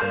Hey, 0.00 0.06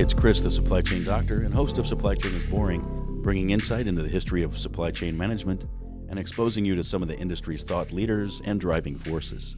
it's 0.00 0.12
Chris, 0.12 0.42
the 0.42 0.50
supply 0.50 0.82
chain 0.82 1.04
doctor 1.04 1.40
and 1.40 1.54
host 1.54 1.78
of 1.78 1.86
Supply 1.86 2.14
Chain 2.14 2.34
is 2.34 2.44
Boring, 2.44 2.82
bringing 3.22 3.48
insight 3.48 3.86
into 3.86 4.02
the 4.02 4.08
history 4.10 4.42
of 4.42 4.58
supply 4.58 4.90
chain 4.90 5.16
management 5.16 5.64
and 6.10 6.18
exposing 6.18 6.66
you 6.66 6.76
to 6.76 6.84
some 6.84 7.00
of 7.00 7.08
the 7.08 7.18
industry's 7.18 7.62
thought 7.62 7.90
leaders 7.90 8.42
and 8.44 8.60
driving 8.60 8.98
forces. 8.98 9.56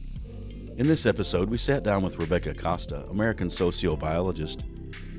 In 0.77 0.87
this 0.87 1.05
episode, 1.05 1.49
we 1.49 1.57
sat 1.57 1.83
down 1.83 2.01
with 2.01 2.17
Rebecca 2.17 2.53
Costa, 2.53 3.03
American 3.09 3.49
sociobiologist, 3.49 4.63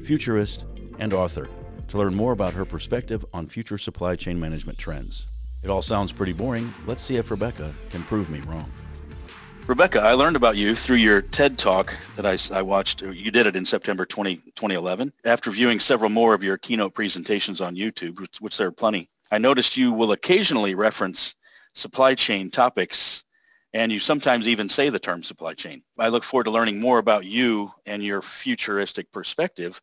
futurist, 0.07 0.65
and 0.99 1.13
author, 1.13 1.51
to 1.89 1.99
learn 1.99 2.15
more 2.15 2.33
about 2.33 2.55
her 2.55 2.65
perspective 2.65 3.27
on 3.35 3.47
future 3.47 3.77
supply 3.77 4.17
chain 4.17 4.41
management 4.41 4.79
trends. 4.79 5.27
It 5.63 5.69
all 5.69 5.83
sounds 5.83 6.13
pretty 6.13 6.33
boring. 6.33 6.73
Let's 6.87 7.03
see 7.03 7.17
if 7.17 7.31
Rebecca 7.31 7.75
can 7.91 8.03
prove 8.05 8.31
me 8.31 8.41
wrong. 8.41 8.73
Rebecca, 9.69 10.01
I 10.01 10.13
learned 10.15 10.35
about 10.35 10.57
you 10.57 10.75
through 10.75 10.97
your 10.97 11.23
TED 11.23 11.57
Talk 11.57 11.95
that 12.17 12.27
I, 12.27 12.37
I 12.59 12.63
watched. 12.63 13.01
You 13.01 13.31
did 13.31 13.47
it 13.47 13.55
in 13.55 13.65
September 13.65 14.05
20, 14.05 14.37
2011. 14.37 15.13
After 15.25 15.53
viewing 15.53 15.79
several 15.79 16.11
more 16.11 16.35
of 16.35 16.43
your 16.43 16.59
keynote 16.59 16.95
presentations 16.95 17.61
on 17.61 17.77
YouTube, 17.77 18.21
which, 18.21 18.41
which 18.41 18.57
there 18.59 18.67
are 18.67 18.73
plenty, 18.73 19.09
I 19.31 19.39
noticed 19.39 19.77
you 19.77 19.93
will 19.93 20.13
occasionally 20.13 20.75
reference 20.75 21.37
supply 21.75 22.15
chain 22.17 22.51
topics 22.51 23.25
and 23.73 23.91
you 23.93 24.01
sometimes 24.01 24.49
even 24.49 24.69
say 24.69 24.89
the 24.89 24.99
term 24.99 25.23
supply 25.23 25.55
chain. 25.55 25.83
I 25.97 26.09
look 26.09 26.25
forward 26.25 26.45
to 26.45 26.51
learning 26.51 26.81
more 26.81 26.99
about 26.99 27.25
you 27.25 27.73
and 27.87 28.03
your 28.03 28.21
futuristic 28.21 29.11
perspective 29.13 29.81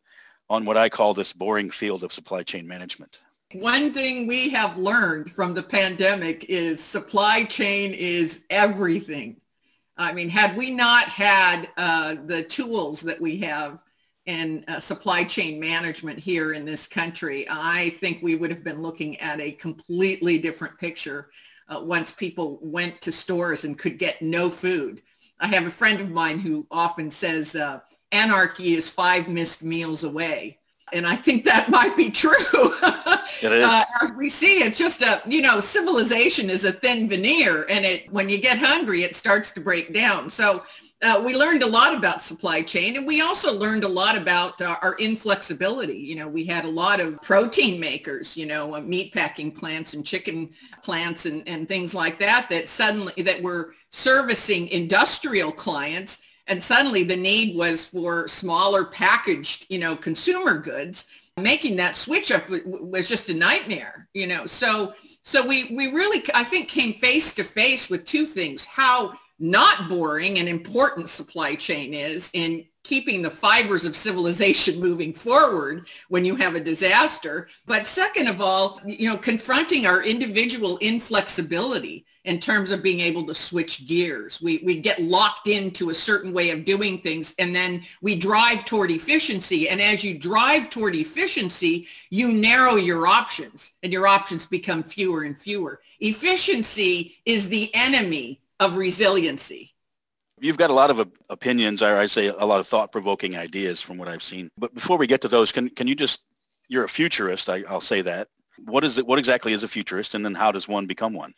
on 0.48 0.64
what 0.66 0.76
I 0.76 0.88
call 0.88 1.14
this 1.14 1.32
boring 1.32 1.70
field 1.70 2.04
of 2.04 2.12
supply 2.12 2.42
chain 2.42 2.68
management. 2.68 3.20
One 3.52 3.92
thing 3.92 4.28
we 4.28 4.50
have 4.50 4.78
learned 4.78 5.32
from 5.32 5.54
the 5.54 5.62
pandemic 5.62 6.44
is 6.48 6.80
supply 6.80 7.44
chain 7.44 7.92
is 7.92 8.44
everything. 8.50 9.39
I 9.96 10.12
mean, 10.12 10.30
had 10.30 10.56
we 10.56 10.70
not 10.70 11.04
had 11.04 11.68
uh, 11.76 12.16
the 12.26 12.42
tools 12.42 13.00
that 13.02 13.20
we 13.20 13.38
have 13.38 13.78
in 14.26 14.64
uh, 14.68 14.80
supply 14.80 15.24
chain 15.24 15.58
management 15.58 16.18
here 16.18 16.52
in 16.52 16.64
this 16.64 16.86
country, 16.86 17.46
I 17.50 17.90
think 18.00 18.22
we 18.22 18.36
would 18.36 18.50
have 18.50 18.64
been 18.64 18.82
looking 18.82 19.18
at 19.20 19.40
a 19.40 19.52
completely 19.52 20.38
different 20.38 20.78
picture 20.78 21.30
uh, 21.68 21.80
once 21.80 22.12
people 22.12 22.58
went 22.62 23.00
to 23.02 23.12
stores 23.12 23.64
and 23.64 23.78
could 23.78 23.98
get 23.98 24.22
no 24.22 24.48
food. 24.50 25.02
I 25.38 25.48
have 25.48 25.66
a 25.66 25.70
friend 25.70 26.00
of 26.00 26.10
mine 26.10 26.38
who 26.38 26.66
often 26.70 27.10
says 27.10 27.54
uh, 27.54 27.80
anarchy 28.12 28.74
is 28.74 28.88
five 28.88 29.28
missed 29.28 29.62
meals 29.62 30.04
away. 30.04 30.59
And 30.92 31.06
I 31.06 31.16
think 31.16 31.44
that 31.44 31.70
might 31.70 31.96
be 31.96 32.10
true. 32.10 32.74
It 33.42 33.52
is. 33.52 33.64
Uh, 33.64 33.84
we 34.18 34.28
see 34.28 34.62
it's 34.62 34.76
just 34.76 35.00
a, 35.00 35.22
you 35.24 35.40
know, 35.40 35.60
civilization 35.60 36.50
is 36.50 36.64
a 36.64 36.72
thin 36.72 37.08
veneer 37.08 37.64
and 37.70 37.86
it, 37.86 38.12
when 38.12 38.28
you 38.28 38.38
get 38.38 38.58
hungry, 38.58 39.02
it 39.02 39.16
starts 39.16 39.50
to 39.52 39.60
break 39.60 39.94
down. 39.94 40.28
So 40.28 40.62
uh, 41.02 41.22
we 41.24 41.34
learned 41.34 41.62
a 41.62 41.66
lot 41.66 41.94
about 41.94 42.22
supply 42.22 42.60
chain 42.60 42.96
and 42.96 43.06
we 43.06 43.22
also 43.22 43.54
learned 43.54 43.84
a 43.84 43.88
lot 43.88 44.18
about 44.18 44.60
uh, 44.60 44.76
our 44.82 44.94
inflexibility. 44.96 45.96
You 45.96 46.16
know, 46.16 46.28
we 46.28 46.44
had 46.44 46.66
a 46.66 46.70
lot 46.70 47.00
of 47.00 47.22
protein 47.22 47.80
makers, 47.80 48.36
you 48.36 48.44
know, 48.44 48.74
uh, 48.74 48.80
meat 48.80 49.14
packing 49.14 49.50
plants 49.50 49.94
and 49.94 50.04
chicken 50.04 50.50
plants 50.82 51.24
and, 51.24 51.46
and 51.48 51.66
things 51.66 51.94
like 51.94 52.18
that, 52.18 52.48
that 52.50 52.68
suddenly, 52.68 53.14
that 53.22 53.40
were 53.40 53.74
servicing 53.88 54.68
industrial 54.68 55.52
clients 55.52 56.20
and 56.50 56.62
suddenly 56.62 57.04
the 57.04 57.16
need 57.16 57.56
was 57.56 57.84
for 57.84 58.26
smaller 58.26 58.84
packaged, 58.84 59.66
you 59.70 59.78
know, 59.78 59.94
consumer 59.94 60.58
goods. 60.58 61.06
Making 61.36 61.76
that 61.76 61.96
switch 61.96 62.32
up 62.32 62.50
was 62.50 63.08
just 63.08 63.30
a 63.30 63.34
nightmare, 63.34 64.08
you 64.12 64.26
know. 64.26 64.44
So 64.46 64.92
so 65.22 65.46
we 65.46 65.72
we 65.72 65.86
really 65.86 66.22
I 66.34 66.42
think 66.44 66.68
came 66.68 66.94
face 66.94 67.32
to 67.34 67.44
face 67.44 67.88
with 67.88 68.04
two 68.04 68.26
things: 68.26 68.64
how 68.66 69.14
not 69.38 69.88
boring 69.88 70.38
and 70.38 70.48
important 70.48 71.08
supply 71.08 71.54
chain 71.54 71.94
is 71.94 72.30
in 72.34 72.66
keeping 72.82 73.22
the 73.22 73.30
fibers 73.30 73.84
of 73.84 73.96
civilization 73.96 74.80
moving 74.88 75.14
forward 75.14 75.86
when 76.08 76.24
you 76.24 76.34
have 76.34 76.56
a 76.56 76.60
disaster. 76.60 77.48
But 77.64 77.86
second 77.86 78.26
of 78.26 78.40
all, 78.40 78.80
you 78.84 79.08
know, 79.08 79.16
confronting 79.16 79.86
our 79.86 80.02
individual 80.02 80.78
inflexibility 80.78 82.04
in 82.24 82.38
terms 82.38 82.70
of 82.70 82.82
being 82.82 83.00
able 83.00 83.26
to 83.26 83.34
switch 83.34 83.86
gears. 83.86 84.40
We, 84.42 84.60
we 84.64 84.78
get 84.78 85.00
locked 85.00 85.48
into 85.48 85.90
a 85.90 85.94
certain 85.94 86.32
way 86.32 86.50
of 86.50 86.64
doing 86.64 86.98
things 86.98 87.34
and 87.38 87.56
then 87.56 87.82
we 88.02 88.14
drive 88.18 88.64
toward 88.64 88.90
efficiency. 88.90 89.68
And 89.68 89.80
as 89.80 90.04
you 90.04 90.18
drive 90.18 90.68
toward 90.68 90.94
efficiency, 90.94 91.86
you 92.10 92.32
narrow 92.32 92.76
your 92.76 93.06
options 93.06 93.72
and 93.82 93.92
your 93.92 94.06
options 94.06 94.44
become 94.44 94.82
fewer 94.82 95.22
and 95.22 95.38
fewer. 95.38 95.80
Efficiency 96.00 97.16
is 97.24 97.48
the 97.48 97.70
enemy 97.74 98.40
of 98.58 98.76
resiliency. 98.76 99.74
You've 100.38 100.58
got 100.58 100.70
a 100.70 100.74
lot 100.74 100.90
of 100.90 101.10
opinions, 101.28 101.82
or 101.82 101.96
I 101.96 102.06
say 102.06 102.28
a 102.28 102.44
lot 102.44 102.60
of 102.60 102.66
thought-provoking 102.66 103.36
ideas 103.36 103.82
from 103.82 103.98
what 103.98 104.08
I've 104.08 104.22
seen. 104.22 104.50
But 104.56 104.74
before 104.74 104.96
we 104.96 105.06
get 105.06 105.20
to 105.22 105.28
those, 105.28 105.52
can, 105.52 105.68
can 105.68 105.86
you 105.86 105.94
just, 105.94 106.24
you're 106.68 106.84
a 106.84 106.88
futurist, 106.88 107.50
I, 107.50 107.62
I'll 107.68 107.80
say 107.80 108.00
that. 108.02 108.28
What 108.64 108.84
is 108.84 108.98
it, 108.98 109.06
what 109.06 109.18
exactly 109.18 109.52
is 109.52 109.62
a 109.62 109.68
futurist 109.68 110.14
and 110.14 110.24
then 110.24 110.34
how 110.34 110.52
does 110.52 110.68
one 110.68 110.86
become 110.86 111.12
one? 111.12 111.32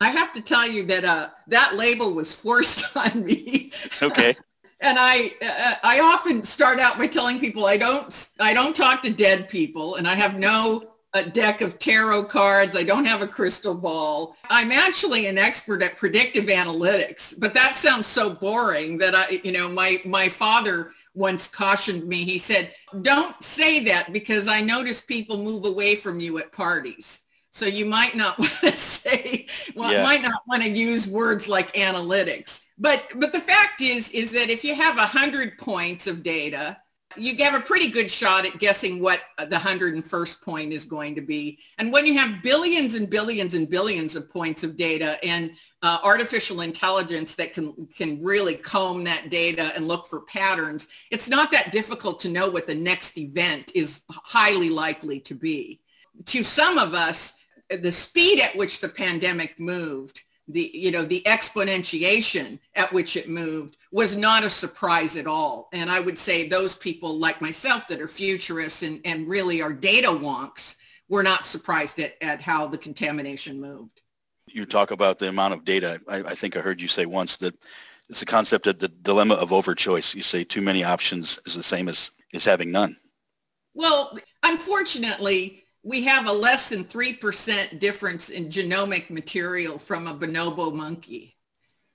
I 0.00 0.10
have 0.10 0.32
to 0.32 0.40
tell 0.40 0.66
you 0.66 0.84
that 0.86 1.04
uh, 1.04 1.30
that 1.48 1.76
label 1.76 2.12
was 2.12 2.34
forced 2.34 2.84
on 2.96 3.24
me. 3.24 3.72
Okay. 4.02 4.36
and 4.80 4.98
I 4.98 5.32
uh, 5.42 5.74
I 5.82 6.00
often 6.00 6.42
start 6.42 6.78
out 6.78 6.98
by 6.98 7.06
telling 7.06 7.38
people 7.38 7.66
I 7.66 7.76
don't 7.76 8.28
I 8.40 8.54
don't 8.54 8.74
talk 8.74 9.02
to 9.02 9.10
dead 9.10 9.48
people, 9.48 9.96
and 9.96 10.08
I 10.08 10.14
have 10.14 10.38
no 10.38 10.90
a 11.12 11.24
deck 11.24 11.60
of 11.60 11.78
tarot 11.78 12.24
cards. 12.24 12.76
I 12.76 12.84
don't 12.84 13.04
have 13.04 13.22
a 13.22 13.26
crystal 13.26 13.74
ball. 13.74 14.36
I'm 14.48 14.70
actually 14.70 15.26
an 15.26 15.38
expert 15.38 15.82
at 15.82 15.96
predictive 15.96 16.44
analytics, 16.44 17.34
but 17.36 17.54
that 17.54 17.76
sounds 17.76 18.06
so 18.06 18.30
boring 18.30 18.98
that 18.98 19.14
I, 19.14 19.40
you 19.42 19.52
know, 19.52 19.68
my, 19.68 20.00
my 20.04 20.28
father 20.28 20.92
once 21.14 21.48
cautioned 21.48 22.06
me. 22.06 22.24
He 22.24 22.38
said, 22.38 22.72
don't 23.02 23.34
say 23.42 23.82
that 23.84 24.12
because 24.12 24.46
I 24.46 24.60
notice 24.60 25.00
people 25.00 25.42
move 25.42 25.64
away 25.64 25.96
from 25.96 26.20
you 26.20 26.38
at 26.38 26.52
parties. 26.52 27.22
So 27.60 27.66
you 27.66 27.84
might 27.84 28.16
not 28.16 28.38
want 28.38 28.58
to 28.62 28.74
say, 28.74 29.46
well, 29.74 29.92
yeah. 29.92 30.02
might 30.02 30.22
not 30.22 30.40
want 30.48 30.62
to 30.62 30.70
use 30.70 31.06
words 31.06 31.46
like 31.46 31.74
analytics. 31.74 32.62
But, 32.78 33.04
but 33.16 33.34
the 33.34 33.40
fact 33.40 33.82
is, 33.82 34.10
is 34.12 34.30
that 34.30 34.48
if 34.48 34.64
you 34.64 34.74
have 34.74 34.96
a 34.96 35.04
hundred 35.04 35.58
points 35.58 36.06
of 36.06 36.22
data, 36.22 36.78
you 37.18 37.36
have 37.44 37.52
a 37.52 37.62
pretty 37.62 37.90
good 37.90 38.10
shot 38.10 38.46
at 38.46 38.58
guessing 38.58 39.02
what 39.02 39.20
the 39.36 39.56
101st 39.56 40.40
point 40.40 40.72
is 40.72 40.86
going 40.86 41.14
to 41.16 41.20
be. 41.20 41.58
And 41.76 41.92
when 41.92 42.06
you 42.06 42.16
have 42.16 42.42
billions 42.42 42.94
and 42.94 43.10
billions 43.10 43.52
and 43.52 43.68
billions 43.68 44.16
of 44.16 44.30
points 44.30 44.64
of 44.64 44.78
data 44.78 45.22
and 45.22 45.50
uh, 45.82 45.98
artificial 46.02 46.62
intelligence 46.62 47.34
that 47.34 47.52
can, 47.52 47.88
can 47.94 48.22
really 48.22 48.54
comb 48.54 49.04
that 49.04 49.28
data 49.28 49.70
and 49.76 49.86
look 49.86 50.06
for 50.06 50.20
patterns, 50.20 50.88
it's 51.10 51.28
not 51.28 51.52
that 51.52 51.72
difficult 51.72 52.20
to 52.20 52.30
know 52.30 52.48
what 52.48 52.66
the 52.66 52.74
next 52.74 53.18
event 53.18 53.70
is 53.74 54.00
highly 54.08 54.70
likely 54.70 55.20
to 55.20 55.34
be. 55.34 55.82
To 56.24 56.42
some 56.42 56.78
of 56.78 56.94
us, 56.94 57.34
the 57.70 57.92
speed 57.92 58.40
at 58.40 58.56
which 58.56 58.80
the 58.80 58.88
pandemic 58.88 59.58
moved, 59.58 60.20
the, 60.48 60.70
you 60.74 60.90
know, 60.90 61.04
the 61.04 61.22
exponentiation 61.26 62.58
at 62.74 62.92
which 62.92 63.16
it 63.16 63.28
moved 63.28 63.76
was 63.92 64.16
not 64.16 64.44
a 64.44 64.50
surprise 64.50 65.16
at 65.16 65.26
all. 65.26 65.68
And 65.72 65.90
I 65.90 66.00
would 66.00 66.18
say 66.18 66.48
those 66.48 66.74
people 66.74 67.18
like 67.18 67.40
myself 67.40 67.86
that 67.88 68.00
are 68.00 68.08
futurists 68.08 68.82
and, 68.82 69.00
and 69.04 69.28
really 69.28 69.62
are 69.62 69.72
data 69.72 70.08
wonks 70.08 70.76
were 71.08 71.22
not 71.22 71.46
surprised 71.46 71.98
at, 71.98 72.14
at 72.20 72.40
how 72.40 72.66
the 72.66 72.78
contamination 72.78 73.60
moved. 73.60 74.00
You 74.46 74.66
talk 74.66 74.90
about 74.90 75.18
the 75.18 75.28
amount 75.28 75.54
of 75.54 75.64
data. 75.64 76.00
I, 76.08 76.18
I 76.18 76.34
think 76.34 76.56
I 76.56 76.60
heard 76.60 76.80
you 76.80 76.88
say 76.88 77.06
once 77.06 77.36
that 77.38 77.54
it's 78.08 78.22
a 78.22 78.26
concept 78.26 78.66
of 78.66 78.78
the 78.78 78.88
dilemma 78.88 79.34
of 79.34 79.50
overchoice. 79.50 80.14
You 80.14 80.22
say 80.22 80.42
too 80.42 80.60
many 80.60 80.82
options 80.82 81.38
is 81.46 81.54
the 81.54 81.62
same 81.62 81.88
as, 81.88 82.10
as 82.34 82.44
having 82.44 82.72
none. 82.72 82.96
Well, 83.74 84.18
unfortunately, 84.42 85.64
we 85.82 86.04
have 86.04 86.26
a 86.26 86.32
less 86.32 86.68
than 86.68 86.84
3% 86.84 87.78
difference 87.78 88.28
in 88.28 88.50
genomic 88.50 89.10
material 89.10 89.78
from 89.78 90.06
a 90.06 90.14
bonobo 90.14 90.72
monkey. 90.72 91.36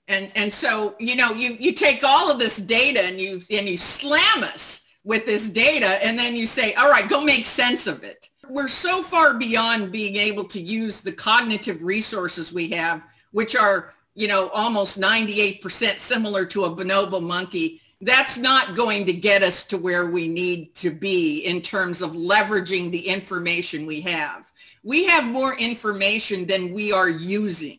And, 0.08 0.30
and 0.34 0.52
so, 0.52 0.94
you 0.98 1.16
know, 1.16 1.32
you, 1.32 1.56
you 1.58 1.72
take 1.72 2.04
all 2.04 2.30
of 2.30 2.38
this 2.38 2.56
data 2.56 3.02
and 3.02 3.20
you, 3.20 3.42
and 3.50 3.68
you 3.68 3.78
slam 3.78 4.42
us 4.42 4.82
with 5.04 5.24
this 5.24 5.48
data 5.48 6.04
and 6.04 6.18
then 6.18 6.34
you 6.34 6.46
say, 6.46 6.74
all 6.74 6.90
right, 6.90 7.08
go 7.08 7.22
make 7.22 7.46
sense 7.46 7.86
of 7.86 8.02
it. 8.02 8.28
We're 8.48 8.68
so 8.68 9.02
far 9.02 9.34
beyond 9.34 9.92
being 9.92 10.16
able 10.16 10.44
to 10.44 10.60
use 10.60 11.00
the 11.00 11.12
cognitive 11.12 11.82
resources 11.82 12.52
we 12.52 12.70
have, 12.70 13.04
which 13.32 13.56
are, 13.56 13.94
you 14.14 14.28
know, 14.28 14.48
almost 14.50 15.00
98% 15.00 15.98
similar 15.98 16.44
to 16.46 16.64
a 16.64 16.70
bonobo 16.70 17.22
monkey. 17.22 17.80
That's 18.00 18.36
not 18.36 18.74
going 18.76 19.06
to 19.06 19.12
get 19.12 19.42
us 19.42 19.62
to 19.64 19.78
where 19.78 20.06
we 20.06 20.28
need 20.28 20.74
to 20.76 20.90
be 20.90 21.40
in 21.40 21.62
terms 21.62 22.02
of 22.02 22.12
leveraging 22.12 22.90
the 22.90 23.08
information 23.08 23.86
we 23.86 24.02
have. 24.02 24.52
We 24.82 25.06
have 25.06 25.24
more 25.24 25.56
information 25.56 26.46
than 26.46 26.72
we 26.72 26.92
are 26.92 27.08
using 27.08 27.78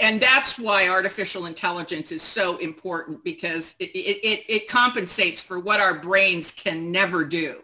and 0.00 0.20
that's 0.20 0.58
why 0.58 0.88
artificial 0.88 1.46
intelligence 1.46 2.10
is 2.10 2.22
so 2.22 2.56
important 2.58 3.22
because 3.22 3.74
it, 3.78 3.90
it, 3.90 4.44
it, 4.48 4.68
compensates 4.68 5.40
for 5.40 5.60
what 5.60 5.78
our 5.78 5.94
brains 5.94 6.50
can 6.50 6.90
never 6.90 7.24
do. 7.24 7.62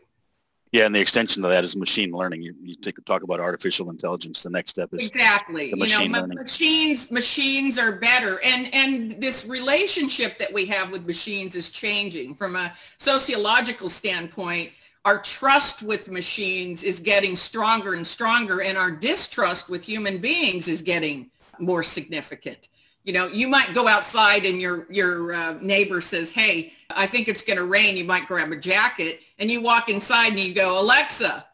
Yeah, 0.72 0.84
and 0.84 0.94
the 0.94 1.00
extension 1.00 1.44
of 1.44 1.50
that 1.50 1.64
is 1.64 1.76
machine 1.76 2.10
learning. 2.10 2.42
You, 2.42 2.54
you 2.60 2.74
take, 2.74 3.02
talk 3.04 3.22
about 3.22 3.40
artificial 3.40 3.88
intelligence. 3.90 4.42
The 4.42 4.50
next 4.50 4.70
step 4.70 4.92
is 4.92 5.08
exactly. 5.08 5.70
The 5.70 5.76
machine 5.76 6.06
you 6.06 6.08
know, 6.08 6.20
learning. 6.20 6.38
machines 6.38 7.10
machines 7.10 7.78
are 7.78 7.92
better, 7.92 8.40
and 8.42 8.74
and 8.74 9.20
this 9.20 9.46
relationship 9.46 10.38
that 10.38 10.52
we 10.52 10.66
have 10.66 10.90
with 10.90 11.06
machines 11.06 11.54
is 11.54 11.70
changing 11.70 12.34
from 12.34 12.56
a 12.56 12.72
sociological 12.98 13.88
standpoint. 13.88 14.72
Our 15.04 15.20
trust 15.20 15.82
with 15.82 16.10
machines 16.10 16.82
is 16.82 16.98
getting 16.98 17.36
stronger 17.36 17.94
and 17.94 18.04
stronger, 18.04 18.60
and 18.60 18.76
our 18.76 18.90
distrust 18.90 19.68
with 19.68 19.84
human 19.84 20.18
beings 20.18 20.66
is 20.66 20.82
getting 20.82 21.30
more 21.60 21.84
significant 21.84 22.68
you 23.06 23.12
know, 23.12 23.28
you 23.28 23.46
might 23.46 23.72
go 23.72 23.86
outside 23.86 24.44
and 24.44 24.60
your 24.60 24.86
your 24.90 25.32
uh, 25.32 25.54
neighbor 25.60 26.00
says, 26.00 26.32
"Hey, 26.32 26.72
I 26.90 27.06
think 27.06 27.28
it's 27.28 27.42
going 27.42 27.56
to 27.56 27.64
rain." 27.64 27.96
You 27.96 28.04
might 28.04 28.26
grab 28.26 28.50
a 28.50 28.56
jacket, 28.56 29.20
and 29.38 29.50
you 29.50 29.60
walk 29.60 29.88
inside 29.88 30.28
and 30.28 30.40
you 30.40 30.54
go, 30.54 30.80
"Alexa, 30.80 31.46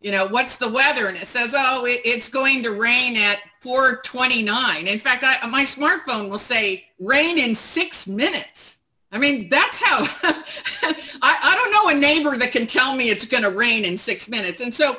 you 0.00 0.10
know, 0.10 0.26
what's 0.26 0.56
the 0.56 0.68
weather?" 0.68 1.08
And 1.08 1.16
it 1.16 1.26
says, 1.26 1.54
"Oh, 1.56 1.86
it, 1.86 2.00
it's 2.04 2.28
going 2.28 2.62
to 2.64 2.72
rain 2.72 3.16
at 3.16 3.40
4:29." 3.62 4.86
In 4.86 4.98
fact, 4.98 5.24
I, 5.24 5.46
my 5.48 5.64
smartphone 5.64 6.28
will 6.28 6.38
say, 6.38 6.86
"Rain 6.98 7.38
in 7.38 7.54
six 7.54 8.06
minutes." 8.06 8.78
I 9.10 9.18
mean, 9.18 9.48
that's 9.50 9.82
how. 9.82 10.06
I, 11.24 11.38
I 11.42 11.54
don't 11.54 11.70
know 11.70 11.96
a 11.96 12.00
neighbor 12.00 12.36
that 12.36 12.50
can 12.50 12.66
tell 12.66 12.96
me 12.96 13.10
it's 13.10 13.26
going 13.26 13.42
to 13.42 13.50
rain 13.50 13.84
in 13.84 13.98
six 13.98 14.28
minutes, 14.28 14.60
and 14.60 14.74
so 14.74 14.98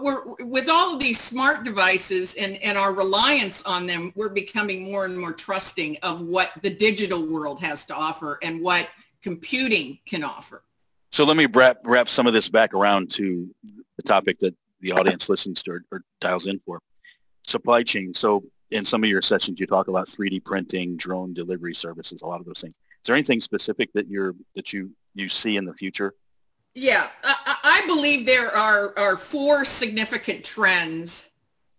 we're 0.00 0.22
with 0.40 0.68
all 0.68 0.94
of 0.94 1.00
these 1.00 1.20
smart 1.20 1.64
devices 1.64 2.34
and, 2.34 2.56
and 2.62 2.78
our 2.78 2.92
reliance 2.92 3.62
on 3.64 3.86
them, 3.86 4.12
we're 4.16 4.28
becoming 4.28 4.90
more 4.90 5.04
and 5.04 5.18
more 5.18 5.32
trusting 5.32 5.96
of 6.02 6.22
what 6.22 6.52
the 6.62 6.70
digital 6.70 7.24
world 7.24 7.60
has 7.60 7.84
to 7.86 7.94
offer 7.94 8.38
and 8.42 8.60
what 8.60 8.88
computing 9.22 9.98
can 10.06 10.24
offer. 10.24 10.62
So 11.14 11.24
let 11.24 11.36
me 11.36 11.46
wrap, 11.46 11.78
wrap 11.84 12.08
some 12.08 12.26
of 12.26 12.32
this 12.32 12.48
back 12.48 12.74
around 12.74 13.08
to 13.12 13.48
the 13.96 14.02
topic 14.02 14.40
that 14.40 14.52
the 14.80 14.90
audience 14.90 15.28
listens 15.28 15.62
to 15.62 15.70
or, 15.70 15.84
or 15.92 16.02
dials 16.20 16.46
in 16.46 16.58
for. 16.66 16.80
Supply 17.46 17.84
chain. 17.84 18.12
So 18.12 18.42
in 18.72 18.84
some 18.84 19.04
of 19.04 19.08
your 19.08 19.22
sessions, 19.22 19.60
you 19.60 19.66
talk 19.68 19.86
about 19.86 20.08
3D 20.08 20.44
printing, 20.44 20.96
drone 20.96 21.32
delivery 21.32 21.72
services, 21.72 22.22
a 22.22 22.26
lot 22.26 22.40
of 22.40 22.46
those 22.46 22.60
things. 22.60 22.74
Is 22.74 23.06
there 23.06 23.14
anything 23.14 23.40
specific 23.40 23.92
that 23.92 24.08
you're 24.08 24.34
that 24.56 24.72
you 24.72 24.90
you 25.14 25.28
see 25.28 25.56
in 25.56 25.64
the 25.64 25.74
future 25.74 26.14
yeah, 26.74 27.08
I, 27.22 27.56
I 27.62 27.86
believe 27.86 28.26
there 28.26 28.54
are, 28.54 28.98
are 28.98 29.16
four 29.16 29.64
significant 29.64 30.44
trends 30.44 31.30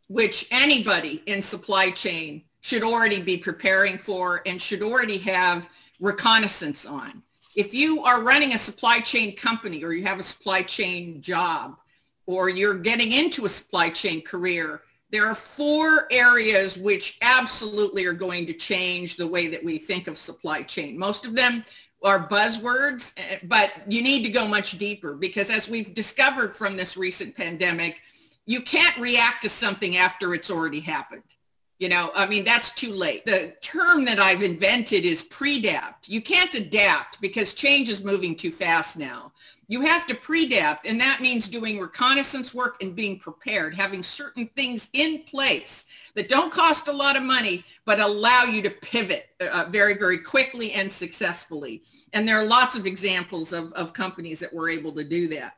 which 0.07 0.47
anybody 0.51 1.21
in 1.25 1.41
supply 1.41 1.91
chain 1.91 2.43
should 2.61 2.83
already 2.83 3.21
be 3.21 3.37
preparing 3.37 3.97
for 3.97 4.41
and 4.45 4.61
should 4.61 4.81
already 4.81 5.17
have 5.17 5.67
reconnaissance 5.99 6.85
on. 6.85 7.23
If 7.55 7.73
you 7.73 8.03
are 8.03 8.21
running 8.21 8.53
a 8.53 8.59
supply 8.59 8.99
chain 8.99 9.35
company 9.35 9.83
or 9.83 9.93
you 9.93 10.03
have 10.03 10.19
a 10.19 10.23
supply 10.23 10.61
chain 10.61 11.21
job 11.21 11.77
or 12.25 12.49
you're 12.49 12.75
getting 12.75 13.13
into 13.13 13.45
a 13.45 13.49
supply 13.49 13.89
chain 13.89 14.21
career, 14.21 14.81
there 15.09 15.25
are 15.25 15.35
four 15.35 16.07
areas 16.11 16.77
which 16.77 17.17
absolutely 17.21 18.05
are 18.05 18.13
going 18.13 18.45
to 18.47 18.53
change 18.53 19.15
the 19.15 19.27
way 19.27 19.47
that 19.47 19.63
we 19.63 19.77
think 19.77 20.07
of 20.07 20.17
supply 20.17 20.63
chain. 20.63 20.97
Most 20.97 21.25
of 21.25 21.33
them 21.33 21.63
are 22.03 22.27
buzzwords, 22.27 23.13
eh, 23.15 23.39
but 23.43 23.71
you 23.87 24.01
need 24.01 24.23
to 24.23 24.31
go 24.31 24.45
much 24.45 24.77
deeper 24.77 25.13
because 25.13 25.49
as 25.49 25.69
we've 25.69 25.93
discovered 25.95 26.57
from 26.57 26.75
this 26.75 26.97
recent 26.97 27.37
pandemic, 27.37 28.01
you 28.45 28.61
can't 28.61 28.97
react 28.97 29.43
to 29.43 29.49
something 29.49 29.95
after 29.95 30.33
it's 30.33 30.51
already 30.51 30.81
happened. 30.81 31.23
You 31.77 31.89
know, 31.89 32.11
I 32.15 32.25
mean, 32.25 32.45
that's 32.45 32.71
too 32.71 32.93
late. 32.93 33.25
The 33.25 33.53
term 33.61 34.05
that 34.05 34.17
I've 34.17 34.41
invented 34.41 35.03
is 35.03 35.23
pre-dapt. 35.23 36.07
You 36.07 36.21
can't 36.21 36.53
adapt 36.53 37.19
because 37.19 37.53
change 37.53 37.89
is 37.89 38.01
moving 38.01 38.33
too 38.33 38.51
fast 38.51 38.97
now. 38.97 39.33
You 39.67 39.81
have 39.81 40.05
to 40.07 40.15
pre-dapt, 40.15 40.85
and 40.85 41.01
that 41.01 41.21
means 41.21 41.49
doing 41.49 41.79
reconnaissance 41.79 42.53
work 42.53 42.81
and 42.81 42.95
being 42.95 43.19
prepared, 43.19 43.75
having 43.75 44.03
certain 44.03 44.47
things 44.55 44.89
in 44.93 45.23
place 45.23 45.85
that 46.13 46.29
don't 46.29 46.51
cost 46.51 46.87
a 46.87 46.93
lot 46.93 47.17
of 47.17 47.23
money, 47.23 47.65
but 47.83 47.99
allow 47.99 48.43
you 48.43 48.61
to 48.61 48.69
pivot 48.69 49.27
uh, 49.41 49.65
very, 49.69 49.95
very 49.95 50.19
quickly 50.19 50.71
and 50.73 50.89
successfully. 50.89 51.83
And 52.13 52.27
there 52.27 52.39
are 52.39 52.45
lots 52.45 52.77
of 52.77 52.85
examples 52.85 53.51
of, 53.51 53.73
of 53.73 53.91
companies 53.91 54.39
that 54.39 54.53
were 54.53 54.69
able 54.69 54.93
to 54.93 55.03
do 55.03 55.27
that. 55.29 55.57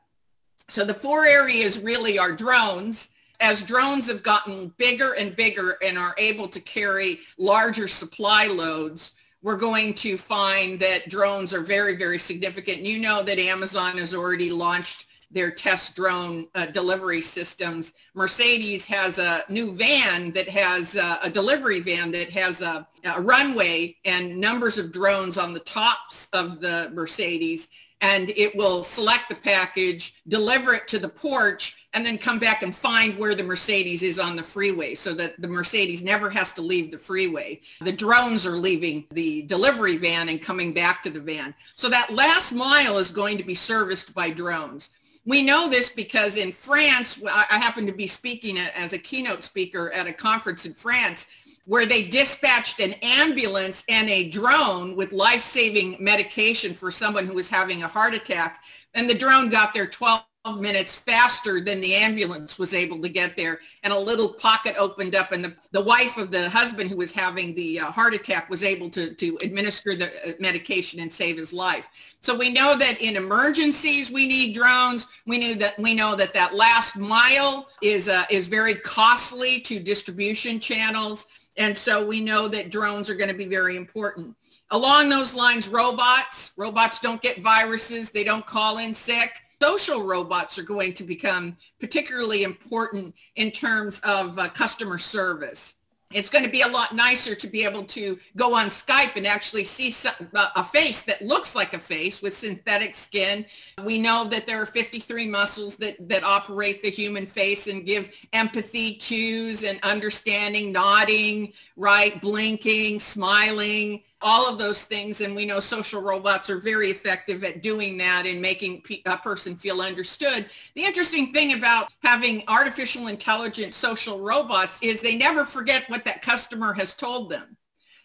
So 0.70 0.84
the 0.84 0.94
four 0.94 1.26
areas 1.26 1.78
really 1.78 2.18
are 2.18 2.32
drones. 2.32 3.10
As 3.40 3.62
drones 3.62 4.08
have 4.08 4.24
gotten 4.24 4.74
bigger 4.78 5.14
and 5.14 5.36
bigger 5.36 5.78
and 5.84 5.98
are 5.98 6.16
able 6.18 6.48
to 6.48 6.60
carry 6.60 7.20
larger 7.38 7.88
supply 7.88 8.48
loads, 8.48 9.14
we're 9.44 9.58
going 9.58 9.94
to 9.94 10.18
find 10.18 10.80
that 10.80 11.10
drones 11.10 11.54
are 11.54 11.62
very, 11.62 11.96
very 11.96 12.18
significant. 12.18 12.80
You 12.80 13.00
know 13.00 13.22
that 13.24 13.38
Amazon 13.38 13.98
has 14.00 14.14
already 14.14 14.50
launched 14.50 15.06
their 15.30 15.52
test 15.52 15.96
drone 15.96 16.48
uh, 16.56 16.66
delivery 16.68 17.22
systems. 17.22 17.94
Mercedes 18.14 18.86
has 18.86 19.20
a 19.20 19.44
new 19.50 19.74
van 19.74 20.32
that 20.32 20.48
has 20.48 20.96
uh, 20.96 21.20
a 21.22 21.30
delivery 21.30 21.82
van 21.82 22.12
that 22.12 22.30
has 22.30 22.62
a, 22.62 22.88
a, 23.04 23.22
runway 23.22 23.98
and 24.06 24.38
numbers 24.38 24.78
of 24.78 24.92
drones 24.92 25.38
on 25.38 25.54
the 25.54 25.60
tops 25.60 26.30
of 26.32 26.62
the 26.62 26.90
Mercedes 26.94 27.70
and 28.02 28.30
it 28.32 28.56
will 28.56 28.84
select 28.84 29.30
the 29.30 29.36
package, 29.36 30.16
deliver 30.28 30.74
it 30.74 30.88
to 30.88 31.00
the 31.00 31.10
porch, 31.10 31.88
and 31.94 32.06
then 32.06 32.18
come 32.18 32.38
back 32.38 32.62
and 32.62 32.76
find 32.76 33.18
where 33.18 33.34
the 33.34 33.44
Mercedes 33.44 34.04
is 34.04 34.20
on 34.20 34.36
the 34.36 34.44
freeway 34.44 34.94
so 34.94 35.14
that 35.14 35.42
the 35.42 35.48
Mercedes 35.48 36.04
never 36.04 36.30
has 36.30 36.54
to 36.54 36.62
leave 36.62 36.92
the 36.92 36.98
freeway. 36.98 37.60
The 37.82 37.92
drones 37.92 38.46
are 38.46 38.58
leaving 38.58 39.06
the 39.12 39.42
delivery 39.44 39.98
van 39.98 40.30
and 40.30 40.42
coming 40.42 40.74
back 40.74 41.02
to 41.04 41.10
the 41.10 41.20
van. 41.20 41.56
So 41.74 41.90
that 41.90 42.14
last 42.14 42.52
mile 42.52 43.00
is 43.00 43.10
going 43.10 43.38
to 43.40 43.44
be 43.44 43.56
serviced 43.56 44.14
by 44.14 44.30
drones. 44.30 44.92
We 45.26 45.42
know 45.42 45.68
this 45.70 45.90
because 45.90 46.38
in 46.38 46.54
France, 46.54 47.20
I 47.26 47.58
happen 47.58 47.86
to 47.86 47.92
be 47.92 48.08
speaking 48.08 48.58
as 48.58 48.94
a 48.94 48.98
keynote 48.98 49.44
speaker 49.44 49.92
at 49.92 50.08
a 50.08 50.14
conference 50.14 50.66
in 50.66 50.74
France 50.74 51.28
where 51.68 51.86
they 51.86 52.06
dispatched 52.06 52.80
an 52.80 52.94
ambulance 53.02 53.84
and 53.90 54.10
a 54.10 54.30
drone 54.30 54.96
with 54.96 55.12
life-saving 55.12 55.98
medication 56.00 56.74
for 56.74 56.92
someone 56.92 57.28
who 57.28 57.34
was 57.34 57.50
having 57.50 57.84
a 57.84 57.88
heart 57.88 58.14
attack. 58.14 58.64
And 58.94 59.10
the 59.10 59.14
drone 59.14 59.50
got 59.50 59.74
there 59.74 59.86
12 59.86 60.24
minutes 60.62 60.96
faster 60.96 61.60
than 61.60 61.82
the 61.82 61.94
ambulance 61.94 62.58
was 62.58 62.74
able 62.74 63.02
to 63.02 63.10
get 63.10 63.36
there. 63.36 63.60
And 63.84 63.92
a 63.92 64.00
little 64.00 64.30
pocket 64.30 64.76
opened 64.80 65.14
up 65.14 65.34
and 65.34 65.44
the, 65.44 65.56
the 65.74 65.82
wife 65.82 66.16
of 66.16 66.32
the 66.32 66.50
husband 66.50 66.90
who 66.90 66.96
was 66.96 67.12
having 67.12 67.54
the 67.54 67.82
uh, 67.82 67.92
heart 67.92 68.14
attack 68.14 68.50
was 68.50 68.64
able 68.64 68.90
to, 68.92 69.14
to 69.16 69.38
administer 69.42 69.94
the 69.94 70.08
uh, 70.08 70.34
medication 70.40 71.02
and 71.02 71.12
save 71.12 71.38
his 71.38 71.52
life. 71.52 71.90
So 72.22 72.34
we 72.34 72.50
know 72.50 72.78
that 72.78 73.02
in 73.02 73.18
emergencies 73.18 74.10
we 74.10 74.26
need 74.26 74.56
drones. 74.56 75.08
We 75.26 75.38
knew 75.38 75.56
that 75.56 75.78
we 75.78 75.94
know 75.94 76.16
that 76.16 76.34
that 76.34 76.56
last 76.56 76.96
mile 76.96 77.68
is 77.82 78.08
uh, 78.08 78.24
is 78.30 78.48
very 78.48 78.76
costly 78.76 79.60
to 79.62 79.82
distribution 79.82 80.62
channels 80.62 81.28
and 81.58 81.78
so 81.78 82.06
we 82.06 82.22
know 82.22 82.48
that 82.48 82.72
drones 82.72 83.10
are 83.10 83.16
going 83.16 83.30
to 83.30 83.36
be 83.36 83.46
very 83.46 83.76
important 83.76 84.36
along 84.72 85.10
those 85.10 85.34
lines 85.34 85.68
robots 85.68 86.52
robots 86.58 87.00
don't 87.00 87.22
get 87.22 87.40
viruses 87.42 88.10
they 88.10 88.24
don't 88.24 88.46
call 88.46 88.78
in 88.78 88.94
sick 88.94 89.42
social 89.62 90.04
robots 90.04 90.58
are 90.58 90.64
going 90.64 90.94
to 90.94 91.04
become 91.04 91.58
particularly 91.80 92.44
important 92.44 93.14
in 93.36 93.52
terms 93.52 94.00
of 94.04 94.38
uh, 94.38 94.48
customer 94.50 94.98
service. 94.98 95.76
It's 96.14 96.30
going 96.30 96.46
to 96.46 96.50
be 96.50 96.62
a 96.62 96.68
lot 96.68 96.96
nicer 96.96 97.36
to 97.36 97.48
be 97.48 97.66
able 97.66 97.84
to 97.84 98.18
go 98.38 98.56
on 98.56 98.68
Skype 98.68 99.18
and 99.18 99.28
actually 99.28 99.66
see 99.66 99.92
some, 99.92 100.14
uh, 100.34 100.48
a 100.56 100.64
face 100.64 101.02
that 101.02 101.22
looks 101.22 101.54
like 101.54 101.74
a 101.74 101.80
face 101.80 102.22
with 102.22 102.38
synthetic 102.38 102.96
skin. 102.96 103.46
We 103.84 103.98
know 103.98 104.24
that 104.26 104.48
there 104.48 104.62
are 104.62 104.66
53 104.66 105.28
muscles 105.28 105.76
that, 105.78 105.98
that 106.08 106.24
operate 106.24 106.82
the 106.82 106.90
human 106.90 107.28
face 107.28 107.68
and 107.68 107.86
give 107.86 108.16
empathy 108.32 108.96
cues 108.96 109.64
and 109.64 109.80
understanding, 109.84 110.72
nodding, 110.72 111.52
right, 111.76 112.20
blinking, 112.22 113.02
smiling, 113.02 114.04
all 114.22 114.50
of 114.50 114.58
those 114.58 114.84
things. 114.84 115.22
And 115.22 115.36
we 115.36 115.46
know 115.46 115.60
social 115.60 116.02
robots 116.02 116.50
are 116.50 116.60
very 116.60 116.90
effective 116.90 117.44
at 117.44 117.62
doing 117.62 117.98
that 117.98 118.26
and 118.26 118.42
making 118.42 118.84
a 119.06 119.18
person 119.18 119.56
feel 119.56 119.82
understood. 119.82 120.50
The 120.76 120.86
interesting 120.86 121.34
thing 121.34 121.54
about 121.54 121.94
having 122.04 122.44
artificial 122.48 123.08
intelligence 123.08 123.76
social 123.76 124.20
robots 124.20 124.80
is 124.82 125.02
they 125.02 125.16
never 125.16 125.46
forget 125.46 125.90
what 125.90 126.06
that 126.06 126.22
customer 126.22 126.74
has 126.74 126.96
told 126.96 127.30
them. 127.30 127.58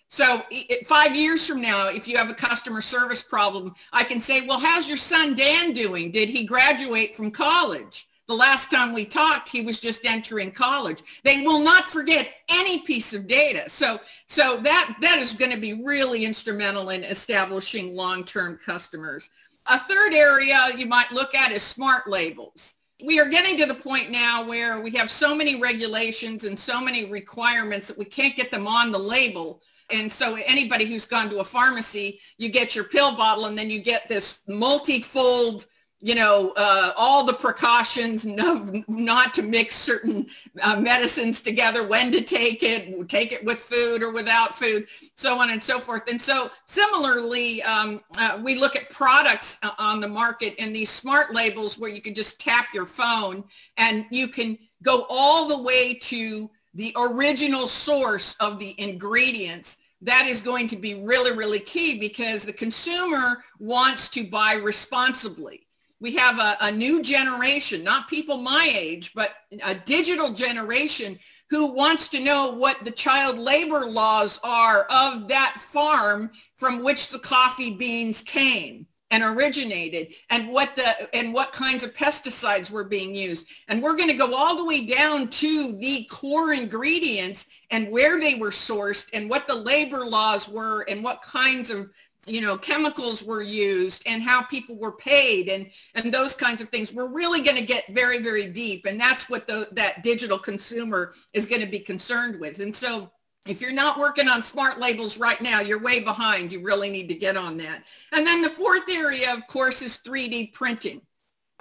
So 0.08 0.42
five 0.84 1.16
years 1.16 1.46
from 1.46 1.62
now, 1.62 1.88
if 1.88 2.06
you 2.06 2.18
have 2.18 2.28
a 2.28 2.34
customer 2.34 2.82
service 2.82 3.22
problem, 3.22 3.74
I 3.94 4.04
can 4.04 4.20
say, 4.20 4.46
well, 4.46 4.60
how's 4.60 4.86
your 4.86 4.98
son 4.98 5.34
Dan 5.34 5.72
doing? 5.72 6.10
Did 6.10 6.28
he 6.28 6.44
graduate 6.44 7.16
from 7.16 7.30
college? 7.30 8.06
The 8.28 8.34
last 8.34 8.70
time 8.70 8.94
we 8.94 9.04
talked, 9.04 9.48
he 9.48 9.62
was 9.62 9.80
just 9.80 10.04
entering 10.04 10.52
college. 10.52 11.02
They 11.24 11.44
will 11.44 11.58
not 11.58 11.84
forget 11.84 12.32
any 12.48 12.78
piece 12.80 13.12
of 13.12 13.26
data. 13.26 13.68
So, 13.68 14.00
so 14.28 14.58
that, 14.62 14.96
that 15.00 15.18
is 15.18 15.32
going 15.32 15.50
to 15.50 15.60
be 15.60 15.82
really 15.82 16.24
instrumental 16.24 16.90
in 16.90 17.02
establishing 17.02 17.96
long-term 17.96 18.60
customers. 18.64 19.28
A 19.66 19.78
third 19.78 20.14
area 20.14 20.70
you 20.76 20.86
might 20.86 21.10
look 21.12 21.34
at 21.34 21.52
is 21.52 21.62
smart 21.62 22.08
labels. 22.08 22.74
We 23.04 23.18
are 23.18 23.28
getting 23.28 23.56
to 23.58 23.66
the 23.66 23.74
point 23.74 24.10
now 24.10 24.44
where 24.44 24.80
we 24.80 24.92
have 24.92 25.10
so 25.10 25.34
many 25.34 25.60
regulations 25.60 26.44
and 26.44 26.56
so 26.56 26.80
many 26.80 27.06
requirements 27.06 27.88
that 27.88 27.98
we 27.98 28.04
can't 28.04 28.36
get 28.36 28.52
them 28.52 28.68
on 28.68 28.92
the 28.92 28.98
label. 28.98 29.60
And 29.90 30.10
so 30.10 30.36
anybody 30.46 30.84
who's 30.84 31.06
gone 31.06 31.28
to 31.30 31.40
a 31.40 31.44
pharmacy, 31.44 32.20
you 32.38 32.48
get 32.48 32.76
your 32.76 32.84
pill 32.84 33.16
bottle 33.16 33.46
and 33.46 33.58
then 33.58 33.70
you 33.70 33.80
get 33.80 34.08
this 34.08 34.40
multi-fold 34.46 35.66
you 36.04 36.16
know, 36.16 36.52
uh, 36.56 36.92
all 36.96 37.24
the 37.24 37.32
precautions 37.32 38.26
of 38.26 38.88
not 38.88 39.32
to 39.34 39.42
mix 39.42 39.76
certain 39.76 40.26
uh, 40.60 40.74
medicines 40.74 41.40
together, 41.40 41.86
when 41.86 42.10
to 42.10 42.20
take 42.20 42.64
it, 42.64 43.08
take 43.08 43.30
it 43.30 43.44
with 43.44 43.60
food 43.60 44.02
or 44.02 44.10
without 44.10 44.58
food, 44.58 44.88
so 45.14 45.38
on 45.38 45.50
and 45.50 45.62
so 45.62 45.78
forth. 45.78 46.02
And 46.10 46.20
so 46.20 46.50
similarly, 46.66 47.62
um, 47.62 48.00
uh, 48.18 48.40
we 48.42 48.56
look 48.56 48.74
at 48.74 48.90
products 48.90 49.58
uh, 49.62 49.70
on 49.78 50.00
the 50.00 50.08
market 50.08 50.56
and 50.58 50.74
these 50.74 50.90
smart 50.90 51.32
labels 51.32 51.78
where 51.78 51.90
you 51.90 52.02
can 52.02 52.14
just 52.14 52.40
tap 52.40 52.66
your 52.74 52.86
phone 52.86 53.44
and 53.76 54.04
you 54.10 54.26
can 54.26 54.58
go 54.82 55.06
all 55.08 55.46
the 55.46 55.62
way 55.62 55.94
to 55.94 56.50
the 56.74 56.92
original 56.98 57.68
source 57.68 58.34
of 58.40 58.58
the 58.58 58.74
ingredients 58.80 59.78
that 60.00 60.26
is 60.26 60.40
going 60.40 60.66
to 60.66 60.74
be 60.76 60.96
really, 60.96 61.30
really 61.30 61.60
key 61.60 61.96
because 62.00 62.42
the 62.42 62.52
consumer 62.52 63.44
wants 63.60 64.08
to 64.08 64.26
buy 64.26 64.54
responsibly 64.54 65.68
we 66.02 66.16
have 66.16 66.40
a, 66.40 66.56
a 66.60 66.72
new 66.72 67.00
generation, 67.00 67.84
not 67.84 68.08
people 68.08 68.36
my 68.36 68.68
age, 68.74 69.12
but 69.14 69.34
a 69.62 69.74
digital 69.74 70.32
generation 70.32 71.16
who 71.48 71.66
wants 71.66 72.08
to 72.08 72.18
know 72.18 72.50
what 72.50 72.84
the 72.84 72.90
child 72.90 73.38
labor 73.38 73.86
laws 73.86 74.40
are 74.42 74.82
of 74.90 75.28
that 75.28 75.54
farm 75.58 76.32
from 76.56 76.82
which 76.82 77.08
the 77.10 77.20
coffee 77.20 77.70
beans 77.76 78.20
came 78.20 78.86
and 79.12 79.22
originated 79.22 80.14
and 80.30 80.48
what 80.48 80.74
the 80.74 81.14
and 81.14 81.32
what 81.32 81.52
kinds 81.52 81.84
of 81.84 81.94
pesticides 81.94 82.70
were 82.70 82.82
being 82.82 83.14
used. 83.14 83.46
And 83.68 83.82
we're 83.82 83.96
going 83.96 84.08
to 84.08 84.16
go 84.16 84.34
all 84.34 84.56
the 84.56 84.64
way 84.64 84.86
down 84.86 85.28
to 85.28 85.76
the 85.76 86.04
core 86.10 86.52
ingredients 86.52 87.46
and 87.70 87.90
where 87.90 88.18
they 88.18 88.36
were 88.36 88.50
sourced 88.50 89.06
and 89.12 89.30
what 89.30 89.46
the 89.46 89.54
labor 89.54 90.06
laws 90.06 90.48
were 90.48 90.80
and 90.88 91.04
what 91.04 91.22
kinds 91.22 91.68
of 91.70 91.90
you 92.26 92.40
know, 92.40 92.56
chemicals 92.56 93.22
were 93.22 93.42
used 93.42 94.02
and 94.06 94.22
how 94.22 94.42
people 94.42 94.76
were 94.76 94.92
paid 94.92 95.48
and, 95.48 95.68
and 95.94 96.14
those 96.14 96.34
kinds 96.34 96.62
of 96.62 96.68
things. 96.68 96.92
We're 96.92 97.06
really 97.06 97.42
going 97.42 97.56
to 97.56 97.66
get 97.66 97.92
very, 97.92 98.18
very 98.18 98.46
deep. 98.46 98.86
And 98.86 99.00
that's 99.00 99.28
what 99.28 99.46
the, 99.46 99.68
that 99.72 100.04
digital 100.04 100.38
consumer 100.38 101.14
is 101.32 101.46
going 101.46 101.62
to 101.62 101.66
be 101.66 101.80
concerned 101.80 102.38
with. 102.38 102.60
And 102.60 102.74
so 102.74 103.10
if 103.46 103.60
you're 103.60 103.72
not 103.72 103.98
working 103.98 104.28
on 104.28 104.42
smart 104.42 104.78
labels 104.78 105.18
right 105.18 105.40
now, 105.40 105.60
you're 105.60 105.82
way 105.82 106.00
behind. 106.00 106.52
You 106.52 106.62
really 106.62 106.90
need 106.90 107.08
to 107.08 107.14
get 107.14 107.36
on 107.36 107.56
that. 107.56 107.82
And 108.12 108.24
then 108.24 108.40
the 108.40 108.50
fourth 108.50 108.88
area, 108.88 109.32
of 109.32 109.46
course, 109.48 109.82
is 109.82 109.98
3D 109.98 110.52
printing. 110.52 111.02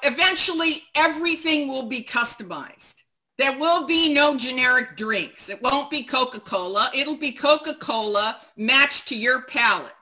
Eventually, 0.03 0.83
everything 0.95 1.67
will 1.67 1.87
be 1.87 2.03
customized. 2.03 2.95
There 3.37 3.57
will 3.57 3.87
be 3.87 4.13
no 4.13 4.37
generic 4.37 4.95
drinks. 4.95 5.49
It 5.49 5.61
won't 5.63 5.89
be 5.89 6.03
Coca-Cola. 6.03 6.91
It'll 6.93 7.17
be 7.17 7.31
Coca-Cola 7.31 8.37
matched 8.57 9.07
to 9.07 9.17
your 9.17 9.41
palate. 9.41 9.93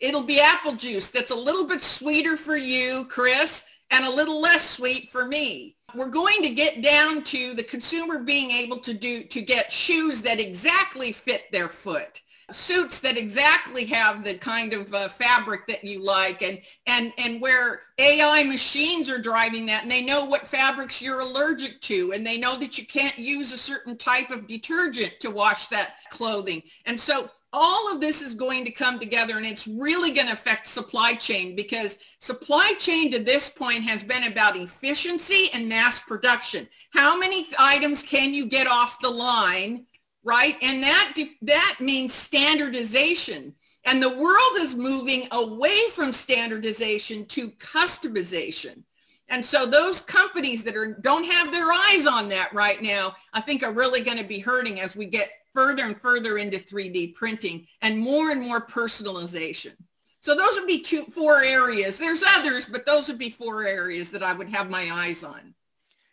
It'll 0.00 0.22
be 0.22 0.40
apple 0.40 0.74
juice 0.74 1.08
that's 1.08 1.30
a 1.30 1.36
little 1.36 1.64
bit 1.66 1.82
sweeter 1.82 2.36
for 2.36 2.56
you, 2.56 3.06
Chris, 3.06 3.64
and 3.90 4.04
a 4.04 4.10
little 4.10 4.40
less 4.40 4.68
sweet 4.68 5.10
for 5.10 5.24
me. 5.24 5.76
We're 5.94 6.06
going 6.06 6.42
to 6.42 6.50
get 6.50 6.82
down 6.82 7.24
to 7.24 7.54
the 7.54 7.62
consumer 7.62 8.18
being 8.18 8.50
able 8.50 8.78
to 8.78 8.94
do 8.94 9.24
to 9.24 9.40
get 9.40 9.72
shoes 9.72 10.22
that 10.22 10.40
exactly 10.40 11.12
fit 11.12 11.50
their 11.50 11.68
foot 11.68 12.20
suits 12.50 13.00
that 13.00 13.18
exactly 13.18 13.84
have 13.84 14.24
the 14.24 14.34
kind 14.34 14.72
of 14.72 14.92
uh, 14.94 15.08
fabric 15.08 15.66
that 15.66 15.84
you 15.84 16.02
like 16.02 16.42
and 16.42 16.60
and 16.86 17.12
and 17.18 17.42
where 17.42 17.82
AI 17.98 18.42
machines 18.44 19.10
are 19.10 19.18
driving 19.18 19.66
that 19.66 19.82
and 19.82 19.90
they 19.90 20.02
know 20.02 20.24
what 20.24 20.48
fabrics 20.48 21.02
you're 21.02 21.20
allergic 21.20 21.78
to 21.82 22.12
and 22.12 22.26
they 22.26 22.38
know 22.38 22.56
that 22.56 22.78
you 22.78 22.86
can't 22.86 23.18
use 23.18 23.52
a 23.52 23.58
certain 23.58 23.98
type 23.98 24.30
of 24.30 24.46
detergent 24.46 25.20
to 25.20 25.30
wash 25.30 25.66
that 25.66 25.96
clothing 26.10 26.62
and 26.86 26.98
so 26.98 27.30
all 27.52 27.92
of 27.92 28.00
this 28.00 28.20
is 28.20 28.34
going 28.34 28.64
to 28.64 28.70
come 28.70 28.98
together 28.98 29.36
and 29.36 29.46
it's 29.46 29.66
really 29.66 30.10
going 30.10 30.26
to 30.26 30.32
affect 30.32 30.66
supply 30.66 31.14
chain 31.14 31.56
because 31.56 31.98
supply 32.18 32.74
chain 32.78 33.10
to 33.10 33.18
this 33.18 33.48
point 33.48 33.82
has 33.82 34.02
been 34.04 34.24
about 34.24 34.56
efficiency 34.56 35.48
and 35.54 35.68
mass 35.68 35.98
production. 36.00 36.68
How 36.92 37.18
many 37.18 37.48
items 37.58 38.02
can 38.02 38.34
you 38.34 38.46
get 38.46 38.66
off 38.66 39.00
the 39.00 39.08
line, 39.08 39.86
right? 40.22 40.56
And 40.62 40.82
that, 40.82 41.14
that 41.42 41.76
means 41.80 42.12
standardization. 42.12 43.54
And 43.84 44.02
the 44.02 44.16
world 44.16 44.56
is 44.58 44.74
moving 44.74 45.28
away 45.30 45.78
from 45.94 46.12
standardization 46.12 47.24
to 47.26 47.50
customization. 47.52 48.82
And 49.30 49.44
so 49.44 49.66
those 49.66 50.00
companies 50.00 50.64
that 50.64 50.76
are, 50.76 50.94
don't 51.00 51.24
have 51.24 51.52
their 51.52 51.70
eyes 51.70 52.06
on 52.06 52.28
that 52.30 52.52
right 52.52 52.82
now, 52.82 53.14
I 53.32 53.40
think 53.40 53.62
are 53.62 53.72
really 53.72 54.02
going 54.02 54.18
to 54.18 54.24
be 54.24 54.38
hurting 54.38 54.80
as 54.80 54.96
we 54.96 55.06
get 55.06 55.30
further 55.54 55.84
and 55.84 56.00
further 56.00 56.38
into 56.38 56.58
3D 56.58 57.14
printing 57.14 57.66
and 57.82 57.98
more 57.98 58.30
and 58.30 58.40
more 58.40 58.60
personalization. 58.60 59.72
So 60.20 60.34
those 60.34 60.58
would 60.58 60.66
be 60.66 60.80
two, 60.80 61.04
four 61.06 61.42
areas. 61.42 61.98
There's 61.98 62.22
others, 62.22 62.66
but 62.66 62.84
those 62.86 63.08
would 63.08 63.18
be 63.18 63.30
four 63.30 63.64
areas 63.64 64.10
that 64.10 64.22
I 64.22 64.32
would 64.32 64.48
have 64.48 64.68
my 64.68 64.90
eyes 64.92 65.22
on. 65.22 65.54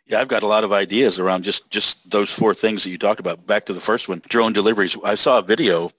Yeah, 0.06 0.20
I've 0.20 0.28
got 0.28 0.44
a 0.44 0.46
lot 0.46 0.62
of 0.62 0.72
ideas 0.72 1.18
around 1.18 1.42
just, 1.42 1.68
just 1.68 2.08
those 2.08 2.30
four 2.30 2.54
things 2.54 2.84
that 2.84 2.90
you 2.90 2.98
talked 2.98 3.18
about. 3.18 3.44
Back 3.46 3.66
to 3.66 3.72
the 3.72 3.80
first 3.80 4.08
one, 4.08 4.22
drone 4.28 4.52
deliveries. 4.52 4.96
I 5.04 5.16
saw 5.16 5.40
a 5.40 5.42
video. 5.42 5.90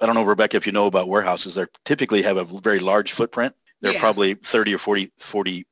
I 0.00 0.06
don't 0.06 0.14
know, 0.14 0.24
Rebecca, 0.24 0.56
if 0.56 0.66
you 0.66 0.72
know 0.72 0.86
about 0.86 1.08
warehouses. 1.08 1.56
They 1.56 1.64
typically 1.84 2.22
have 2.22 2.36
a 2.36 2.44
very 2.44 2.78
large 2.78 3.12
footprint. 3.12 3.54
They're 3.80 3.92
yes. 3.92 4.00
probably 4.00 4.34
30 4.34 4.74
or 4.74 4.78
40, 4.78 5.10
40 5.18 5.66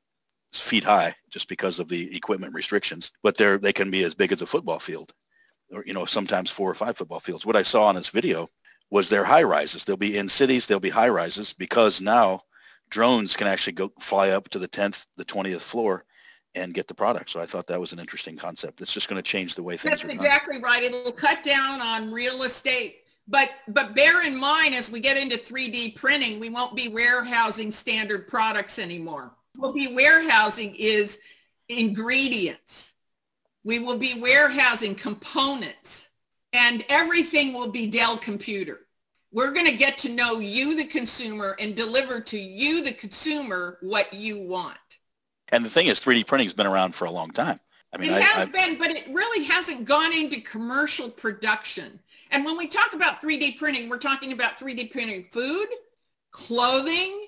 feet 0.52 0.84
high 0.84 1.14
just 1.30 1.48
because 1.48 1.78
of 1.78 1.88
the 1.88 2.14
equipment 2.16 2.52
restrictions, 2.52 3.12
but 3.22 3.36
they're, 3.36 3.58
they 3.58 3.72
can 3.72 3.90
be 3.90 4.02
as 4.02 4.14
big 4.14 4.32
as 4.32 4.42
a 4.42 4.46
football 4.46 4.78
field 4.78 5.12
or, 5.74 5.84
you 5.86 5.92
know, 5.92 6.04
sometimes 6.04 6.50
four 6.50 6.70
or 6.70 6.74
five 6.74 6.96
football 6.96 7.20
fields. 7.20 7.44
What 7.44 7.56
I 7.56 7.62
saw 7.62 7.84
on 7.86 7.96
this 7.96 8.10
video 8.10 8.48
was 8.90 9.08
their 9.08 9.24
high 9.24 9.42
rises. 9.42 9.84
They'll 9.84 9.96
be 9.96 10.16
in 10.16 10.28
cities. 10.28 10.66
They'll 10.66 10.80
be 10.80 10.90
high 10.90 11.08
rises 11.08 11.52
because 11.52 12.00
now 12.00 12.42
drones 12.90 13.36
can 13.36 13.46
actually 13.46 13.72
go 13.72 13.92
fly 14.00 14.30
up 14.30 14.48
to 14.50 14.58
the 14.58 14.68
10th, 14.68 15.06
the 15.16 15.24
20th 15.24 15.60
floor 15.60 16.04
and 16.54 16.72
get 16.72 16.86
the 16.86 16.94
product. 16.94 17.30
So 17.30 17.40
I 17.40 17.46
thought 17.46 17.66
that 17.66 17.80
was 17.80 17.92
an 17.92 17.98
interesting 17.98 18.36
concept. 18.36 18.80
It's 18.80 18.92
just 18.92 19.08
going 19.08 19.20
to 19.20 19.28
change 19.28 19.54
the 19.56 19.62
way 19.62 19.76
things 19.76 19.90
That's 19.90 20.04
are 20.04 20.10
exactly 20.10 20.60
right. 20.60 20.82
It'll 20.82 21.12
cut 21.12 21.42
down 21.42 21.80
on 21.80 22.12
real 22.12 22.44
estate. 22.44 22.98
But 23.26 23.50
but 23.68 23.96
bear 23.96 24.24
in 24.24 24.36
mind 24.36 24.74
as 24.74 24.90
we 24.90 25.00
get 25.00 25.16
into 25.16 25.36
3D 25.36 25.96
printing, 25.96 26.38
we 26.38 26.50
won't 26.50 26.76
be 26.76 26.88
warehousing 26.88 27.72
standard 27.72 28.28
products 28.28 28.78
anymore. 28.78 29.32
We'll 29.56 29.72
be 29.72 29.88
warehousing 29.88 30.74
is 30.76 31.18
ingredients 31.68 32.93
we 33.64 33.78
will 33.78 33.97
be 33.99 34.21
warehousing 34.21 34.94
components 34.94 36.09
and 36.52 36.85
everything 36.88 37.52
will 37.52 37.71
be 37.71 37.87
Dell 37.87 38.16
computer. 38.16 38.80
We're 39.33 39.50
going 39.50 39.66
to 39.66 39.76
get 39.76 39.99
to 39.99 40.09
know 40.09 40.38
you, 40.38 40.76
the 40.76 40.85
consumer, 40.85 41.56
and 41.59 41.75
deliver 41.75 42.21
to 42.21 42.38
you, 42.38 42.85
the 42.85 42.92
consumer, 42.92 43.78
what 43.80 44.12
you 44.14 44.38
want. 44.38 44.78
And 45.49 45.64
the 45.64 45.71
thing 45.71 45.88
is, 45.88 46.00
3D 46.00 46.26
printing 46.26 46.47
has 46.47 46.54
been 46.54 46.68
around 46.68 46.94
for 46.94 47.06
a 47.06 47.11
long 47.11 47.30
time. 47.30 47.59
I 47.92 47.99
mean, 47.99 48.11
it 48.11 48.16
I, 48.16 48.21
has 48.21 48.49
I, 48.49 48.50
been, 48.50 48.78
but 48.78 48.90
it 48.90 49.06
really 49.11 49.44
hasn't 49.44 49.85
gone 49.85 50.12
into 50.12 50.40
commercial 50.40 51.11
production. 51.11 51.99
And 52.30 52.44
when 52.44 52.56
we 52.56 52.68
talk 52.68 52.92
about 52.92 53.21
3D 53.21 53.59
printing, 53.59 53.88
we're 53.88 53.99
talking 53.99 54.33
about 54.33 54.59
3D 54.59 54.92
printing 54.92 55.25
food, 55.33 55.66
clothing, 56.30 57.26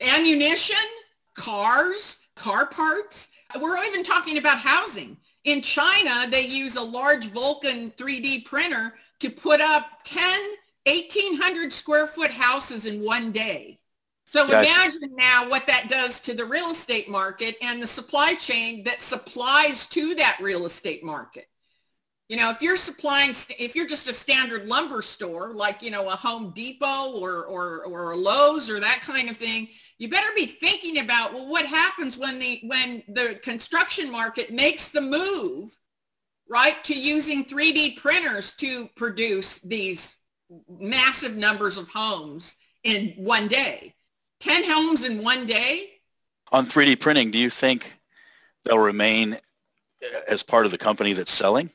ammunition, 0.00 0.76
cars, 1.34 2.18
car 2.34 2.66
parts. 2.66 3.28
We're 3.58 3.82
even 3.84 4.02
talking 4.02 4.36
about 4.38 4.58
housing. 4.58 5.16
In 5.46 5.62
China, 5.62 6.28
they 6.30 6.46
use 6.46 6.76
a 6.76 6.82
large 6.82 7.28
Vulcan 7.30 7.90
3D 7.92 8.44
printer 8.44 8.94
to 9.20 9.30
put 9.30 9.60
up 9.62 9.86
10 10.04 10.56
1,800 10.86 11.72
square 11.72 12.06
foot 12.06 12.30
houses 12.30 12.84
in 12.84 13.04
one 13.04 13.32
day. 13.32 13.80
So 14.24 14.46
gotcha. 14.46 14.68
imagine 14.68 15.16
now 15.16 15.48
what 15.48 15.66
that 15.66 15.88
does 15.88 16.20
to 16.20 16.34
the 16.34 16.44
real 16.44 16.70
estate 16.70 17.08
market 17.08 17.56
and 17.60 17.82
the 17.82 17.86
supply 17.86 18.34
chain 18.34 18.84
that 18.84 19.02
supplies 19.02 19.86
to 19.88 20.14
that 20.16 20.38
real 20.40 20.66
estate 20.66 21.02
market. 21.02 21.48
You 22.28 22.36
know, 22.36 22.50
if 22.50 22.60
you're 22.60 22.76
supplying, 22.76 23.30
if 23.56 23.76
you're 23.76 23.86
just 23.86 24.08
a 24.08 24.14
standard 24.14 24.66
lumber 24.66 25.00
store, 25.00 25.54
like, 25.54 25.80
you 25.80 25.92
know, 25.92 26.08
a 26.08 26.16
Home 26.16 26.50
Depot 26.50 27.12
or, 27.12 27.44
or, 27.44 27.84
or 27.84 28.10
a 28.10 28.16
Lowe's 28.16 28.68
or 28.68 28.80
that 28.80 29.00
kind 29.02 29.30
of 29.30 29.36
thing, 29.36 29.68
you 29.98 30.08
better 30.08 30.32
be 30.34 30.46
thinking 30.46 30.98
about, 30.98 31.32
well, 31.32 31.46
what 31.46 31.66
happens 31.66 32.18
when 32.18 32.40
the, 32.40 32.60
when 32.64 33.04
the 33.08 33.38
construction 33.44 34.10
market 34.10 34.52
makes 34.52 34.88
the 34.88 35.00
move, 35.00 35.76
right, 36.48 36.82
to 36.84 36.98
using 36.98 37.44
3D 37.44 37.96
printers 37.98 38.52
to 38.54 38.88
produce 38.96 39.60
these 39.60 40.16
massive 40.68 41.36
numbers 41.36 41.78
of 41.78 41.88
homes 41.88 42.56
in 42.82 43.12
one 43.16 43.46
day? 43.46 43.94
10 44.40 44.64
homes 44.64 45.04
in 45.04 45.22
one 45.22 45.46
day? 45.46 45.90
On 46.50 46.66
3D 46.66 46.98
printing, 46.98 47.30
do 47.30 47.38
you 47.38 47.50
think 47.50 48.00
they'll 48.64 48.78
remain 48.78 49.36
as 50.28 50.42
part 50.42 50.66
of 50.66 50.72
the 50.72 50.78
company 50.78 51.12
that's 51.12 51.32
selling? 51.32 51.70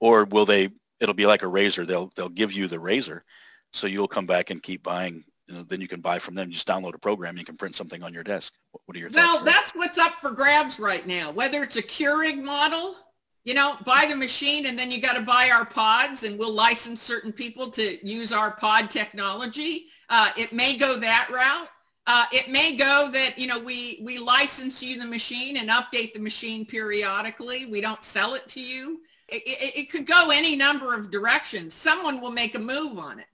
Or 0.00 0.24
will 0.24 0.44
they? 0.44 0.70
It'll 1.00 1.14
be 1.14 1.26
like 1.26 1.42
a 1.42 1.48
razor. 1.48 1.86
They'll 1.86 2.10
they'll 2.16 2.28
give 2.28 2.52
you 2.52 2.66
the 2.68 2.80
razor, 2.80 3.24
so 3.72 3.86
you'll 3.86 4.08
come 4.08 4.26
back 4.26 4.50
and 4.50 4.62
keep 4.62 4.82
buying. 4.82 5.24
You 5.46 5.54
know, 5.54 5.62
then 5.62 5.80
you 5.80 5.88
can 5.88 6.00
buy 6.00 6.18
from 6.18 6.34
them. 6.34 6.50
Just 6.50 6.68
download 6.68 6.94
a 6.94 6.98
program. 6.98 7.38
You 7.38 7.44
can 7.44 7.56
print 7.56 7.74
something 7.74 8.02
on 8.02 8.12
your 8.12 8.22
desk. 8.22 8.52
What 8.84 8.96
are 8.96 9.00
your 9.00 9.08
thoughts? 9.08 9.36
Well, 9.36 9.44
that's 9.44 9.70
what's 9.74 9.96
up 9.96 10.12
for 10.20 10.30
grabs 10.30 10.78
right 10.78 11.06
now. 11.06 11.30
Whether 11.30 11.62
it's 11.62 11.76
a 11.76 11.82
Keurig 11.82 12.42
model, 12.42 12.96
you 13.44 13.54
know, 13.54 13.78
buy 13.86 14.04
the 14.06 14.16
machine 14.16 14.66
and 14.66 14.78
then 14.78 14.90
you 14.90 15.00
got 15.00 15.14
to 15.14 15.22
buy 15.22 15.50
our 15.50 15.64
pods, 15.64 16.22
and 16.22 16.38
we'll 16.38 16.52
license 16.52 17.02
certain 17.02 17.32
people 17.32 17.70
to 17.70 18.06
use 18.06 18.30
our 18.30 18.50
pod 18.50 18.90
technology. 18.90 19.86
Uh, 20.10 20.30
it 20.36 20.52
may 20.52 20.76
go 20.76 20.98
that 20.98 21.30
route. 21.32 21.68
Uh, 22.06 22.24
it 22.32 22.50
may 22.50 22.74
go 22.74 23.10
that, 23.10 23.38
you 23.38 23.46
know, 23.46 23.58
we, 23.58 24.00
we 24.02 24.18
license 24.18 24.82
you 24.82 24.98
the 24.98 25.06
machine 25.06 25.58
and 25.58 25.68
update 25.68 26.14
the 26.14 26.20
machine 26.20 26.64
periodically. 26.64 27.66
We 27.66 27.82
don't 27.82 28.02
sell 28.02 28.34
it 28.34 28.48
to 28.48 28.60
you. 28.60 29.00
It, 29.28 29.76
it, 29.76 29.90
could 29.90 30.06
go 30.06 30.30
any 30.30 30.56
number 30.56 30.94
of 30.94 31.10
directions. 31.10 31.74
Someone 31.74 32.20
will 32.20 32.30
make 32.30 32.54
a 32.54 32.58
move 32.58 32.98
on 32.98 33.18
it, 33.18 33.26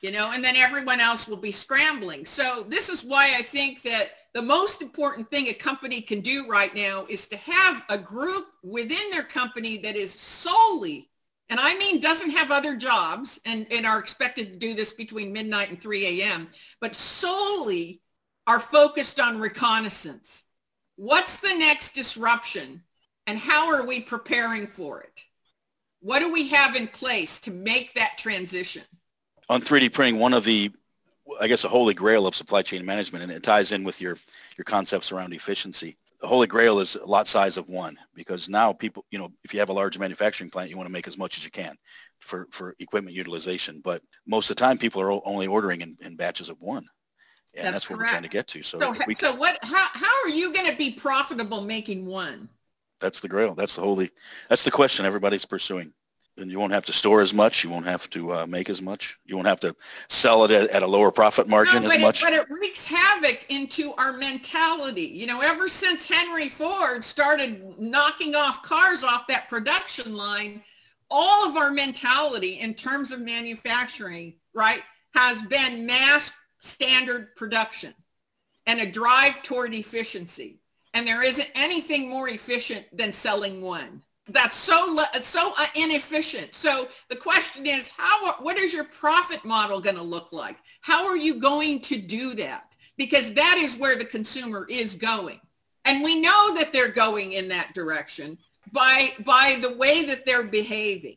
you 0.00 0.10
know, 0.10 0.32
and 0.32 0.42
then 0.42 0.56
everyone 0.56 0.98
else 0.98 1.28
will 1.28 1.36
be 1.36 1.52
scrambling. 1.52 2.24
So 2.24 2.64
this 2.68 2.88
is 2.88 3.04
why 3.04 3.34
I 3.36 3.42
think 3.42 3.82
that 3.82 4.12
the 4.32 4.40
most 4.40 4.80
important 4.80 5.30
thing 5.30 5.48
a 5.48 5.52
company 5.54 6.00
can 6.00 6.20
do 6.20 6.46
right 6.46 6.74
now 6.74 7.04
is 7.08 7.28
to 7.28 7.36
have 7.36 7.82
a 7.90 7.98
group 7.98 8.46
within 8.62 9.10
their 9.10 9.24
company 9.24 9.76
that 9.78 9.94
is 9.94 10.12
solely 10.12 11.10
and 11.52 11.60
I 11.60 11.76
mean 11.76 12.00
doesn't 12.00 12.30
have 12.30 12.50
other 12.50 12.76
jobs 12.76 13.38
and, 13.44 13.66
and 13.70 13.84
are 13.84 13.98
expected 13.98 14.52
to 14.52 14.58
do 14.58 14.72
this 14.74 14.94
between 14.94 15.34
midnight 15.34 15.68
and 15.68 15.78
3 15.78 16.22
a.m., 16.22 16.48
but 16.80 16.96
solely 16.96 18.00
are 18.46 18.58
focused 18.58 19.20
on 19.20 19.38
reconnaissance. 19.38 20.44
What's 20.96 21.36
the 21.40 21.52
next 21.52 21.94
disruption 21.94 22.82
and 23.26 23.38
how 23.38 23.70
are 23.74 23.84
we 23.84 24.00
preparing 24.00 24.66
for 24.66 25.02
it? 25.02 25.24
What 26.02 26.18
do 26.18 26.32
we 26.32 26.48
have 26.48 26.76
in 26.76 26.88
place 26.88 27.40
to 27.40 27.50
make 27.50 27.94
that 27.94 28.18
transition? 28.18 28.82
On 29.48 29.60
3D 29.60 29.92
printing, 29.92 30.20
one 30.20 30.34
of 30.34 30.44
the, 30.44 30.70
I 31.40 31.48
guess, 31.48 31.64
a 31.64 31.68
holy 31.68 31.94
grail 31.94 32.26
of 32.26 32.34
supply 32.34 32.62
chain 32.62 32.84
management, 32.84 33.22
and 33.22 33.32
it 33.32 33.42
ties 33.42 33.72
in 33.72 33.84
with 33.84 34.00
your, 34.00 34.16
your 34.58 34.64
concepts 34.64 35.12
around 35.12 35.32
efficiency. 35.32 35.96
The 36.20 36.26
holy 36.26 36.46
grail 36.46 36.80
is 36.80 36.96
a 36.96 37.06
lot 37.06 37.26
size 37.26 37.56
of 37.56 37.68
one 37.68 37.96
because 38.14 38.48
now 38.48 38.72
people, 38.72 39.04
you 39.10 39.18
know, 39.18 39.30
if 39.44 39.54
you 39.54 39.60
have 39.60 39.70
a 39.70 39.72
large 39.72 39.98
manufacturing 39.98 40.50
plant, 40.50 40.70
you 40.70 40.76
want 40.76 40.88
to 40.88 40.92
make 40.92 41.08
as 41.08 41.18
much 41.18 41.36
as 41.36 41.44
you 41.44 41.50
can 41.50 41.74
for, 42.20 42.46
for 42.50 42.74
equipment 42.78 43.16
utilization. 43.16 43.80
But 43.82 44.02
most 44.26 44.50
of 44.50 44.56
the 44.56 44.60
time, 44.60 44.78
people 44.78 45.02
are 45.02 45.20
only 45.26 45.46
ordering 45.46 45.80
in, 45.80 45.96
in 46.00 46.16
batches 46.16 46.48
of 46.48 46.60
one 46.60 46.86
and 47.54 47.66
that's, 47.66 47.74
that's 47.74 47.90
what 47.90 47.98
we're 47.98 48.08
trying 48.08 48.22
to 48.22 48.28
get 48.28 48.46
to. 48.48 48.62
So, 48.62 48.78
so, 48.78 48.94
we, 49.06 49.14
so 49.14 49.34
what? 49.34 49.58
How 49.62 49.88
how 49.92 50.22
are 50.24 50.28
you 50.28 50.52
going 50.52 50.70
to 50.70 50.76
be 50.76 50.90
profitable 50.90 51.60
making 51.60 52.06
one? 52.06 52.48
That's 53.02 53.20
the 53.20 53.28
grail. 53.28 53.54
That's 53.54 53.76
the 53.76 53.82
holy. 53.82 54.10
That's 54.48 54.64
the 54.64 54.70
question 54.70 55.04
everybody's 55.04 55.44
pursuing. 55.44 55.92
And 56.38 56.50
you 56.50 56.58
won't 56.58 56.72
have 56.72 56.86
to 56.86 56.94
store 56.94 57.20
as 57.20 57.34
much. 57.34 57.62
You 57.62 57.68
won't 57.68 57.84
have 57.84 58.08
to 58.10 58.32
uh, 58.32 58.46
make 58.46 58.70
as 58.70 58.80
much. 58.80 59.18
You 59.26 59.36
won't 59.36 59.48
have 59.48 59.60
to 59.60 59.76
sell 60.08 60.44
it 60.44 60.50
at, 60.50 60.70
at 60.70 60.82
a 60.82 60.86
lower 60.86 61.10
profit 61.10 61.46
margin 61.46 61.82
no, 61.82 61.90
as 61.90 62.00
much. 62.00 62.22
but 62.22 62.32
it 62.32 62.48
wreaks 62.48 62.86
havoc 62.86 63.44
into 63.50 63.92
our 63.94 64.14
mentality. 64.14 65.02
You 65.02 65.26
know, 65.26 65.42
ever 65.42 65.68
since 65.68 66.08
Henry 66.08 66.48
Ford 66.48 67.04
started 67.04 67.78
knocking 67.78 68.34
off 68.34 68.62
cars 68.62 69.04
off 69.04 69.26
that 69.26 69.50
production 69.50 70.16
line, 70.16 70.64
all 71.10 71.46
of 71.46 71.56
our 71.56 71.70
mentality 71.70 72.60
in 72.60 72.72
terms 72.72 73.12
of 73.12 73.20
manufacturing, 73.20 74.36
right, 74.54 74.82
has 75.14 75.42
been 75.42 75.84
mass 75.84 76.30
standard 76.62 77.36
production 77.36 77.92
and 78.66 78.80
a 78.80 78.90
drive 78.90 79.42
toward 79.42 79.74
efficiency. 79.74 80.61
And 80.94 81.06
there 81.06 81.22
isn't 81.22 81.48
anything 81.54 82.08
more 82.08 82.28
efficient 82.28 82.86
than 82.96 83.12
selling 83.12 83.62
one. 83.62 84.02
That's 84.28 84.56
so 84.56 84.98
so 85.22 85.52
uh, 85.58 85.66
inefficient. 85.74 86.54
So 86.54 86.88
the 87.08 87.16
question 87.16 87.66
is, 87.66 87.88
how 87.88 88.34
what 88.34 88.58
is 88.58 88.72
your 88.72 88.84
profit 88.84 89.44
model 89.44 89.80
going 89.80 89.96
to 89.96 90.02
look 90.02 90.32
like? 90.32 90.58
How 90.80 91.06
are 91.06 91.16
you 91.16 91.40
going 91.40 91.80
to 91.80 92.00
do 92.00 92.34
that? 92.34 92.76
Because 92.96 93.32
that 93.34 93.56
is 93.58 93.76
where 93.76 93.96
the 93.96 94.04
consumer 94.04 94.66
is 94.68 94.94
going. 94.94 95.40
And 95.84 96.04
we 96.04 96.20
know 96.20 96.54
that 96.56 96.72
they're 96.72 96.92
going 96.92 97.32
in 97.32 97.48
that 97.48 97.74
direction 97.74 98.38
by 98.70 99.12
by 99.24 99.58
the 99.60 99.74
way 99.74 100.04
that 100.04 100.24
they're 100.24 100.42
behaving 100.42 101.16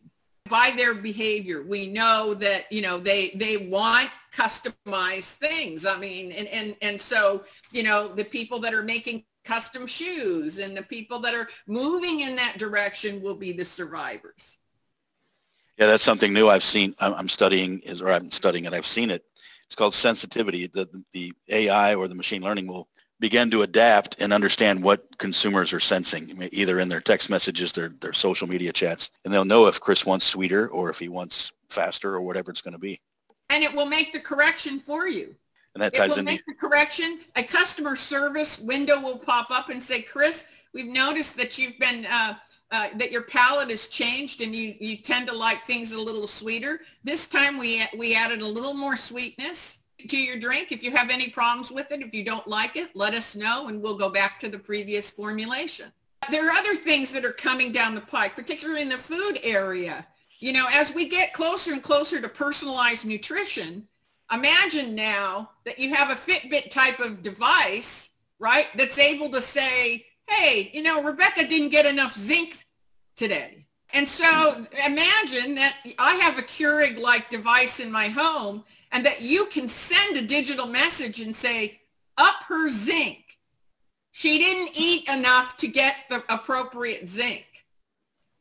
by 0.49 0.71
their 0.75 0.93
behavior 0.93 1.63
we 1.63 1.87
know 1.87 2.33
that 2.33 2.71
you 2.71 2.81
know 2.81 2.97
they 2.97 3.29
they 3.35 3.57
want 3.57 4.09
customized 4.33 5.33
things 5.33 5.85
i 5.85 5.97
mean 5.97 6.31
and 6.31 6.47
and 6.47 6.75
and 6.81 6.99
so 6.99 7.43
you 7.71 7.83
know 7.83 8.07
the 8.07 8.23
people 8.23 8.59
that 8.59 8.73
are 8.73 8.83
making 8.83 9.23
custom 9.45 9.87
shoes 9.87 10.59
and 10.59 10.75
the 10.75 10.83
people 10.83 11.19
that 11.19 11.33
are 11.33 11.47
moving 11.67 12.21
in 12.21 12.35
that 12.35 12.57
direction 12.57 13.21
will 13.21 13.35
be 13.35 13.51
the 13.51 13.65
survivors. 13.65 14.59
Yeah 15.77 15.87
that's 15.87 16.03
something 16.03 16.33
new 16.33 16.49
i've 16.49 16.63
seen. 16.63 16.95
I'm 16.99 17.29
studying 17.29 17.79
is 17.79 18.01
or 18.01 18.11
i'm 18.11 18.31
studying 18.31 18.65
it. 18.65 18.73
I've 18.73 18.85
seen 18.85 19.11
it. 19.11 19.23
It's 19.65 19.75
called 19.75 19.93
sensitivity. 19.93 20.67
The 20.67 20.89
the 21.13 21.33
ai 21.49 21.95
or 21.95 22.07
the 22.07 22.15
machine 22.15 22.41
learning 22.41 22.67
will 22.67 22.87
begin 23.19 23.49
to 23.51 23.61
adapt 23.61 24.19
and 24.19 24.33
understand 24.33 24.83
what 24.83 25.17
consumers 25.17 25.73
are 25.73 25.79
sensing, 25.79 26.49
either 26.51 26.79
in 26.79 26.89
their 26.89 26.99
text 26.99 27.29
messages, 27.29 27.71
their, 27.71 27.89
their 28.01 28.13
social 28.13 28.47
media 28.47 28.73
chats, 28.73 29.09
and 29.23 29.33
they'll 29.33 29.45
know 29.45 29.67
if 29.67 29.79
Chris 29.79 30.05
wants 30.05 30.25
sweeter 30.25 30.67
or 30.67 30.89
if 30.89 30.99
he 30.99 31.07
wants 31.07 31.53
faster 31.69 32.13
or 32.13 32.21
whatever 32.21 32.51
it's 32.51 32.61
going 32.61 32.73
to 32.73 32.79
be. 32.79 32.99
And 33.49 33.63
it 33.63 33.73
will 33.73 33.85
make 33.85 34.11
the 34.11 34.19
correction 34.19 34.79
for 34.79 35.07
you. 35.07 35.35
And 35.75 35.83
that 35.83 35.93
ties 35.93 36.11
it 36.11 36.11
will 36.11 36.19
into 36.19 36.31
make 36.31 36.45
the 36.45 36.53
correction. 36.53 37.19
A 37.35 37.43
customer 37.43 37.95
service 37.95 38.59
window 38.59 38.99
will 38.99 39.17
pop 39.17 39.51
up 39.51 39.69
and 39.69 39.83
say, 39.83 40.01
Chris, 40.01 40.45
we've 40.73 40.87
noticed 40.87 41.37
that 41.37 41.57
you've 41.57 41.77
been 41.77 42.05
uh, 42.05 42.35
uh, 42.71 42.89
that 42.95 43.11
your 43.11 43.21
palate 43.21 43.69
has 43.69 43.87
changed 43.87 44.41
and 44.41 44.55
you, 44.55 44.73
you 44.79 44.97
tend 44.97 45.27
to 45.27 45.35
like 45.35 45.65
things 45.65 45.91
a 45.91 46.01
little 46.01 46.27
sweeter. 46.27 46.81
This 47.03 47.27
time 47.27 47.57
we 47.57 47.83
we 47.97 48.15
added 48.15 48.41
a 48.41 48.47
little 48.47 48.73
more 48.73 48.95
sweetness 48.95 49.79
to 50.07 50.17
your 50.17 50.37
drink. 50.37 50.71
If 50.71 50.81
you 50.81 50.91
have 50.91 51.09
any 51.09 51.29
problems 51.29 51.71
with 51.71 51.91
it, 51.91 52.01
if 52.01 52.13
you 52.13 52.23
don't 52.23 52.47
like 52.47 52.75
it, 52.75 52.95
let 52.95 53.13
us 53.13 53.35
know 53.35 53.67
and 53.67 53.81
we'll 53.81 53.97
go 53.97 54.09
back 54.09 54.39
to 54.39 54.49
the 54.49 54.59
previous 54.59 55.09
formulation. 55.09 55.91
There 56.31 56.47
are 56.47 56.53
other 56.53 56.75
things 56.75 57.11
that 57.11 57.23
are 57.23 57.31
coming 57.31 57.71
down 57.71 57.95
the 57.95 58.01
pike, 58.01 58.35
particularly 58.35 58.81
in 58.81 58.89
the 58.89 58.97
food 58.97 59.39
area. 59.43 60.07
You 60.39 60.53
know, 60.53 60.65
as 60.71 60.93
we 60.93 61.07
get 61.07 61.33
closer 61.33 61.71
and 61.71 61.83
closer 61.83 62.19
to 62.19 62.27
personalized 62.27 63.05
nutrition, 63.05 63.87
imagine 64.31 64.95
now 64.95 65.51
that 65.65 65.79
you 65.79 65.93
have 65.93 66.09
a 66.09 66.15
Fitbit 66.15 66.69
type 66.69 66.99
of 66.99 67.21
device, 67.21 68.09
right, 68.39 68.67
that's 68.75 68.97
able 68.97 69.29
to 69.29 69.41
say, 69.41 70.05
hey, 70.27 70.71
you 70.73 70.81
know, 70.81 71.03
Rebecca 71.03 71.47
didn't 71.47 71.69
get 71.69 71.85
enough 71.85 72.15
zinc 72.15 72.65
today. 73.15 73.65
And 73.93 74.07
so 74.09 74.65
imagine 74.85 75.55
that 75.55 75.77
I 75.99 76.15
have 76.15 76.37
a 76.37 76.41
Keurig-like 76.41 77.29
device 77.29 77.79
in 77.79 77.91
my 77.91 78.07
home 78.07 78.63
and 78.91 79.05
that 79.05 79.21
you 79.21 79.45
can 79.45 79.69
send 79.69 80.17
a 80.17 80.21
digital 80.21 80.67
message 80.67 81.21
and 81.21 81.35
say, 81.35 81.79
up 82.17 82.35
her 82.47 82.69
zinc. 82.71 83.19
She 84.11 84.37
didn't 84.37 84.71
eat 84.73 85.07
enough 85.09 85.57
to 85.57 85.67
get 85.67 85.95
the 86.09 86.23
appropriate 86.29 87.07
zinc. 87.07 87.45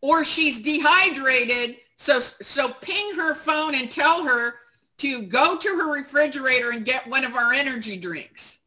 Or 0.01 0.25
she's 0.25 0.61
dehydrated, 0.61 1.79
so, 1.97 2.21
so 2.21 2.73
ping 2.81 3.15
her 3.17 3.35
phone 3.35 3.75
and 3.75 3.91
tell 3.91 4.25
her 4.25 4.55
to 4.99 5.23
go 5.23 5.57
to 5.59 5.69
her 5.69 5.93
refrigerator 5.93 6.71
and 6.71 6.85
get 6.85 7.07
one 7.07 7.25
of 7.25 7.35
our 7.35 7.53
energy 7.53 7.97
drinks. 7.97 8.59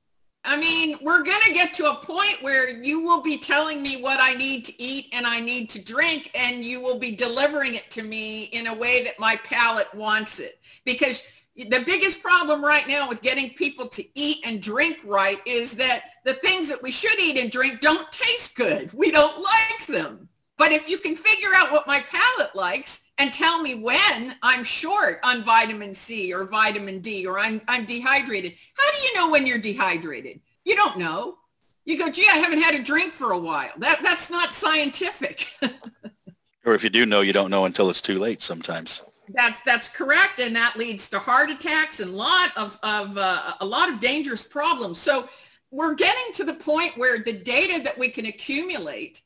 I 0.44 0.56
mean, 0.56 0.98
we're 1.02 1.24
going 1.24 1.42
to 1.46 1.54
get 1.54 1.74
to 1.76 1.92
a 1.92 1.96
point 1.96 2.42
where 2.42 2.70
you 2.70 3.02
will 3.02 3.22
be 3.22 3.38
telling 3.38 3.84
me 3.84 4.02
what 4.02 4.20
I 4.22 4.34
need 4.34 4.64
to 4.66 4.82
eat 4.82 5.08
and 5.12 5.28
I 5.28 5.42
need 5.42 5.70
to 5.72 5.84
drink, 5.84 6.32
and 6.34 6.64
you 6.64 6.82
will 6.82 6.98
be 6.98 7.12
delivering 7.12 7.76
it 7.76 7.90
to 7.92 8.04
me 8.04 8.44
in 8.46 8.68
a 8.68 8.74
way 8.74 9.04
that 9.04 9.20
my 9.20 9.36
palate 9.44 9.94
wants 9.94 10.40
it. 10.40 10.62
Because 10.86 11.22
the 11.58 11.84
biggest 11.86 12.22
problem 12.22 12.64
right 12.64 12.88
now 12.88 13.10
with 13.10 13.22
getting 13.22 13.50
people 13.56 13.88
to 13.90 14.06
eat 14.18 14.38
and 14.46 14.62
drink 14.62 15.00
right 15.04 15.42
is 15.46 15.74
that 15.74 16.04
the 16.24 16.36
things 16.36 16.70
that 16.70 16.82
we 16.82 16.92
should 16.92 17.20
eat 17.20 17.38
and 17.38 17.52
drink 17.52 17.82
don't 17.82 18.10
taste 18.12 18.56
good. 18.56 18.94
We 18.94 19.12
don't 19.12 19.42
like 19.42 19.88
them. 19.88 20.30
But 20.58 20.72
if 20.72 20.88
you 20.88 20.98
can 20.98 21.16
figure 21.16 21.50
out 21.56 21.72
what 21.72 21.88
my 21.88 22.00
palate 22.00 22.56
likes 22.56 23.02
and 23.18 23.34
tell 23.34 23.62
me 23.62 23.76
when 23.76 24.36
I'm 24.44 24.64
short 24.64 25.20
on 25.24 25.44
vitamin 25.44 25.96
C 25.96 26.34
or 26.34 26.46
vitamin 26.46 27.00
D 27.00 27.26
or 27.26 27.40
I'm, 27.40 27.62
I'm 27.68 27.86
dehydrated, 27.86 28.54
how 28.76 28.92
do 28.92 28.98
you 29.00 29.16
know 29.16 29.30
when 29.30 29.48
you're 29.48 29.58
dehydrated? 29.58 30.40
You 30.66 30.76
don't 30.76 30.98
know. 30.98 31.38
You 31.86 31.98
go, 31.98 32.10
gee, 32.10 32.28
I 32.30 32.38
haven't 32.38 32.62
had 32.62 32.76
a 32.76 32.84
drink 32.84 33.14
for 33.14 33.32
a 33.32 33.40
while. 33.40 33.72
That, 33.78 34.00
that's 34.04 34.30
not 34.30 34.54
scientific. 34.54 35.48
or 36.66 36.76
if 36.76 36.84
you 36.84 36.90
do 36.90 37.06
know, 37.06 37.22
you 37.22 37.34
don't 37.34 37.50
know 37.50 37.66
until 37.66 37.90
it's 37.90 38.02
too 38.02 38.20
late 38.20 38.42
sometimes. 38.42 39.04
That's 39.34 39.60
that's 39.62 39.90
correct, 39.90 40.40
and 40.40 40.56
that 40.56 40.78
leads 40.78 41.10
to 41.10 41.20
heart 41.20 41.50
attacks 41.50 42.00
and 42.00 42.14
lot 42.14 42.56
of 42.56 42.80
of 42.82 43.18
uh, 43.18 43.56
a 43.60 43.66
lot 43.66 43.90
of 43.90 44.00
dangerous 44.00 44.44
problems. 44.46 45.00
So 45.00 45.28
we're 45.70 45.96
getting 45.96 46.34
to 46.36 46.46
the 46.46 46.54
point 46.54 46.98
where 46.98 47.20
the 47.20 47.34
data 47.34 47.84
that 47.84 47.98
we 47.98 48.08
can 48.08 48.26
accumulate 48.26 49.22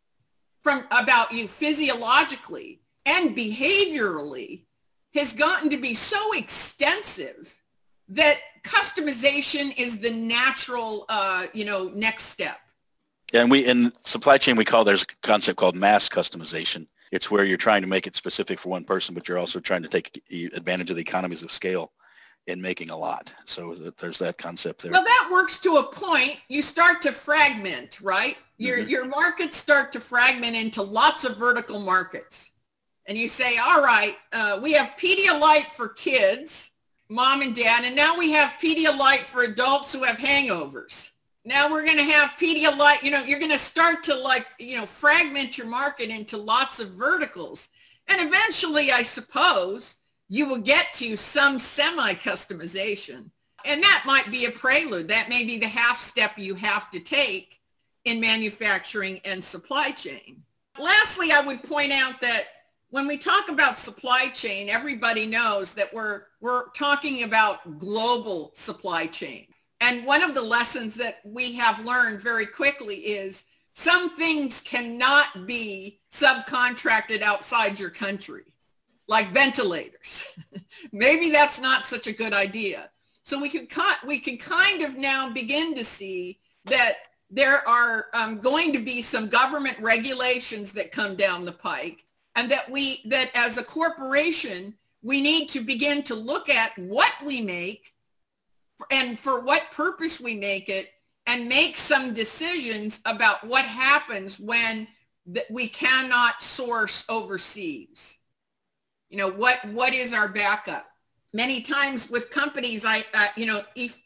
from 0.64 0.86
about 0.90 1.32
you 1.32 1.48
physiologically 1.48 2.81
and 3.06 3.36
behaviorally 3.36 4.66
has 5.14 5.34
gotten 5.34 5.70
to 5.70 5.78
be 5.78 5.94
so 5.94 6.34
extensive 6.34 7.58
that 8.10 8.38
customization 8.64 9.78
is 9.78 10.00
the 10.00 10.12
natural, 10.12 11.06
uh, 11.10 11.48
you 11.54 11.66
know, 11.66 11.90
next 11.96 12.26
step. 12.26 12.58
Yeah, 13.34 13.42
and 13.42 13.52
we 13.52 13.66
in 13.66 13.92
supply 14.04 14.38
chain 14.38 14.56
we 14.56 14.66
call 14.66 14.84
there's 14.84 15.04
a 15.04 15.28
concept 15.28 15.58
called 15.58 15.76
mass 15.76 16.10
customization 16.10 16.88
it's 17.12 17.30
where 17.30 17.44
you're 17.44 17.58
trying 17.58 17.82
to 17.82 17.88
make 17.88 18.08
it 18.08 18.16
specific 18.16 18.58
for 18.58 18.70
one 18.70 18.86
person, 18.86 19.14
but 19.14 19.28
you're 19.28 19.38
also 19.38 19.60
trying 19.60 19.84
to 19.84 19.90
take 19.90 20.24
advantage 20.54 20.90
of 20.90 20.96
the 20.96 21.02
economies 21.02 21.44
of 21.44 21.52
scale 21.52 21.92
in 22.48 22.62
making 22.62 22.90
a 22.90 22.98
lot. 22.98 23.34
So 23.46 23.76
there's 24.00 24.18
that 24.20 24.38
concept 24.38 24.82
there. 24.82 24.92
Well, 24.92 25.04
that 25.04 25.30
works 25.32 25.60
to 25.60 25.78
a 25.78 25.84
point. 25.84 26.38
You 26.48 26.62
start 26.62 27.02
to 27.04 27.12
fragment, 27.12 28.02
right? 28.02 28.38
Your, 28.58 28.80
mm-hmm. 28.80 28.90
your 28.90 29.06
markets 29.06 29.58
start 29.58 29.92
to 29.94 30.00
fragment 30.00 30.56
into 30.56 30.82
lots 30.82 31.26
of 31.26 31.38
vertical 31.38 31.80
markets. 31.80 32.52
And 33.08 33.18
you 33.18 33.28
say, 33.28 33.58
all 33.58 33.82
right, 33.82 34.16
uh, 34.32 34.60
we 34.62 34.74
have 34.74 34.96
Pedialyte 34.98 35.66
for 35.76 35.90
kids. 35.90 36.70
mom 37.12 37.42
and 37.42 37.54
dad. 37.54 37.84
And 37.84 37.96
now 37.96 38.18
we 38.18 38.32
have 38.32 38.54
Pedialyte 38.62 39.26
for 39.26 39.44
adults 39.44 39.92
who 39.94 40.04
have 40.04 40.18
hangovers. 40.18 41.12
Now 41.44 41.70
we're 41.70 41.84
going 41.84 41.98
to 41.98 42.04
have 42.04 42.32
Pedialyte, 42.40 43.04
you 43.04 43.12
know, 43.12 43.24
you're 43.24 43.40
going 43.40 43.52
to 43.52 43.58
start 43.58 44.04
to 44.06 44.16
like, 44.16 44.48
you 44.60 44.78
know, 44.78 44.86
fragment 44.86 45.58
your 45.58 45.68
market 45.68 46.10
into 46.10 46.38
lots 46.38 46.80
of 46.80 46.92
verticals. 46.92 47.68
And 48.08 48.22
eventually, 48.22 48.92
I 48.92 49.04
suppose, 49.04 49.98
you 50.30 50.48
will 50.48 50.60
get 50.60 50.94
to 50.96 51.18
some 51.18 51.60
semi-customization. 51.60 53.26
And 53.66 53.84
that 53.84 54.04
might 54.06 54.32
be 54.32 54.46
a 54.46 54.52
prelude. 54.52 55.10
That 55.10 55.30
may 55.30 55.44
be 55.44 55.58
the 55.58 55.68
half 55.68 56.02
step 56.02 56.38
you 56.38 56.56
have 56.56 56.90
to 56.92 57.00
take 57.00 57.60
in 58.06 58.20
manufacturing 58.20 59.20
and 59.26 59.44
supply 59.44 59.92
chain. 59.92 60.44
Lastly, 60.80 61.32
I 61.32 61.42
would 61.42 61.62
point 61.64 61.92
out 61.92 62.22
that 62.22 62.46
when 62.92 63.08
we 63.08 63.18
talk 63.18 63.50
about 63.50 63.80
supply 63.80 64.28
chain, 64.28 64.70
everybody 64.70 65.26
knows 65.26 65.74
that 65.74 65.94
we're, 65.94 66.24
we're 66.42 66.70
talking 66.72 67.24
about 67.24 67.80
global 67.80 68.52
supply 68.54 69.08
chain. 69.08 69.48
And 69.80 70.06
one 70.06 70.22
of 70.22 70.36
the 70.36 70.42
lessons 70.42 70.96
that 70.96 71.22
we 71.24 71.54
have 71.54 71.86
learned 71.86 72.22
very 72.22 72.46
quickly 72.46 72.98
is 72.98 73.46
some 73.74 74.16
things 74.18 74.60
cannot 74.60 75.48
be 75.48 76.02
subcontracted 76.12 77.22
outside 77.22 77.80
your 77.80 77.90
country, 77.90 78.44
like 79.08 79.32
ventilators. 79.32 80.24
Maybe 80.92 81.32
that's 81.32 81.62
not 81.62 81.86
such 81.86 82.08
a 82.08 82.14
good 82.14 82.34
idea. 82.34 82.90
So 83.24 83.40
we 83.40 83.48
can, 83.48 83.68
we 84.06 84.20
can 84.20 84.38
kind 84.38 84.82
of 84.82 84.98
now 84.98 85.30
begin 85.30 85.74
to 85.76 85.86
see 85.86 86.40
that 86.66 86.98
there 87.30 87.66
are 87.68 88.08
um, 88.14 88.40
going 88.40 88.74
to 88.74 88.80
be 88.80 89.02
some 89.02 89.30
government 89.30 89.80
regulations 89.80 90.74
that 90.74 90.92
come 90.92 91.16
down 91.16 91.46
the 91.46 91.54
pike 91.54 92.04
and 92.36 92.52
that 92.52 92.70
we 92.70 93.02
that 93.06 93.30
as 93.36 93.58
a 93.58 93.64
corporation 93.64 94.76
we 95.04 95.22
need 95.22 95.50
to 95.50 95.62
begin 95.62 96.04
to 96.04 96.16
look 96.16 96.50
at 96.50 96.78
what 96.78 97.12
we 97.26 97.42
make 97.42 97.94
and 98.90 99.20
for 99.20 99.42
what 99.42 99.72
purpose 99.72 100.20
we 100.20 100.36
make 100.36 100.70
it 100.70 100.90
and 101.28 101.48
make 101.48 101.78
some 101.78 102.14
decisions 102.14 103.00
about 103.06 103.46
what 103.46 103.66
happens 103.66 104.40
when 104.40 104.88
that 105.28 105.50
we 105.52 105.68
cannot 105.68 106.42
source 106.42 107.06
overseas 107.10 108.18
you 109.10 109.18
know 109.18 109.30
what 109.30 109.64
what 109.66 109.94
is 109.94 110.14
our 110.14 110.28
backup 110.28 110.88
many 111.34 111.62
times 111.62 112.10
with 112.10 112.30
companies 112.30 112.84
i 112.86 113.04
uh, 113.14 113.28
you 113.36 113.46
know 113.46 113.64
if 113.76 113.98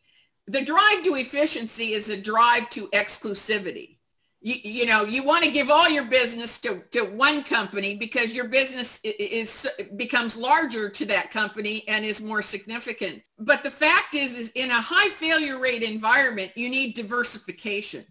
the 0.47 0.61
drive 0.61 1.03
to 1.03 1.15
efficiency 1.15 1.93
is 1.93 2.09
a 2.09 2.17
drive 2.17 2.69
to 2.71 2.87
exclusivity. 2.89 3.94
You, 4.45 4.57
you 4.63 4.85
know, 4.85 5.05
you 5.05 5.23
want 5.23 5.43
to 5.43 5.49
give 5.49 5.71
all 5.71 5.89
your 5.89 6.03
business 6.03 6.59
to, 6.59 6.83
to 6.91 7.01
one 7.01 7.43
company 7.43 7.95
because 7.95 8.31
your 8.31 8.47
business 8.47 8.99
is, 9.03 9.15
is 9.65 9.71
becomes 9.95 10.37
larger 10.37 10.87
to 10.87 11.05
that 11.05 11.31
company 11.31 11.83
and 11.87 12.05
is 12.05 12.21
more 12.21 12.43
significant. 12.43 13.23
But 13.39 13.63
the 13.63 13.71
fact 13.71 14.13
is, 14.13 14.35
is 14.35 14.51
in 14.53 14.69
a 14.69 14.79
high 14.79 15.09
failure 15.09 15.57
rate 15.57 15.81
environment, 15.81 16.51
you 16.53 16.69
need 16.69 16.93
diversification. 16.93 18.05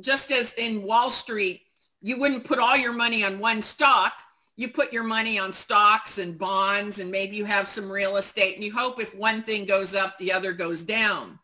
Just 0.00 0.30
as 0.30 0.54
in 0.54 0.84
Wall 0.84 1.10
Street, 1.10 1.62
you 2.00 2.16
wouldn't 2.16 2.44
put 2.44 2.60
all 2.60 2.76
your 2.76 2.92
money 2.92 3.24
on 3.24 3.40
one 3.40 3.60
stock. 3.60 4.12
You 4.56 4.68
put 4.68 4.92
your 4.92 5.02
money 5.02 5.36
on 5.36 5.52
stocks 5.52 6.18
and 6.18 6.38
bonds 6.38 7.00
and 7.00 7.10
maybe 7.10 7.34
you 7.34 7.44
have 7.44 7.66
some 7.66 7.90
real 7.90 8.18
estate 8.18 8.54
and 8.54 8.62
you 8.62 8.72
hope 8.72 9.00
if 9.00 9.16
one 9.16 9.42
thing 9.42 9.64
goes 9.64 9.96
up, 9.96 10.16
the 10.18 10.32
other 10.32 10.52
goes 10.52 10.84
down 10.84 11.40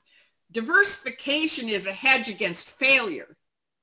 diversification 0.50 1.68
is 1.68 1.86
a 1.86 1.92
hedge 1.92 2.30
against 2.30 2.70
failure. 2.70 3.36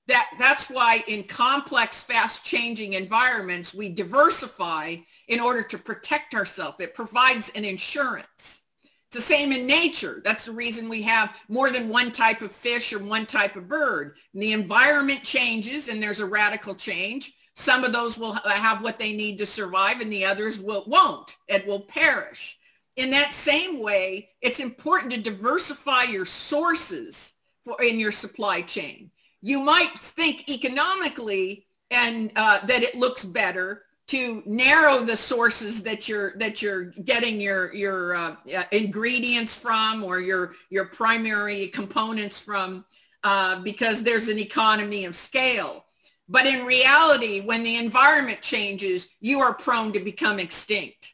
That, 0.08 0.30
that's 0.38 0.70
why 0.70 1.04
in 1.08 1.24
complex, 1.24 2.04
fast-changing 2.04 2.94
environments, 2.94 3.74
we 3.74 3.90
diversify 3.90 4.98
in 5.28 5.40
order 5.40 5.64
to 5.64 5.78
protect 5.78 6.36
ourselves. 6.36 6.78
It 6.80 6.94
provides 6.94 7.50
an 7.56 7.66
insurance. 7.66 8.62
It's 8.84 9.16
the 9.16 9.22
same 9.22 9.52
in 9.52 9.66
nature. 9.66 10.22
That's 10.24 10.46
the 10.46 10.52
reason 10.52 10.90
we 10.90 11.02
have 11.04 11.36
more 11.50 11.72
than 11.72 11.90
one 11.90 12.12
type 12.12 12.42
of 12.42 12.52
fish 12.52 12.94
or 12.94 13.00
one 13.00 13.26
type 13.26 13.56
of 13.56 13.68
bird. 13.68 14.16
And 14.34 14.44
the 14.44 14.54
environment 14.54 15.24
changes 15.24 15.88
and 15.88 16.02
there's 16.02 16.20
a 16.20 16.26
radical 16.26 16.76
change. 16.76 17.34
Some 17.56 17.84
of 17.84 17.94
those 17.94 18.18
will 18.18 18.34
have 18.34 18.84
what 18.84 19.00
they 19.00 19.14
need 19.14 19.38
to 19.40 19.46
survive 19.46 20.02
and 20.02 20.12
the 20.12 20.26
others 20.26 20.60
will, 20.60 20.84
won't 20.88 21.38
and 21.50 21.66
will 21.66 21.80
perish 21.80 22.60
in 22.96 23.12
that 23.12 23.34
same 23.34 23.82
way, 23.82 24.30
it's 24.42 24.60
important 24.60 25.12
to 25.14 25.22
diversify 25.22 26.04
your 26.04 26.26
sources 26.26 27.34
for 27.64 27.82
in 27.82 28.00
your 28.00 28.12
supply 28.12 28.62
chain. 28.62 29.12
You 29.46 29.60
might 29.60 29.92
think 30.00 30.50
economically 30.50 31.68
and 31.92 32.32
uh, 32.36 32.66
that 32.66 32.82
it 32.82 32.96
looks 32.96 33.24
better 33.24 33.84
to 34.08 34.42
narrow 34.48 35.02
the 35.02 35.16
sources 35.16 35.84
that 35.84 36.08
you're 36.08 36.36
that 36.38 36.64
you're 36.64 36.86
getting 36.86 37.40
your 37.40 37.72
your 37.72 38.16
uh, 38.16 38.36
ingredients 38.72 39.54
from 39.54 40.04
or 40.04 40.20
your 40.20 40.54
your 40.72 40.86
primary 40.86 41.68
components 41.68 42.40
from 42.40 42.86
uh, 43.24 43.60
because 43.60 44.02
there's 44.02 44.30
an 44.30 44.40
economy 44.40 45.06
of 45.06 45.16
scale. 45.16 45.86
But 46.28 46.48
in 46.48 46.66
reality, 46.66 47.42
when 47.42 47.62
the 47.62 47.76
environment 47.76 48.42
changes, 48.42 49.10
you 49.20 49.42
are 49.42 49.54
prone 49.54 49.94
to 49.94 50.00
become 50.00 50.40
extinct. 50.40 51.14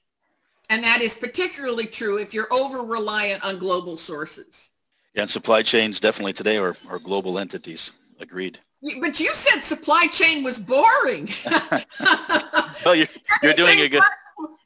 And 0.70 0.82
that 0.86 1.02
is 1.02 1.14
particularly 1.14 1.86
true 1.86 2.18
if 2.18 2.34
you're 2.34 2.54
over 2.54 2.82
reliant 2.82 3.44
on 3.44 3.60
global 3.60 3.98
sources. 3.98 4.70
Yeah, 5.16 5.24
and 5.24 5.30
supply 5.30 5.64
chains 5.64 6.00
definitely 6.00 6.32
today 6.32 6.56
are, 6.56 6.78
are 6.90 7.00
global 7.00 7.38
entities. 7.38 7.92
Agreed. 8.22 8.60
But 9.00 9.20
you 9.20 9.34
said 9.34 9.62
supply 9.62 10.08
chain 10.08 10.44
was 10.44 10.58
boring. 10.60 11.30
well, 12.86 12.96
you're, 12.96 13.08
you're 13.44 13.54
doing 13.54 13.80
a 13.82 13.90
good. 13.90 14.04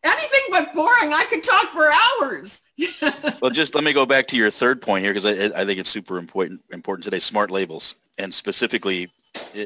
Anything 0.04 0.41
but 0.52 0.74
boring. 0.74 1.13
I 1.13 1.26
could 1.26 1.44
talk 1.44 1.72
for 1.72 1.89
hours. 2.22 2.62
well, 3.41 3.52
just 3.52 3.74
let 3.74 3.84
me 3.84 3.94
go 3.94 4.06
back 4.06 4.28
to 4.28 4.38
your 4.38 4.52
third 4.52 4.82
point 4.82 5.04
here 5.04 5.13
because 5.13 5.26
I, 5.26 5.62
I 5.62 5.65
think 5.65 5.80
it's 5.80 5.89
super 5.89 6.18
important 6.18 6.62
important 6.72 7.04
today. 7.04 7.20
Smart 7.20 7.50
labels 7.50 7.96
and 8.18 8.34
specifically 8.34 9.10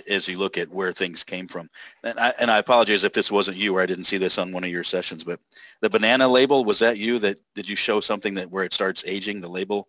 as 0.10 0.28
you 0.28 0.38
look 0.38 0.58
at 0.58 0.70
where 0.70 0.92
things 0.94 1.24
came 1.24 1.48
from. 1.48 1.70
And 2.04 2.20
I, 2.20 2.34
and 2.40 2.50
I 2.50 2.58
apologize 2.58 3.04
if 3.04 3.14
this 3.14 3.32
wasn't 3.32 3.58
you 3.58 3.76
or 3.76 3.82
I 3.82 3.86
didn't 3.86 4.06
see 4.06 4.18
this 4.18 4.38
on 4.38 4.52
one 4.52 4.64
of 4.64 4.72
your 4.72 4.84
sessions, 4.84 5.24
but 5.24 5.40
the 5.82 5.90
banana 5.90 6.28
label, 6.28 6.66
was 6.66 6.80
that 6.80 6.98
you 6.98 7.20
that, 7.20 7.40
did 7.54 7.70
you 7.70 7.76
show 7.76 8.00
something 8.00 8.34
that 8.36 8.50
where 8.50 8.64
it 8.64 8.74
starts 8.74 9.04
aging, 9.06 9.42
the 9.42 9.50
label 9.50 9.88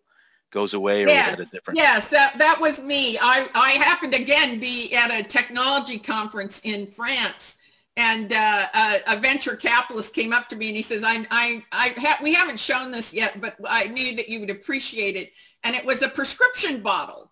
goes 0.51 0.73
away 0.73 1.03
or 1.03 1.07
yes. 1.07 1.37
was 1.37 1.49
that 1.49 1.55
different? 1.55 1.77
Yes, 1.77 2.09
that, 2.09 2.37
that 2.37 2.59
was 2.59 2.79
me. 2.79 3.17
I, 3.19 3.49
I 3.53 3.71
happened 3.71 4.13
again 4.13 4.59
be 4.59 4.93
at 4.93 5.11
a 5.11 5.23
technology 5.23 5.97
conference 5.97 6.61
in 6.63 6.87
France 6.87 7.57
and 7.97 8.31
uh, 8.31 8.67
a, 8.73 8.99
a, 9.07 9.19
venture 9.19 9.55
capitalist 9.55 10.13
came 10.13 10.31
up 10.31 10.47
to 10.49 10.55
me 10.55 10.67
and 10.67 10.77
he 10.77 10.83
says, 10.83 11.03
I, 11.03 11.25
I, 11.29 11.63
I 11.71 11.89
ha- 11.97 12.19
we 12.21 12.33
haven't 12.33 12.59
shown 12.59 12.89
this 12.89 13.13
yet, 13.13 13.41
but 13.41 13.55
I 13.67 13.87
knew 13.87 14.15
that 14.15 14.29
you 14.29 14.39
would 14.39 14.49
appreciate 14.49 15.17
it. 15.17 15.33
And 15.63 15.75
it 15.75 15.85
was 15.85 16.01
a 16.01 16.07
prescription 16.07 16.81
bottle 16.81 17.31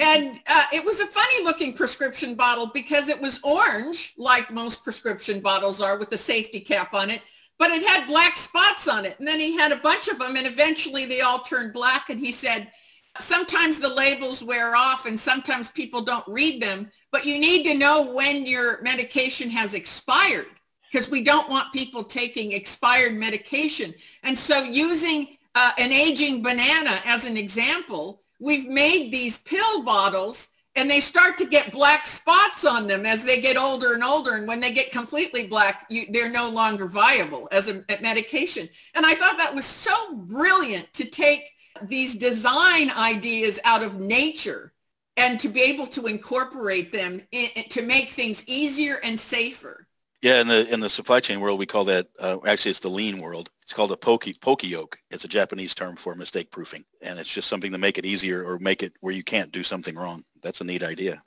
and 0.00 0.40
uh, 0.46 0.64
it 0.72 0.84
was 0.84 1.00
a 1.00 1.06
funny 1.06 1.44
looking 1.44 1.72
prescription 1.72 2.34
bottle 2.34 2.66
because 2.66 3.08
it 3.08 3.20
was 3.20 3.40
orange, 3.42 4.14
like 4.16 4.50
most 4.50 4.84
prescription 4.84 5.40
bottles 5.40 5.80
are 5.80 5.98
with 5.98 6.10
the 6.10 6.18
safety 6.18 6.60
cap 6.60 6.94
on 6.94 7.10
it, 7.10 7.22
but 7.58 7.70
it 7.70 7.82
had 7.82 8.06
black 8.06 8.36
spots 8.36 8.86
on 8.88 9.04
it. 9.04 9.18
And 9.18 9.26
then 9.26 9.40
he 9.40 9.56
had 9.56 9.72
a 9.72 9.76
bunch 9.76 10.08
of 10.08 10.18
them 10.18 10.36
and 10.36 10.46
eventually 10.46 11.06
they 11.06 11.20
all 11.20 11.40
turned 11.40 11.72
black. 11.72 12.08
And 12.08 12.20
he 12.20 12.32
said, 12.32 12.70
sometimes 13.18 13.78
the 13.78 13.88
labels 13.88 14.42
wear 14.42 14.76
off 14.76 15.06
and 15.06 15.18
sometimes 15.18 15.70
people 15.70 16.00
don't 16.00 16.26
read 16.28 16.62
them, 16.62 16.90
but 17.10 17.24
you 17.24 17.38
need 17.38 17.64
to 17.64 17.74
know 17.74 18.12
when 18.12 18.46
your 18.46 18.80
medication 18.82 19.50
has 19.50 19.74
expired 19.74 20.46
because 20.90 21.10
we 21.10 21.22
don't 21.22 21.50
want 21.50 21.72
people 21.72 22.04
taking 22.04 22.52
expired 22.52 23.14
medication. 23.14 23.92
And 24.22 24.38
so 24.38 24.62
using 24.62 25.36
uh, 25.54 25.72
an 25.78 25.92
aging 25.92 26.42
banana 26.42 26.98
as 27.04 27.24
an 27.24 27.36
example, 27.36 28.22
we've 28.38 28.68
made 28.68 29.12
these 29.12 29.38
pill 29.38 29.82
bottles 29.82 30.48
and 30.78 30.88
they 30.88 31.00
start 31.00 31.36
to 31.38 31.44
get 31.44 31.72
black 31.72 32.06
spots 32.06 32.64
on 32.64 32.86
them 32.86 33.04
as 33.04 33.24
they 33.24 33.40
get 33.40 33.56
older 33.56 33.94
and 33.94 34.04
older. 34.04 34.34
And 34.36 34.46
when 34.46 34.60
they 34.60 34.72
get 34.72 34.92
completely 34.92 35.46
black, 35.46 35.86
you, 35.90 36.06
they're 36.10 36.30
no 36.30 36.48
longer 36.48 36.86
viable 36.86 37.48
as 37.50 37.68
a, 37.68 37.84
a 37.88 38.00
medication. 38.00 38.68
And 38.94 39.04
I 39.04 39.14
thought 39.14 39.38
that 39.38 39.54
was 39.54 39.64
so 39.64 40.14
brilliant 40.14 40.92
to 40.94 41.04
take 41.04 41.50
these 41.82 42.14
design 42.14 42.90
ideas 42.92 43.58
out 43.64 43.82
of 43.82 43.98
nature 43.98 44.72
and 45.16 45.40
to 45.40 45.48
be 45.48 45.62
able 45.62 45.88
to 45.88 46.06
incorporate 46.06 46.92
them 46.92 47.22
in, 47.32 47.48
to 47.70 47.82
make 47.82 48.10
things 48.10 48.44
easier 48.46 49.00
and 49.02 49.18
safer. 49.18 49.88
Yeah, 50.20 50.40
in 50.40 50.48
the 50.48 50.72
in 50.72 50.80
the 50.80 50.90
supply 50.90 51.20
chain 51.20 51.38
world, 51.38 51.60
we 51.60 51.66
call 51.66 51.84
that 51.84 52.08
uh, 52.18 52.38
actually 52.44 52.72
it's 52.72 52.80
the 52.80 52.90
lean 52.90 53.20
world. 53.20 53.50
It's 53.62 53.72
called 53.72 53.92
a 53.92 53.96
poke 53.96 54.26
yoke. 54.64 54.98
It's 55.10 55.24
a 55.24 55.28
Japanese 55.28 55.76
term 55.76 55.94
for 55.94 56.14
mistake 56.16 56.50
proofing, 56.50 56.84
and 57.02 57.20
it's 57.20 57.32
just 57.32 57.48
something 57.48 57.70
to 57.70 57.78
make 57.78 57.98
it 57.98 58.06
easier 58.06 58.44
or 58.44 58.58
make 58.58 58.82
it 58.82 58.94
where 59.00 59.14
you 59.14 59.22
can't 59.22 59.52
do 59.52 59.62
something 59.62 59.94
wrong. 59.94 60.24
That's 60.42 60.60
a 60.60 60.64
neat 60.64 60.82
idea. 60.82 61.22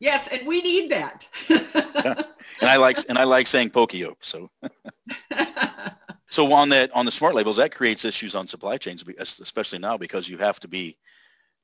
Yes, 0.00 0.28
and 0.28 0.46
we 0.46 0.62
need 0.62 0.90
that. 0.90 1.28
yeah. 1.48 2.22
And 2.60 2.68
I 2.68 2.76
like 2.76 2.98
and 3.08 3.16
I 3.16 3.24
like 3.24 3.46
saying 3.46 3.70
yoke. 3.92 4.18
So. 4.22 4.50
so 6.28 6.52
on 6.52 6.68
that 6.70 6.90
on 6.92 7.06
the 7.06 7.12
smart 7.12 7.34
labels, 7.34 7.56
that 7.56 7.74
creates 7.74 8.04
issues 8.04 8.34
on 8.34 8.46
supply 8.46 8.76
chains, 8.76 9.04
especially 9.18 9.78
now 9.78 9.96
because 9.96 10.28
you 10.28 10.38
have 10.38 10.58
to 10.60 10.68
be. 10.68 10.96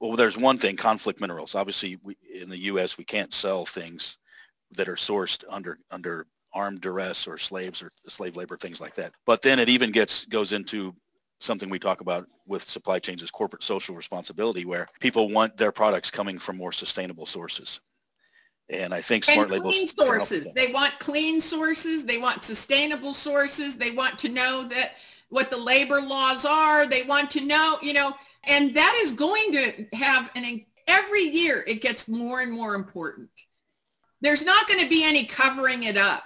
Well, 0.01 0.17
there's 0.17 0.39
one 0.39 0.59
thing: 0.59 0.77
conflict 0.77 1.21
minerals. 1.21 1.55
Obviously, 1.55 1.99
we, 2.03 2.17
in 2.33 2.49
the 2.49 2.59
U.S., 2.73 2.99
we 2.99 3.05
can't 3.05 3.33
sell 3.33 3.65
things 3.65 4.19
that 4.77 4.89
are 4.89 4.97
sourced 4.97 5.45
under 5.49 5.79
under 5.91 6.27
armed 6.53 6.81
duress 6.81 7.27
or 7.27 7.39
slaves 7.39 7.83
or 7.83 7.91
slave 8.09 8.37
labor, 8.37 8.57
things 8.57 8.81
like 8.81 8.95
that. 8.95 9.13
But 9.27 9.43
then 9.43 9.59
it 9.59 9.69
even 9.69 9.91
gets 9.91 10.25
goes 10.27 10.53
into 10.53 10.95
something 11.39 11.69
we 11.69 11.79
talk 11.79 12.01
about 12.01 12.27
with 12.47 12.67
supply 12.67 12.99
chains 12.99 13.23
is 13.23 13.31
corporate 13.31 13.63
social 13.63 13.95
responsibility, 13.95 14.65
where 14.65 14.89
people 15.01 15.29
want 15.29 15.57
their 15.57 15.73
products 15.73 16.11
coming 16.11 16.39
from 16.39 16.57
more 16.57 16.73
sustainable 16.73 17.27
sources. 17.27 17.81
And 18.69 18.93
I 18.93 19.01
think 19.01 19.25
smart 19.25 19.51
and 19.51 19.53
labels 19.53 19.75
clean 19.75 19.89
sources. 19.89 20.49
They 20.55 20.73
want 20.73 20.99
clean 20.99 21.41
sources. 21.41 22.05
They 22.05 22.19
want 22.19 22.43
sustainable 22.43 23.15
sources. 23.15 23.77
They 23.77 23.93
want 23.93 24.19
to 24.21 24.29
know 24.29 24.67
that 24.69 24.95
what 25.29 25.51
the 25.51 25.57
labor 25.57 26.01
laws 26.01 26.45
are. 26.45 26.87
They 26.87 27.05
want 27.05 27.31
to 27.33 27.45
know, 27.45 27.79
you 27.81 27.93
know, 27.93 28.13
and 28.45 28.75
that 28.75 29.01
is 29.05 29.13
going 29.13 29.53
to 29.53 29.87
have 29.93 30.31
an 30.35 30.65
every 30.89 31.23
year 31.23 31.65
it 31.67 31.81
gets 31.81 32.09
more 32.09 32.41
and 32.41 32.53
more 32.53 32.75
important. 32.75 33.31
There's 34.21 34.45
not 34.45 34.67
going 34.67 34.81
to 34.81 34.89
be 34.89 35.05
any 35.05 35.25
covering 35.25 35.85
it 35.85 35.97
up 35.97 36.25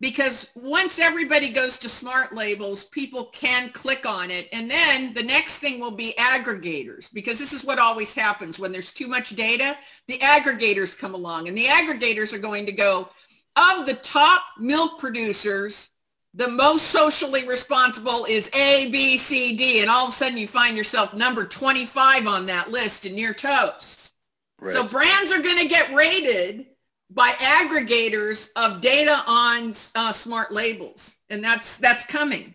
because 0.00 0.46
once 0.54 0.98
everybody 0.98 1.48
goes 1.48 1.76
to 1.78 1.88
smart 1.88 2.34
labels, 2.34 2.84
people 2.84 3.26
can 3.26 3.70
click 3.70 4.06
on 4.06 4.30
it. 4.30 4.48
And 4.52 4.70
then 4.70 5.12
the 5.14 5.22
next 5.22 5.58
thing 5.58 5.80
will 5.80 5.90
be 5.90 6.14
aggregators 6.18 7.12
because 7.12 7.38
this 7.38 7.52
is 7.52 7.64
what 7.64 7.78
always 7.78 8.14
happens 8.14 8.58
when 8.58 8.70
there's 8.70 8.92
too 8.92 9.08
much 9.08 9.34
data, 9.34 9.76
the 10.06 10.18
aggregators 10.18 10.96
come 10.96 11.14
along 11.14 11.48
and 11.48 11.58
the 11.58 11.66
aggregators 11.66 12.32
are 12.32 12.38
going 12.38 12.66
to 12.66 12.72
go 12.72 13.08
of 13.56 13.86
the 13.86 13.94
top 13.94 14.42
milk 14.58 15.00
producers, 15.00 15.90
the 16.34 16.48
most 16.48 16.86
socially 16.86 17.48
responsible 17.48 18.24
is 18.26 18.48
A, 18.54 18.88
B, 18.92 19.18
C, 19.18 19.56
D. 19.56 19.80
And 19.80 19.90
all 19.90 20.06
of 20.06 20.12
a 20.12 20.16
sudden 20.16 20.38
you 20.38 20.46
find 20.46 20.76
yourself 20.76 21.12
number 21.12 21.44
25 21.44 22.28
on 22.28 22.46
that 22.46 22.70
list 22.70 23.04
and 23.04 23.16
near 23.16 23.34
toast. 23.34 24.12
Right. 24.60 24.72
So 24.72 24.86
brands 24.86 25.32
are 25.32 25.42
going 25.42 25.58
to 25.58 25.68
get 25.68 25.92
rated 25.92 26.66
by 27.10 27.30
aggregators 27.32 28.50
of 28.56 28.80
data 28.80 29.22
on 29.26 29.74
uh, 29.94 30.12
smart 30.12 30.52
labels, 30.52 31.16
and 31.30 31.42
that's 31.42 31.76
that's 31.78 32.04
coming. 32.04 32.54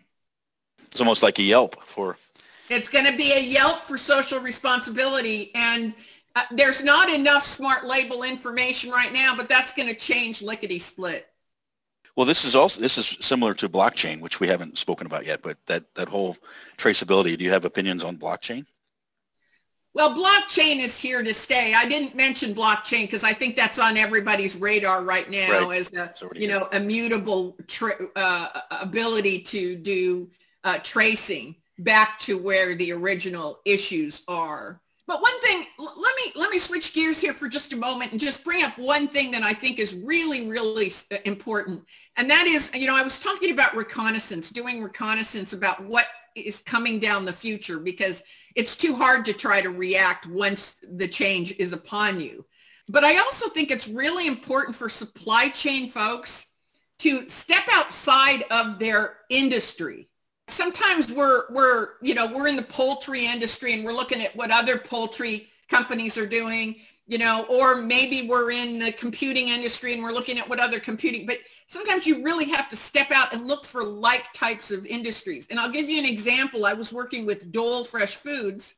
It's 0.86 1.00
almost 1.00 1.22
like 1.22 1.38
a 1.38 1.42
Yelp 1.42 1.82
for. 1.84 2.16
It's 2.70 2.88
going 2.88 3.04
to 3.04 3.16
be 3.16 3.32
a 3.32 3.40
Yelp 3.40 3.82
for 3.82 3.98
social 3.98 4.40
responsibility, 4.40 5.50
and 5.54 5.94
uh, 6.36 6.44
there's 6.50 6.82
not 6.82 7.10
enough 7.10 7.44
smart 7.44 7.84
label 7.84 8.22
information 8.22 8.90
right 8.90 9.12
now, 9.12 9.36
but 9.36 9.48
that's 9.48 9.72
going 9.72 9.88
to 9.88 9.94
change 9.94 10.40
lickety 10.40 10.78
split. 10.78 11.28
Well, 12.16 12.26
this 12.26 12.44
is 12.44 12.54
also 12.54 12.80
this 12.80 12.96
is 12.96 13.18
similar 13.20 13.54
to 13.54 13.68
blockchain, 13.68 14.20
which 14.20 14.38
we 14.38 14.46
haven't 14.46 14.78
spoken 14.78 15.06
about 15.06 15.26
yet. 15.26 15.42
But 15.42 15.58
that 15.66 15.94
that 15.94 16.08
whole 16.08 16.36
traceability. 16.78 17.36
Do 17.36 17.44
you 17.44 17.50
have 17.50 17.64
opinions 17.64 18.04
on 18.04 18.16
blockchain? 18.16 18.66
Well, 19.94 20.12
blockchain 20.12 20.80
is 20.80 20.98
here 20.98 21.22
to 21.22 21.32
stay. 21.32 21.72
I 21.72 21.86
didn't 21.86 22.16
mention 22.16 22.52
blockchain 22.52 23.02
because 23.02 23.22
I 23.22 23.32
think 23.32 23.54
that's 23.56 23.78
on 23.78 23.96
everybody's 23.96 24.56
radar 24.56 25.04
right 25.04 25.30
now 25.30 25.68
right. 25.68 25.80
as 25.80 25.92
a 25.92 26.12
you 26.34 26.48
know 26.48 26.66
immutable 26.72 27.56
tra- 27.68 28.08
uh, 28.16 28.60
ability 28.70 29.40
to 29.42 29.76
do 29.76 30.28
uh, 30.64 30.78
tracing 30.82 31.54
back 31.78 32.18
to 32.20 32.36
where 32.36 32.74
the 32.74 32.92
original 32.92 33.60
issues 33.64 34.22
are. 34.26 34.80
But 35.06 35.22
one 35.22 35.40
thing, 35.42 35.64
let 35.78 36.16
me 36.16 36.32
let 36.34 36.50
me 36.50 36.58
switch 36.58 36.92
gears 36.92 37.20
here 37.20 37.34
for 37.34 37.46
just 37.46 37.72
a 37.72 37.76
moment 37.76 38.10
and 38.10 38.20
just 38.20 38.42
bring 38.42 38.64
up 38.64 38.76
one 38.76 39.06
thing 39.06 39.30
that 39.30 39.44
I 39.44 39.52
think 39.52 39.78
is 39.78 39.94
really 39.94 40.48
really 40.48 40.92
uh, 41.12 41.18
important, 41.24 41.84
and 42.16 42.28
that 42.30 42.48
is 42.48 42.68
you 42.74 42.88
know 42.88 42.96
I 42.96 43.02
was 43.02 43.20
talking 43.20 43.52
about 43.52 43.76
reconnaissance, 43.76 44.50
doing 44.50 44.82
reconnaissance 44.82 45.52
about 45.52 45.84
what 45.84 46.06
is 46.34 46.60
coming 46.60 46.98
down 46.98 47.24
the 47.24 47.32
future 47.32 47.78
because 47.78 48.22
it's 48.54 48.76
too 48.76 48.94
hard 48.94 49.24
to 49.24 49.32
try 49.32 49.60
to 49.60 49.70
react 49.70 50.26
once 50.26 50.76
the 50.96 51.08
change 51.08 51.54
is 51.58 51.72
upon 51.72 52.20
you. 52.20 52.44
But 52.88 53.04
I 53.04 53.18
also 53.18 53.48
think 53.48 53.70
it's 53.70 53.88
really 53.88 54.26
important 54.26 54.76
for 54.76 54.88
supply 54.88 55.48
chain 55.48 55.90
folks 55.90 56.46
to 56.98 57.28
step 57.28 57.64
outside 57.72 58.44
of 58.50 58.78
their 58.78 59.18
industry. 59.30 60.08
Sometimes 60.48 61.10
we're, 61.10 61.44
we're, 61.50 61.90
you 62.02 62.14
know, 62.14 62.26
we're 62.26 62.48
in 62.48 62.56
the 62.56 62.62
poultry 62.62 63.26
industry 63.26 63.72
and 63.72 63.84
we're 63.84 63.94
looking 63.94 64.22
at 64.22 64.36
what 64.36 64.50
other 64.50 64.76
poultry 64.76 65.48
companies 65.68 66.18
are 66.18 66.26
doing 66.26 66.76
you 67.06 67.18
know, 67.18 67.44
or 67.48 67.82
maybe 67.82 68.26
we're 68.28 68.50
in 68.50 68.78
the 68.78 68.92
computing 68.92 69.48
industry 69.48 69.92
and 69.92 70.02
we're 70.02 70.12
looking 70.12 70.38
at 70.38 70.48
what 70.48 70.60
other 70.60 70.80
computing, 70.80 71.26
but 71.26 71.38
sometimes 71.66 72.06
you 72.06 72.22
really 72.22 72.46
have 72.46 72.68
to 72.70 72.76
step 72.76 73.10
out 73.10 73.34
and 73.34 73.46
look 73.46 73.64
for 73.64 73.84
like 73.84 74.32
types 74.32 74.70
of 74.70 74.86
industries. 74.86 75.46
And 75.50 75.60
I'll 75.60 75.70
give 75.70 75.88
you 75.88 75.98
an 75.98 76.06
example. 76.06 76.64
I 76.64 76.72
was 76.72 76.92
working 76.92 77.26
with 77.26 77.52
Dole 77.52 77.84
Fresh 77.84 78.16
Foods, 78.16 78.76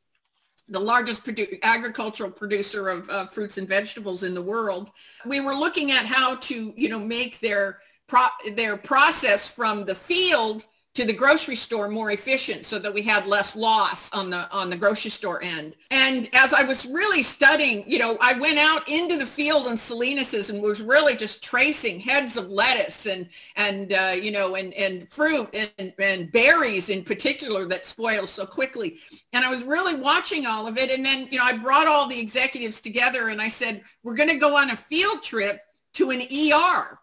the 0.68 0.80
largest 0.80 1.24
produ- 1.24 1.62
agricultural 1.62 2.32
producer 2.32 2.88
of 2.88 3.08
uh, 3.08 3.26
fruits 3.26 3.58
and 3.58 3.68
vegetables 3.68 4.24
in 4.24 4.34
the 4.34 4.42
world. 4.42 4.90
We 5.24 5.38
were 5.38 5.54
looking 5.54 5.92
at 5.92 6.06
how 6.06 6.36
to, 6.36 6.74
you 6.76 6.88
know, 6.88 6.98
make 6.98 7.38
their 7.38 7.78
pro- 8.08 8.54
their 8.54 8.76
process 8.76 9.48
from 9.48 9.84
the 9.84 9.94
field 9.94 10.66
to 10.96 11.04
the 11.04 11.12
grocery 11.12 11.56
store 11.56 11.88
more 11.88 12.10
efficient 12.10 12.64
so 12.64 12.78
that 12.78 12.92
we 12.92 13.02
had 13.02 13.26
less 13.26 13.54
loss 13.54 14.10
on 14.12 14.30
the 14.30 14.50
on 14.50 14.70
the 14.70 14.76
grocery 14.76 15.10
store 15.10 15.42
end. 15.42 15.76
And 15.90 16.26
as 16.34 16.54
I 16.54 16.62
was 16.62 16.86
really 16.86 17.22
studying, 17.22 17.84
you 17.86 17.98
know, 17.98 18.16
I 18.18 18.32
went 18.38 18.58
out 18.58 18.88
into 18.88 19.18
the 19.18 19.26
field 19.26 19.66
in 19.66 19.76
Salinas 19.76 20.48
and 20.48 20.62
was 20.62 20.80
really 20.80 21.14
just 21.14 21.44
tracing 21.44 22.00
heads 22.00 22.38
of 22.38 22.48
lettuce 22.48 23.04
and 23.04 23.28
and 23.56 23.92
uh, 23.92 24.16
you 24.18 24.30
know 24.30 24.54
and 24.54 24.72
and 24.72 25.12
fruit 25.12 25.50
and 25.52 25.92
and 25.98 26.32
berries 26.32 26.88
in 26.88 27.04
particular 27.04 27.66
that 27.66 27.84
spoil 27.84 28.26
so 28.26 28.46
quickly. 28.46 28.96
And 29.34 29.44
I 29.44 29.50
was 29.50 29.64
really 29.64 29.96
watching 29.96 30.46
all 30.46 30.66
of 30.66 30.78
it. 30.78 30.90
And 30.90 31.04
then 31.04 31.28
you 31.30 31.38
know 31.38 31.44
I 31.44 31.58
brought 31.58 31.86
all 31.86 32.08
the 32.08 32.18
executives 32.18 32.80
together 32.80 33.28
and 33.28 33.42
I 33.42 33.48
said 33.48 33.82
we're 34.02 34.16
going 34.16 34.30
to 34.30 34.36
go 34.36 34.56
on 34.56 34.70
a 34.70 34.76
field 34.76 35.22
trip 35.22 35.60
to 35.94 36.10
an 36.10 36.22
ER. 36.22 36.98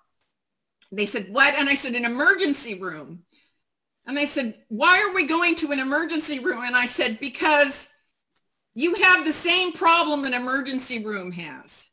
They 0.91 1.05
said 1.05 1.31
what? 1.31 1.53
And 1.53 1.69
I 1.69 1.75
said 1.75 1.93
an 1.93 2.05
emergency 2.05 2.73
room. 2.73 3.23
And 4.05 4.17
they 4.17 4.25
said, 4.25 4.55
why 4.67 5.01
are 5.01 5.13
we 5.13 5.25
going 5.25 5.55
to 5.55 5.71
an 5.71 5.79
emergency 5.79 6.39
room? 6.39 6.63
And 6.63 6.75
I 6.75 6.85
said, 6.85 7.19
because 7.19 7.87
you 8.75 8.95
have 8.95 9.25
the 9.25 9.33
same 9.33 9.71
problem 9.71 10.25
an 10.25 10.33
emergency 10.33 11.03
room 11.03 11.31
has. 11.31 11.87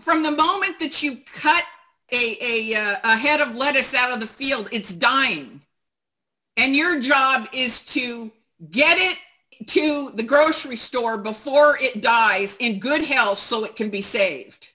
From 0.00 0.22
the 0.22 0.30
moment 0.30 0.78
that 0.78 1.02
you 1.02 1.18
cut 1.34 1.64
a, 2.12 2.38
a, 2.40 2.74
uh, 2.74 2.96
a 3.04 3.16
head 3.16 3.40
of 3.40 3.54
lettuce 3.54 3.94
out 3.94 4.12
of 4.12 4.20
the 4.20 4.26
field, 4.26 4.68
it's 4.72 4.92
dying. 4.92 5.60
And 6.56 6.74
your 6.74 7.00
job 7.00 7.48
is 7.52 7.80
to 7.86 8.32
get 8.70 8.96
it 8.98 9.18
to 9.66 10.12
the 10.14 10.22
grocery 10.22 10.76
store 10.76 11.18
before 11.18 11.76
it 11.80 12.00
dies 12.00 12.56
in 12.58 12.78
good 12.78 13.04
health 13.04 13.38
so 13.38 13.64
it 13.64 13.76
can 13.76 13.90
be 13.90 14.02
saved. 14.02 14.68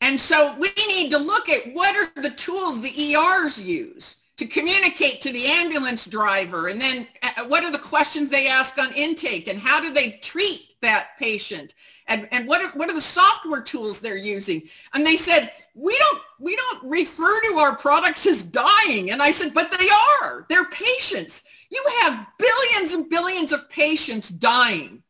And 0.00 0.18
so 0.18 0.54
we 0.58 0.72
need 0.88 1.10
to 1.10 1.18
look 1.18 1.48
at 1.48 1.74
what 1.74 1.96
are 1.96 2.22
the 2.22 2.30
tools 2.30 2.80
the 2.80 3.14
ERs 3.14 3.60
use 3.60 4.16
to 4.36 4.46
communicate 4.46 5.20
to 5.22 5.32
the 5.32 5.46
ambulance 5.46 6.04
driver 6.04 6.68
and 6.68 6.80
then 6.80 7.06
uh, 7.22 7.44
what 7.46 7.64
are 7.64 7.72
the 7.72 7.78
questions 7.78 8.28
they 8.28 8.48
ask 8.48 8.78
on 8.78 8.92
intake 8.94 9.48
and 9.48 9.58
how 9.58 9.80
do 9.80 9.92
they 9.92 10.12
treat 10.22 10.74
that 10.82 11.10
patient? 11.18 11.74
And, 12.06 12.28
and 12.30 12.46
what, 12.46 12.60
are, 12.62 12.70
what 12.70 12.90
are 12.90 12.94
the 12.94 13.00
software 13.00 13.62
tools 13.62 13.98
they're 13.98 14.16
using? 14.16 14.62
And 14.92 15.06
they 15.06 15.16
said 15.16 15.52
we 15.74 15.96
don't 15.98 16.22
we 16.38 16.54
don't 16.54 16.84
refer 16.84 17.40
to 17.48 17.56
our 17.56 17.74
products 17.76 18.26
as 18.26 18.42
dying. 18.42 19.10
And 19.10 19.22
i 19.22 19.30
said 19.30 19.54
but 19.54 19.70
they 19.70 19.88
are. 20.20 20.46
They're 20.48 20.66
patients. 20.66 21.42
You 21.70 21.82
have 22.02 22.26
billions 22.38 22.92
and 22.92 23.08
billions 23.08 23.52
of 23.52 23.68
patients 23.70 24.28
dying 24.28 25.02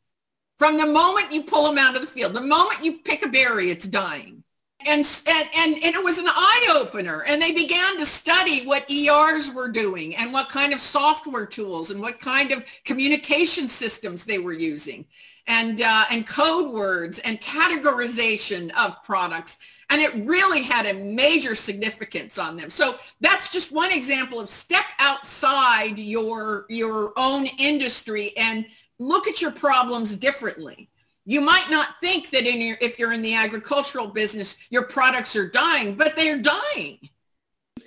from 0.58 0.76
the 0.76 0.86
moment 0.86 1.32
you 1.32 1.42
pull 1.42 1.64
them 1.64 1.78
out 1.78 1.94
of 1.94 2.00
the 2.00 2.06
field 2.06 2.34
the 2.34 2.40
moment 2.40 2.84
you 2.84 2.98
pick 2.98 3.24
a 3.24 3.28
berry 3.28 3.70
it's 3.70 3.86
dying 3.86 4.42
and, 4.80 5.06
and, 5.26 5.74
and, 5.82 5.94
it 5.94 6.04
was 6.04 6.18
an 6.18 6.28
eye-opener 6.28 7.24
and 7.26 7.40
they 7.40 7.52
began 7.52 7.96
to 7.98 8.06
study 8.06 8.64
what 8.64 8.88
ERs 8.90 9.50
were 9.50 9.68
doing 9.68 10.14
and 10.16 10.32
what 10.32 10.48
kind 10.48 10.72
of 10.72 10.80
software 10.80 11.46
tools 11.46 11.90
and 11.90 12.00
what 12.00 12.20
kind 12.20 12.52
of 12.52 12.64
communication 12.84 13.68
systems 13.68 14.24
they 14.24 14.38
were 14.38 14.52
using 14.52 15.04
and, 15.46 15.80
uh, 15.80 16.04
and 16.10 16.26
code 16.26 16.72
words 16.72 17.18
and 17.20 17.40
categorization 17.40 18.70
of 18.76 19.02
products. 19.02 19.58
And 19.88 20.00
it 20.00 20.14
really 20.26 20.62
had 20.62 20.86
a 20.86 20.94
major 20.94 21.54
significance 21.54 22.38
on 22.38 22.56
them. 22.56 22.70
So 22.70 22.96
that's 23.20 23.50
just 23.50 23.72
one 23.72 23.92
example 23.92 24.40
of 24.40 24.50
step 24.50 24.84
outside 24.98 25.98
your, 25.98 26.66
your 26.68 27.12
own 27.16 27.46
industry 27.58 28.36
and 28.36 28.66
look 28.98 29.26
at 29.26 29.40
your 29.40 29.52
problems 29.52 30.16
differently 30.16 30.90
you 31.26 31.40
might 31.40 31.66
not 31.68 32.00
think 32.00 32.30
that 32.30 32.46
in 32.46 32.60
your, 32.60 32.78
if 32.80 32.98
you're 32.98 33.12
in 33.12 33.20
the 33.20 33.34
agricultural 33.34 34.06
business, 34.06 34.56
your 34.70 34.84
products 34.84 35.34
are 35.34 35.48
dying, 35.48 35.96
but 35.96 36.14
they're 36.16 36.38
dying. 36.38 36.98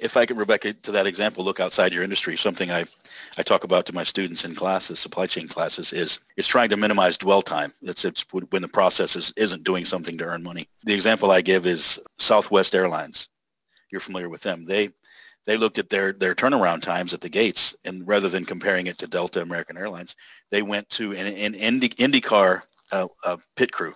If 0.02 0.18
I 0.18 0.26
can, 0.26 0.38
Rebecca, 0.38 0.74
to 0.74 0.92
that 0.92 1.08
example, 1.08 1.44
look 1.44 1.60
outside 1.60 1.94
your 1.94 2.04
industry. 2.04 2.38
Something 2.38 2.72
I, 2.72 2.86
I 3.38 3.44
talk 3.44 3.64
about 3.64 3.86
to 3.88 3.94
my 3.94 4.04
students 4.04 4.46
in 4.46 4.56
classes, 4.56 5.00
supply 5.00 5.26
chain 5.26 5.48
classes, 5.48 5.92
is 5.92 6.20
is 6.38 6.48
trying 6.48 6.70
to 6.70 6.78
minimize 6.78 7.18
dwell 7.18 7.42
time. 7.42 7.74
It's, 7.82 8.06
it's 8.06 8.24
when 8.32 8.62
the 8.62 8.68
process 8.68 9.16
is, 9.16 9.34
isn't 9.36 9.64
doing 9.64 9.86
something 9.86 10.18
to 10.18 10.26
earn 10.26 10.44
money. 10.44 10.68
The 10.84 10.94
example 10.94 11.32
I 11.32 11.42
give 11.42 11.66
is 11.66 12.00
Southwest 12.18 12.76
Airlines. 12.76 13.30
You're 13.92 14.00
familiar 14.00 14.30
with 14.30 14.42
them. 14.42 14.66
They 14.66 14.90
they 15.46 15.58
looked 15.58 15.80
at 15.80 15.90
their 15.90 16.14
their 16.14 16.36
turnaround 16.36 16.82
times 16.82 17.14
at 17.14 17.22
the 17.22 17.30
gates, 17.30 17.76
and 17.84 18.08
rather 18.08 18.30
than 18.30 18.46
comparing 18.46 18.88
it 18.88 19.00
to 19.00 19.08
Delta, 19.08 19.42
American 19.42 19.78
Airlines, 19.78 20.16
they 20.52 20.62
went 20.62 20.88
to 20.92 21.14
an, 21.14 21.26
an 21.26 21.56
Indy, 21.56 21.90
IndyCar 21.90 22.62
a, 22.92 23.08
a 23.26 23.38
pit 23.56 23.72
crew. 23.72 23.96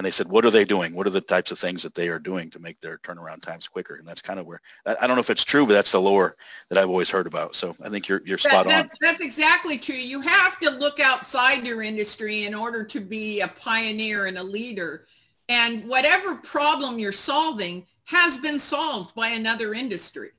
and 0.00 0.06
they 0.06 0.10
said, 0.10 0.28
what 0.28 0.46
are 0.46 0.50
they 0.50 0.64
doing? 0.64 0.94
What 0.94 1.06
are 1.06 1.10
the 1.10 1.20
types 1.20 1.50
of 1.50 1.58
things 1.58 1.82
that 1.82 1.94
they 1.94 2.08
are 2.08 2.18
doing 2.18 2.48
to 2.52 2.58
make 2.58 2.80
their 2.80 2.96
turnaround 3.00 3.42
times 3.42 3.68
quicker? 3.68 3.96
And 3.96 4.08
that's 4.08 4.22
kind 4.22 4.40
of 4.40 4.46
where, 4.46 4.62
I 4.86 5.06
don't 5.06 5.14
know 5.14 5.20
if 5.20 5.28
it's 5.28 5.44
true, 5.44 5.66
but 5.66 5.74
that's 5.74 5.92
the 5.92 6.00
lore 6.00 6.36
that 6.70 6.78
I've 6.78 6.88
always 6.88 7.10
heard 7.10 7.26
about. 7.26 7.54
So 7.54 7.76
I 7.84 7.90
think 7.90 8.08
you're, 8.08 8.22
you're 8.24 8.38
spot 8.38 8.66
that, 8.66 8.84
on. 8.86 8.90
That's 9.02 9.20
exactly 9.20 9.76
true. 9.76 9.94
You 9.94 10.22
have 10.22 10.58
to 10.60 10.70
look 10.70 11.00
outside 11.00 11.66
your 11.66 11.82
industry 11.82 12.44
in 12.44 12.54
order 12.54 12.82
to 12.82 12.98
be 12.98 13.42
a 13.42 13.48
pioneer 13.48 14.24
and 14.24 14.38
a 14.38 14.42
leader. 14.42 15.04
And 15.50 15.86
whatever 15.86 16.34
problem 16.36 16.98
you're 16.98 17.12
solving 17.12 17.84
has 18.04 18.38
been 18.38 18.58
solved 18.58 19.14
by 19.14 19.28
another 19.28 19.74
industry. 19.74 20.30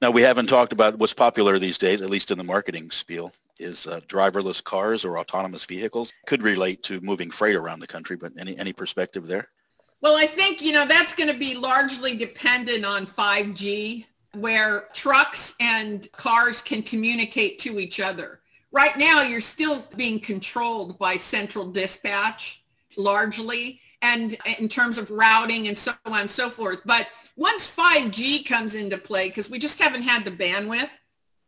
Now, 0.00 0.12
we 0.12 0.22
haven't 0.22 0.46
talked 0.46 0.72
about 0.72 0.96
what's 0.96 1.12
popular 1.12 1.58
these 1.58 1.76
days, 1.76 2.02
at 2.02 2.08
least 2.08 2.30
in 2.30 2.38
the 2.38 2.44
marketing 2.44 2.92
spiel, 2.92 3.32
is 3.58 3.86
uh, 3.86 4.00
driverless 4.08 4.62
cars 4.62 5.04
or 5.04 5.18
autonomous 5.18 5.64
vehicles. 5.64 6.12
Could 6.26 6.42
relate 6.42 6.82
to 6.84 7.00
moving 7.00 7.30
freight 7.30 7.56
around 7.56 7.80
the 7.80 7.86
country, 7.86 8.16
but 8.16 8.32
any, 8.38 8.58
any 8.58 8.72
perspective 8.72 9.26
there? 9.26 9.48
Well, 10.00 10.16
I 10.16 10.26
think, 10.26 10.62
you 10.62 10.72
know, 10.72 10.86
that's 10.86 11.14
going 11.14 11.30
to 11.30 11.38
be 11.38 11.54
largely 11.54 12.16
dependent 12.16 12.84
on 12.84 13.06
5G, 13.06 14.04
where 14.34 14.88
trucks 14.92 15.54
and 15.60 16.10
cars 16.12 16.60
can 16.60 16.82
communicate 16.82 17.58
to 17.60 17.78
each 17.78 18.00
other. 18.00 18.40
Right 18.72 18.96
now, 18.98 19.22
you're 19.22 19.40
still 19.40 19.86
being 19.96 20.20
controlled 20.20 20.98
by 20.98 21.16
central 21.16 21.70
dispatch 21.70 22.62
largely 22.96 23.80
and 24.02 24.36
in 24.58 24.68
terms 24.68 24.98
of 24.98 25.10
routing 25.10 25.68
and 25.68 25.76
so 25.76 25.92
on 26.04 26.20
and 26.20 26.30
so 26.30 26.50
forth. 26.50 26.82
But 26.84 27.08
once 27.36 27.70
5G 27.70 28.46
comes 28.46 28.74
into 28.74 28.98
play, 28.98 29.28
because 29.28 29.48
we 29.48 29.58
just 29.58 29.80
haven't 29.80 30.02
had 30.02 30.24
the 30.24 30.30
bandwidth, 30.30 30.90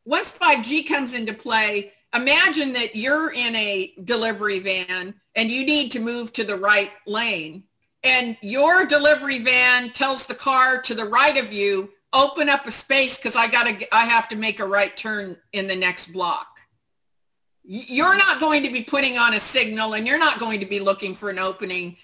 once 0.05 0.33
5G 0.33 0.89
comes 0.89 1.13
into 1.13 1.35
play, 1.35 1.93
imagine 2.15 2.73
that 2.73 2.97
you're 2.97 3.33
in 3.33 3.55
a 3.55 3.95
delivery 4.05 4.59
van 4.59 5.15
and 5.35 5.51
you 5.51 5.65
need 5.65 5.93
to 5.93 6.01
move 6.01 6.33
to 6.33 6.45
the 6.45 6.57
right 6.57 6.91
lane 7.07 7.65
and 8.05 8.37
your 8.41 8.87
delivery 8.87 9.39
van 9.39 9.91
tells 9.91 10.27
the 10.27 10.35
car 10.35 10.81
to 10.83 10.95
the 10.95 11.05
right 11.05 11.37
of 11.37 11.53
you, 11.53 11.91
open 12.13 12.49
up 12.49 12.67
a 12.67 12.71
space 12.71 13.17
because 13.17 13.37
I 13.37 13.49
got 13.49 13.67
to, 13.67 13.95
I 13.95 14.05
have 14.05 14.29
to 14.29 14.37
make 14.37 14.61
a 14.61 14.67
right 14.67 14.97
turn 14.97 15.37
in 15.53 15.67
the 15.67 15.77
next 15.77 16.13
block. 16.13 16.47
You're 17.65 18.17
not 18.17 18.41
going 18.41 18.63
to 18.63 18.73
be 18.73 18.83
putting 18.83 19.19
on 19.19 19.35
a 19.35 19.41
signal 19.41 19.95
and 19.95 20.07
you're 20.07 20.19
not 20.19 20.39
going 20.39 20.61
to 20.61 20.67
be 20.67 20.81
looking 20.81 21.15
for 21.15 21.29
an 21.29 21.39
opening 21.39 21.97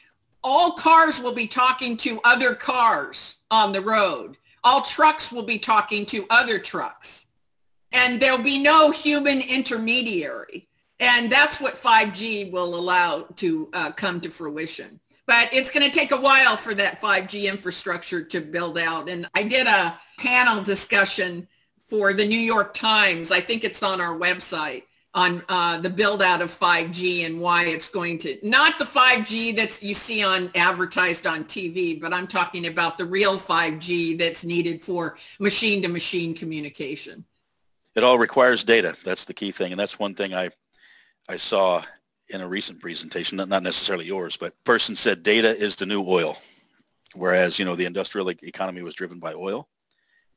all 0.44 0.72
cars 0.72 1.18
will 1.18 1.32
be 1.32 1.48
talking 1.48 1.96
to 1.96 2.20
other 2.22 2.54
cars 2.54 3.36
on 3.50 3.72
the 3.72 3.80
road. 3.80 4.36
All 4.62 4.82
trucks 4.82 5.32
will 5.32 5.42
be 5.42 5.58
talking 5.58 6.04
to 6.06 6.26
other 6.28 6.58
trucks. 6.58 7.23
And 7.94 8.20
there'll 8.20 8.42
be 8.42 8.58
no 8.58 8.90
human 8.90 9.40
intermediary. 9.40 10.68
And 11.00 11.32
that's 11.32 11.60
what 11.60 11.74
5G 11.74 12.50
will 12.52 12.74
allow 12.74 13.22
to 13.36 13.70
uh, 13.72 13.92
come 13.92 14.20
to 14.20 14.30
fruition. 14.30 15.00
But 15.26 15.48
it's 15.52 15.70
going 15.70 15.88
to 15.88 15.96
take 15.96 16.12
a 16.12 16.20
while 16.20 16.56
for 16.56 16.74
that 16.74 17.00
5G 17.00 17.44
infrastructure 17.44 18.22
to 18.22 18.40
build 18.40 18.78
out. 18.78 19.08
And 19.08 19.26
I 19.34 19.42
did 19.44 19.66
a 19.66 19.98
panel 20.18 20.62
discussion 20.62 21.48
for 21.88 22.12
the 22.12 22.26
New 22.26 22.38
York 22.38 22.74
Times. 22.74 23.30
I 23.30 23.40
think 23.40 23.64
it's 23.64 23.82
on 23.82 24.00
our 24.00 24.18
website 24.18 24.82
on 25.14 25.42
uh, 25.48 25.78
the 25.78 25.88
build 25.90 26.22
out 26.22 26.42
of 26.42 26.56
5G 26.56 27.24
and 27.24 27.40
why 27.40 27.66
it's 27.66 27.88
going 27.88 28.18
to, 28.18 28.36
not 28.42 28.78
the 28.78 28.84
5G 28.84 29.56
that 29.56 29.80
you 29.80 29.94
see 29.94 30.24
on 30.24 30.50
advertised 30.56 31.24
on 31.26 31.44
TV, 31.44 32.00
but 32.00 32.12
I'm 32.12 32.26
talking 32.26 32.66
about 32.66 32.98
the 32.98 33.04
real 33.04 33.38
5G 33.38 34.18
that's 34.18 34.44
needed 34.44 34.82
for 34.82 35.16
machine 35.38 35.82
to 35.82 35.88
machine 35.88 36.34
communication. 36.34 37.24
It 37.94 38.04
all 38.04 38.18
requires 38.18 38.64
data. 38.64 38.94
That's 39.04 39.24
the 39.24 39.34
key 39.34 39.50
thing. 39.52 39.72
And 39.72 39.80
that's 39.80 39.98
one 39.98 40.14
thing 40.14 40.34
I, 40.34 40.50
I 41.28 41.36
saw 41.36 41.82
in 42.28 42.40
a 42.40 42.48
recent 42.48 42.80
presentation, 42.80 43.36
not 43.36 43.62
necessarily 43.62 44.06
yours, 44.06 44.36
but 44.36 44.52
person 44.64 44.96
said 44.96 45.22
data 45.22 45.56
is 45.56 45.76
the 45.76 45.86
new 45.86 46.04
oil. 46.06 46.36
Whereas, 47.14 47.58
you 47.58 47.64
know, 47.64 47.76
the 47.76 47.84
industrial 47.84 48.30
economy 48.30 48.82
was 48.82 48.94
driven 48.94 49.20
by 49.20 49.34
oil 49.34 49.68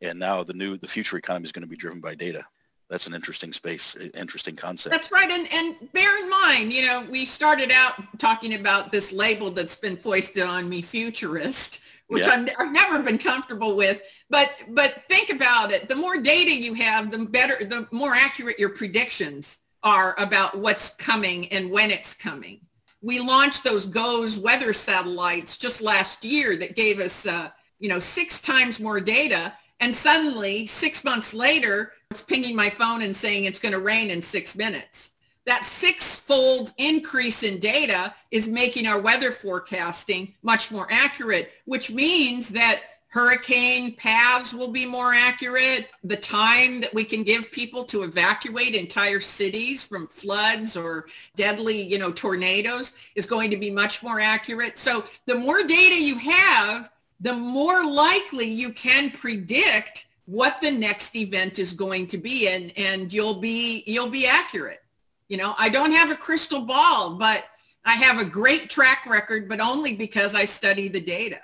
and 0.01 0.19
now 0.19 0.43
the 0.43 0.53
new, 0.53 0.77
the 0.77 0.87
future 0.87 1.17
economy 1.17 1.45
is 1.45 1.51
going 1.51 1.63
to 1.63 1.69
be 1.69 1.75
driven 1.75 1.99
by 1.99 2.13
data 2.13 2.45
that's 2.89 3.05
an 3.05 3.13
interesting 3.13 3.51
space, 3.51 3.95
interesting 4.15 4.55
concept. 4.55 4.93
That's 4.93 5.11
right. 5.11 5.29
And, 5.29 5.51
and 5.51 5.91
bear 5.91 6.23
in 6.23 6.29
mind, 6.29 6.71
you 6.71 6.85
know, 6.85 7.05
we 7.09 7.25
started 7.25 7.69
out 7.71 7.95
talking 8.17 8.53
about 8.53 8.91
this 8.91 9.11
label 9.11 9.51
that's 9.51 9.75
been 9.75 9.97
foisted 9.97 10.43
on 10.43 10.69
me, 10.69 10.81
futurist, 10.81 11.79
which 12.07 12.25
yeah. 12.25 12.45
i 12.57 12.63
have 12.63 12.71
never 12.71 13.03
been 13.03 13.17
comfortable 13.17 13.75
with. 13.75 14.01
But, 14.29 14.51
but 14.69 15.03
think 15.09 15.29
about 15.29 15.71
it. 15.73 15.89
The 15.89 15.95
more 15.95 16.17
data 16.17 16.53
you 16.53 16.73
have, 16.75 17.11
the 17.11 17.25
better, 17.25 17.63
the 17.65 17.87
more 17.91 18.13
accurate 18.13 18.57
your 18.57 18.69
predictions 18.69 19.57
are 19.83 20.15
about 20.17 20.57
what's 20.57 20.91
coming 20.95 21.47
and 21.49 21.69
when 21.69 21.91
it's 21.91 22.13
coming. 22.13 22.61
We 23.01 23.19
launched 23.19 23.63
those 23.63 23.85
GOES 23.85 24.37
weather 24.37 24.71
satellites 24.71 25.57
just 25.57 25.81
last 25.81 26.23
year 26.23 26.55
that 26.55 26.75
gave 26.75 26.99
us, 26.99 27.25
uh, 27.25 27.49
you 27.79 27.89
know, 27.89 27.99
six 27.99 28.41
times 28.41 28.79
more 28.79 29.01
data. 29.01 29.53
And 29.79 29.93
suddenly, 29.93 30.65
six 30.65 31.03
months 31.03 31.33
later, 31.33 31.91
it's 32.17 32.21
pinging 32.23 32.55
my 32.55 32.67
phone 32.67 33.03
and 33.03 33.15
saying 33.15 33.43
it's 33.43 33.59
going 33.59 33.73
to 33.73 33.79
rain 33.79 34.09
in 34.09 34.23
six 34.23 34.55
minutes. 34.55 35.11
That 35.45 35.65
six-fold 35.65 36.73
increase 36.77 37.43
in 37.43 37.59
data 37.59 38.13
is 38.31 38.47
making 38.47 38.87
our 38.87 38.99
weather 38.99 39.31
forecasting 39.31 40.33
much 40.41 40.71
more 40.71 40.87
accurate, 40.89 41.51
which 41.65 41.91
means 41.91 42.49
that 42.49 42.81
hurricane 43.09 43.93
paths 43.93 44.51
will 44.51 44.69
be 44.69 44.85
more 44.85 45.13
accurate. 45.13 45.89
The 46.03 46.17
time 46.17 46.81
that 46.81 46.93
we 46.93 47.03
can 47.03 47.21
give 47.21 47.51
people 47.51 47.83
to 47.85 48.01
evacuate 48.01 48.73
entire 48.73 49.19
cities 49.19 49.83
from 49.83 50.07
floods 50.07 50.75
or 50.75 51.05
deadly, 51.35 51.81
you 51.81 51.99
know, 51.99 52.11
tornadoes 52.11 52.93
is 53.15 53.27
going 53.27 53.51
to 53.51 53.57
be 53.57 53.69
much 53.69 54.01
more 54.01 54.19
accurate. 54.19 54.79
So 54.79 55.05
the 55.27 55.35
more 55.35 55.61
data 55.61 56.01
you 56.01 56.17
have, 56.17 56.89
the 57.19 57.33
more 57.33 57.85
likely 57.85 58.47
you 58.47 58.71
can 58.73 59.11
predict 59.11 60.06
what 60.27 60.59
the 60.59 60.69
next 60.69 61.15
event 61.15 61.57
is 61.57 61.71
going 61.71 62.05
to 62.05 62.17
be 62.17 62.49
and 62.49 62.71
and 62.77 63.11
you'll 63.13 63.39
be 63.39 63.83
you'll 63.87 64.09
be 64.09 64.27
accurate. 64.27 64.83
You 65.29 65.37
know 65.37 65.55
i 65.57 65.67
don't 65.69 65.91
have 65.91 66.11
a 66.11 66.15
crystal 66.15 66.61
ball 66.61 67.15
but 67.15 67.45
i 67.85 67.93
have 67.93 68.19
a 68.19 68.25
great 68.25 68.69
track 68.69 69.05
record 69.05 69.49
but 69.49 69.59
only 69.59 69.95
because 69.95 70.35
i 70.35 70.45
study 70.45 70.87
the 70.89 71.01
data. 71.01 71.39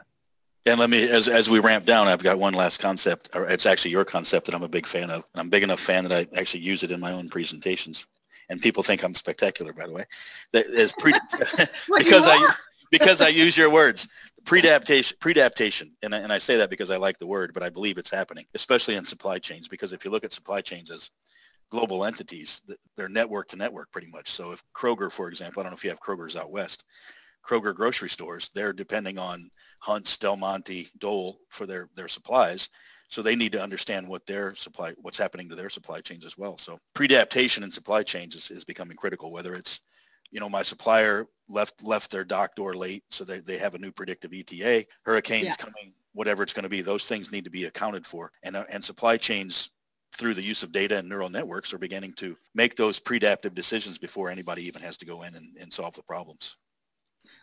And 0.66 0.80
let 0.80 0.90
me 0.90 1.10
as 1.10 1.28
as 1.28 1.50
we 1.50 1.60
ramp 1.60 1.86
down 1.86 2.08
i've 2.08 2.24
got 2.24 2.38
one 2.38 2.54
last 2.54 2.80
concept 2.80 3.30
or 3.34 3.46
it's 3.46 3.66
actually 3.66 3.92
your 3.92 4.06
concept 4.06 4.46
that 4.46 4.56
i'm 4.56 4.64
a 4.64 4.70
big 4.70 4.86
fan 4.86 5.10
of. 5.10 5.26
I'm 5.36 5.48
a 5.48 5.50
big 5.50 5.64
enough 5.64 5.80
fan 5.80 6.04
that 6.06 6.14
i 6.14 6.38
actually 6.38 6.62
use 6.62 6.84
it 6.84 6.92
in 6.92 7.00
my 7.00 7.14
own 7.14 7.30
presentations. 7.30 8.06
And 8.50 8.62
people 8.62 8.84
think 8.84 9.04
i'm 9.04 9.16
spectacular 9.16 9.72
by 9.72 9.88
the 9.88 9.94
way. 9.94 10.06
That 10.52 10.68
is 10.68 10.94
pre- 11.00 11.14
because 11.98 12.26
i 12.28 12.54
because 12.94 13.22
i 13.22 13.28
use 13.28 13.58
your 13.58 13.70
words. 13.70 14.08
Predaptation 14.46 15.18
predaptation 15.18 15.92
and 16.04 16.14
I, 16.14 16.20
and 16.20 16.32
I 16.32 16.38
say 16.38 16.58
that 16.58 16.70
because 16.70 16.92
i 16.92 16.98
like 16.98 17.18
the 17.18 17.28
word 17.28 17.54
but 17.54 17.64
i 17.64 17.70
believe 17.70 17.98
it's 17.98 18.12
happening 18.12 18.46
especially 18.56 18.96
in 18.96 19.06
supply 19.06 19.40
chains 19.40 19.68
because 19.68 19.94
if 19.94 20.04
you 20.04 20.12
look 20.12 20.24
at 20.24 20.34
supply 20.34 20.62
chains 20.62 20.92
as 20.92 21.10
global 21.72 22.06
entities 22.06 22.62
they're 22.96 23.10
network 23.10 23.48
to 23.50 23.56
network 23.56 23.92
pretty 23.92 24.08
much. 24.08 24.30
So 24.30 24.52
if 24.52 24.62
kroger 24.76 25.12
for 25.12 25.28
example 25.30 25.60
i 25.60 25.64
don't 25.64 25.72
know 25.72 25.76
if 25.76 25.84
you 25.84 25.90
have 25.90 26.02
kroger's 26.02 26.36
out 26.36 26.52
west 26.52 26.84
kroger 27.46 27.74
grocery 27.74 28.10
stores 28.10 28.50
they're 28.54 28.74
depending 28.74 29.18
on 29.18 29.50
Hunt's 29.84 30.16
del 30.18 30.38
monte 30.38 30.90
dole 30.98 31.40
for 31.50 31.66
their 31.66 31.90
their 31.96 32.08
supplies. 32.08 32.70
So 33.10 33.22
they 33.22 33.36
need 33.36 33.52
to 33.52 33.62
understand 33.62 34.08
what 34.08 34.26
their 34.26 34.56
supply 34.56 34.94
what's 35.02 35.18
happening 35.18 35.50
to 35.50 35.56
their 35.56 35.70
supply 35.70 36.00
chains 36.00 36.26
as 36.26 36.38
well. 36.38 36.58
So 36.58 36.80
predaptation 36.96 37.64
in 37.64 37.70
supply 37.70 38.02
chains 38.02 38.34
is, 38.34 38.50
is 38.50 38.64
becoming 38.64 38.96
critical 38.96 39.32
whether 39.32 39.54
it's 39.56 39.82
you 40.34 40.40
know, 40.40 40.50
my 40.50 40.64
supplier 40.64 41.28
left 41.48 41.84
left 41.84 42.12
their 42.12 42.26
dock 42.26 42.56
door 42.56 42.74
late, 42.74 43.04
so 43.12 43.24
they, 43.24 43.40
they 43.40 43.58
have 43.60 43.76
a 43.76 43.78
new 43.78 43.92
predictive 43.92 44.34
ETA. 44.34 44.86
Hurricanes 45.04 45.46
yeah. 45.46 45.56
coming, 45.56 45.94
whatever 46.14 46.42
it's 46.42 46.54
going 46.54 46.64
to 46.64 46.70
be, 46.70 46.82
those 46.82 47.06
things 47.06 47.32
need 47.32 47.44
to 47.44 47.52
be 47.52 47.66
accounted 47.66 48.06
for. 48.06 48.32
And, 48.42 48.56
uh, 48.56 48.66
and 48.70 48.84
supply 48.84 49.16
chains 49.16 49.70
through 50.18 50.34
the 50.34 50.44
use 50.44 50.64
of 50.64 50.72
data 50.72 50.98
and 50.98 51.08
neural 51.08 51.30
networks 51.30 51.72
are 51.72 51.78
beginning 51.78 52.14
to 52.14 52.36
make 52.56 52.76
those 52.76 53.00
predaptive 53.00 53.54
decisions 53.54 53.98
before 54.00 54.30
anybody 54.30 54.64
even 54.66 54.82
has 54.82 54.98
to 54.98 55.06
go 55.06 55.22
in 55.22 55.36
and, 55.36 55.56
and 55.60 55.72
solve 55.72 55.94
the 55.94 56.04
problems. 56.04 56.58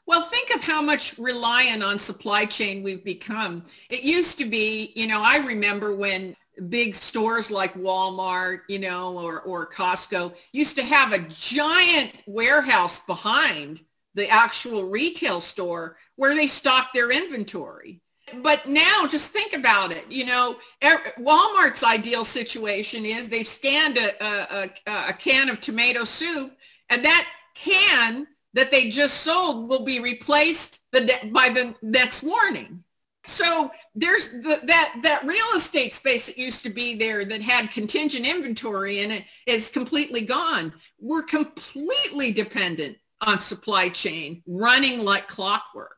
Well, 0.07 0.23
think 0.23 0.51
of 0.55 0.63
how 0.63 0.83
much 0.83 1.17
reliant 1.17 1.83
on 1.83 1.99
supply 1.99 2.45
chain 2.45 2.83
we've 2.83 3.05
become. 3.05 3.65
It 3.89 4.03
used 4.03 4.37
to 4.39 4.45
be, 4.45 4.93
you 4.97 5.07
know, 5.07 5.23
I 5.23 5.39
remember 5.39 5.95
when 5.95 6.35
big 6.69 6.95
stores 6.95 7.51
like 7.51 7.75
Walmart, 7.75 8.61
you 8.69 8.79
know, 8.79 9.19
or, 9.19 9.41
or 9.41 9.67
Costco 9.67 10.35
used 10.53 10.77
to 10.77 10.83
have 10.83 11.13
a 11.13 11.19
giant 11.29 12.13
warehouse 12.27 13.01
behind 13.01 13.81
the 14.15 14.29
actual 14.29 14.85
retail 14.85 15.41
store 15.41 15.97
where 16.17 16.35
they 16.35 16.47
stock 16.47 16.93
their 16.93 17.11
inventory. 17.11 18.01
But 18.43 18.69
now 18.69 19.07
just 19.09 19.31
think 19.31 19.55
about 19.55 19.91
it. 19.91 20.05
You 20.09 20.27
know, 20.27 20.57
Walmart's 20.83 21.83
ideal 21.83 22.25
situation 22.25 23.05
is 23.05 23.29
they've 23.29 23.49
scanned 23.49 23.99
a, 23.99 24.25
a, 24.25 24.71
a, 24.87 25.13
can 25.13 25.49
of 25.49 25.61
tomato 25.61 26.05
soup 26.05 26.57
and 26.89 27.05
that 27.05 27.27
can 27.55 28.27
that 28.55 28.71
they 28.71 28.91
just 28.91 29.19
sold 29.19 29.69
will 29.69 29.85
be 29.85 30.01
replaced 30.01 30.81
the, 30.93 31.13
by 31.33 31.49
the 31.49 31.75
next 31.83 32.23
morning. 32.23 32.83
So 33.31 33.71
there's 33.95 34.31
the, 34.31 34.61
that 34.65 34.97
that 35.03 35.25
real 35.25 35.47
estate 35.57 35.95
space 35.95 36.27
that 36.27 36.37
used 36.37 36.63
to 36.65 36.71
be 36.71 36.97
there 36.97 37.25
that 37.25 37.43
had 37.43 37.71
contingent 37.71 38.27
inventory 38.27 39.01
in 39.01 39.11
it 39.11 39.25
is 39.47 39.71
completely 39.71 40.23
gone. 40.23 40.73
We're 40.99 41.23
completely 41.23 42.33
dependent 42.33 42.99
on 43.21 43.39
supply 43.39 43.89
chain 43.89 44.43
running 44.47 45.05
like 45.05 45.29
clockwork. 45.29 45.97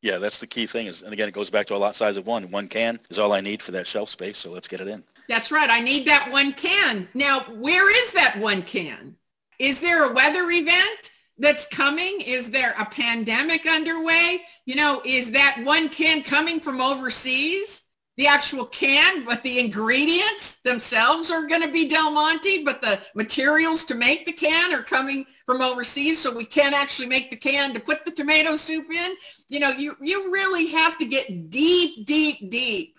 Yeah, 0.00 0.18
that's 0.18 0.38
the 0.38 0.46
key 0.46 0.66
thing. 0.66 0.86
Is 0.86 1.02
and 1.02 1.12
again, 1.12 1.28
it 1.28 1.34
goes 1.34 1.50
back 1.50 1.66
to 1.66 1.74
a 1.74 1.76
lot 1.76 1.94
size 1.94 2.16
of 2.16 2.26
one. 2.26 2.50
One 2.50 2.68
can 2.68 2.98
is 3.10 3.18
all 3.18 3.32
I 3.32 3.40
need 3.40 3.62
for 3.62 3.72
that 3.72 3.86
shelf 3.86 4.08
space. 4.08 4.38
So 4.38 4.50
let's 4.50 4.68
get 4.68 4.80
it 4.80 4.88
in. 4.88 5.04
That's 5.28 5.50
right. 5.50 5.68
I 5.68 5.80
need 5.80 6.06
that 6.06 6.30
one 6.32 6.52
can. 6.52 7.08
Now, 7.14 7.40
where 7.40 7.90
is 7.90 8.12
that 8.12 8.38
one 8.38 8.62
can? 8.62 9.16
Is 9.58 9.80
there 9.80 10.04
a 10.08 10.12
weather 10.12 10.50
event 10.50 11.10
that's 11.38 11.66
coming? 11.66 12.20
Is 12.20 12.50
there 12.50 12.74
a 12.78 12.84
pandemic 12.84 13.66
underway? 13.66 14.42
You 14.66 14.76
know, 14.76 15.02
is 15.04 15.30
that 15.32 15.60
one 15.64 15.88
can 15.88 16.22
coming 16.22 16.60
from 16.60 16.80
overseas? 16.80 17.82
the 18.18 18.26
actual 18.26 18.66
can, 18.66 19.24
but 19.24 19.44
the 19.44 19.60
ingredients 19.60 20.56
themselves 20.64 21.30
are 21.30 21.46
going 21.46 21.62
to 21.62 21.70
be 21.70 21.88
Del 21.88 22.10
Monte, 22.10 22.64
but 22.64 22.82
the 22.82 23.00
materials 23.14 23.84
to 23.84 23.94
make 23.94 24.26
the 24.26 24.32
can 24.32 24.74
are 24.74 24.82
coming 24.82 25.24
from 25.46 25.62
overseas, 25.62 26.20
so 26.20 26.34
we 26.34 26.44
can't 26.44 26.74
actually 26.74 27.06
make 27.06 27.30
the 27.30 27.36
can 27.36 27.72
to 27.72 27.80
put 27.80 28.04
the 28.04 28.10
tomato 28.10 28.56
soup 28.56 28.92
in. 28.92 29.12
You 29.48 29.60
know, 29.60 29.70
you, 29.70 29.96
you 30.02 30.32
really 30.32 30.66
have 30.66 30.98
to 30.98 31.06
get 31.06 31.48
deep, 31.48 32.06
deep, 32.06 32.50
deep 32.50 32.98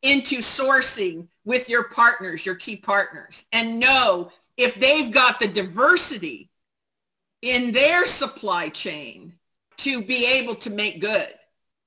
into 0.00 0.38
sourcing 0.38 1.28
with 1.44 1.68
your 1.68 1.84
partners, 1.90 2.46
your 2.46 2.54
key 2.54 2.76
partners, 2.76 3.44
and 3.52 3.78
know 3.78 4.30
if 4.56 4.76
they've 4.76 5.12
got 5.12 5.40
the 5.40 5.48
diversity 5.48 6.48
in 7.44 7.72
their 7.72 8.06
supply 8.06 8.70
chain 8.70 9.34
to 9.76 10.02
be 10.02 10.26
able 10.26 10.54
to 10.54 10.70
make 10.70 11.00
good. 11.00 11.28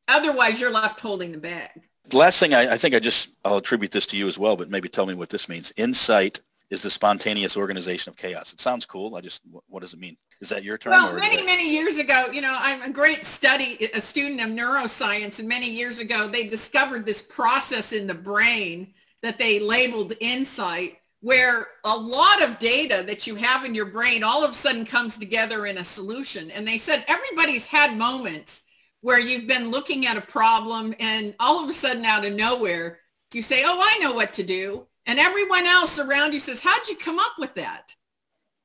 Otherwise, 0.08 0.60
you're 0.60 0.72
left 0.72 1.00
holding 1.00 1.32
the 1.32 1.38
bag. 1.38 1.72
The 2.10 2.18
last 2.18 2.40
thing 2.40 2.54
I, 2.54 2.74
I 2.74 2.78
think 2.78 2.96
I 2.96 3.00
just 3.00 3.30
I'll 3.44 3.58
attribute 3.58 3.92
this 3.92 4.06
to 4.08 4.18
you 4.18 4.28
as 4.28 4.38
well, 4.38 4.56
but 4.56 4.70
maybe 4.70 4.88
tell 4.88 5.06
me 5.06 5.16
what 5.16 5.30
this 5.30 5.50
means. 5.50 5.74
Insight 5.76 6.40
is 6.70 6.82
the 6.82 6.90
spontaneous 6.90 7.58
organization 7.58 8.10
of 8.10 8.18
chaos. 8.18 8.54
It 8.54 8.62
sounds 8.62 8.86
cool. 8.86 9.16
I 9.16 9.22
just 9.22 9.42
what 9.68 9.82
does 9.82 9.94
it 9.94 10.00
mean? 10.00 10.16
Is 10.40 10.50
that 10.50 10.64
your 10.64 10.78
term? 10.78 10.92
Well, 10.92 11.16
many 11.16 11.44
many 11.44 11.70
years 11.70 11.98
ago, 11.98 12.28
you 12.32 12.42
know, 12.42 12.56
I'm 12.58 12.84
a 12.84 12.90
great 12.90 13.26
study 13.26 13.90
a 13.94 14.00
student 14.00 14.40
of 14.42 14.50
neuroscience, 14.50 15.40
and 15.40 15.50
many 15.50 15.70
years 15.70 16.00
ago 16.00 16.28
they 16.28 16.48
discovered 16.48 17.06
this 17.06 17.22
process 17.22 17.92
in 17.92 18.08
the 18.08 18.14
brain 18.14 18.94
that 19.24 19.40
they 19.40 19.60
labeled 19.60 20.14
insight, 20.20 20.98
where 21.22 21.68
a 21.84 21.98
lot 21.98 22.44
of 22.44 22.60
data 22.60 23.04
that 23.08 23.26
you 23.26 23.36
have 23.36 23.66
in 23.66 23.74
your 23.74 23.86
brain 23.86 24.24
all 24.24 24.44
of 24.44 24.52
a 24.52 24.56
sudden 24.56 24.86
comes 24.86 25.18
together 25.18 25.66
in 25.66 25.78
a 25.78 25.84
solution. 25.84 26.52
And 26.52 26.68
they 26.68 26.78
said 26.78 27.04
everybody's 27.08 27.66
had 27.66 27.98
moments 27.98 28.64
where 29.02 29.20
you've 29.20 29.48
been 29.48 29.72
looking 29.72 30.06
at 30.06 30.18
a 30.18 30.22
problem 30.22 30.94
and 31.00 31.36
all 31.40 31.64
of 31.64 31.70
a 31.70 31.74
sudden 31.74 32.06
out 32.06 32.26
of 32.26 32.34
nowhere, 32.34 33.00
you 33.34 33.42
say, 33.42 33.64
oh, 33.66 33.80
I 33.82 33.98
know 34.00 34.14
what 34.14 34.34
to 34.34 34.44
do. 34.44 34.86
And 35.06 35.20
everyone 35.20 35.66
else 35.66 36.00
around 36.00 36.34
you 36.34 36.40
says, 36.40 36.62
how'd 36.62 36.88
you 36.88 36.96
come 36.96 37.20
up 37.20 37.34
with 37.40 37.54
that? 37.56 37.94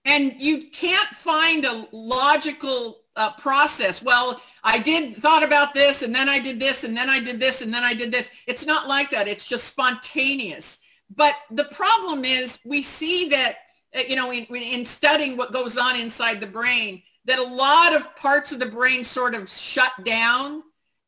And 0.05 0.34
you 0.38 0.70
can't 0.70 1.09
find 1.11 1.64
a 1.64 1.86
logical 1.92 2.98
uh, 3.14 3.32
process. 3.34 4.03
Well, 4.03 4.40
I 4.64 4.78
did 4.78 5.16
thought 5.16 5.42
about 5.42 5.74
this 5.74 6.03
and 6.03 6.14
then 6.14 6.28
I 6.28 6.38
did 6.38 6.59
this 6.59 6.84
and 6.84 6.96
then 6.96 7.09
I 7.09 7.20
did 7.20 7.38
this 7.38 7.61
and 7.61 7.72
then 7.72 7.84
I 7.84 7.94
did 7.94 8.11
this. 8.11 8.30
It's 8.46 8.66
not 8.66 8.88
like 8.88 9.11
that. 9.11 9.28
It's 9.28 9.44
just 9.44 9.64
spontaneous. 9.64 10.78
But 11.14 11.34
the 11.50 11.64
problem 11.64 12.24
is 12.24 12.58
we 12.64 12.82
see 12.82 13.28
that, 13.30 13.58
uh, 13.94 14.00
you 14.08 14.16
know, 14.16 14.32
in, 14.32 14.44
in 14.46 14.84
studying 14.84 15.36
what 15.36 15.52
goes 15.52 15.76
on 15.76 15.98
inside 15.98 16.40
the 16.40 16.46
brain, 16.46 17.02
that 17.24 17.38
a 17.38 17.42
lot 17.42 17.94
of 17.94 18.14
parts 18.16 18.52
of 18.52 18.58
the 18.58 18.66
brain 18.66 19.04
sort 19.04 19.34
of 19.34 19.48
shut 19.48 19.92
down, 20.04 20.62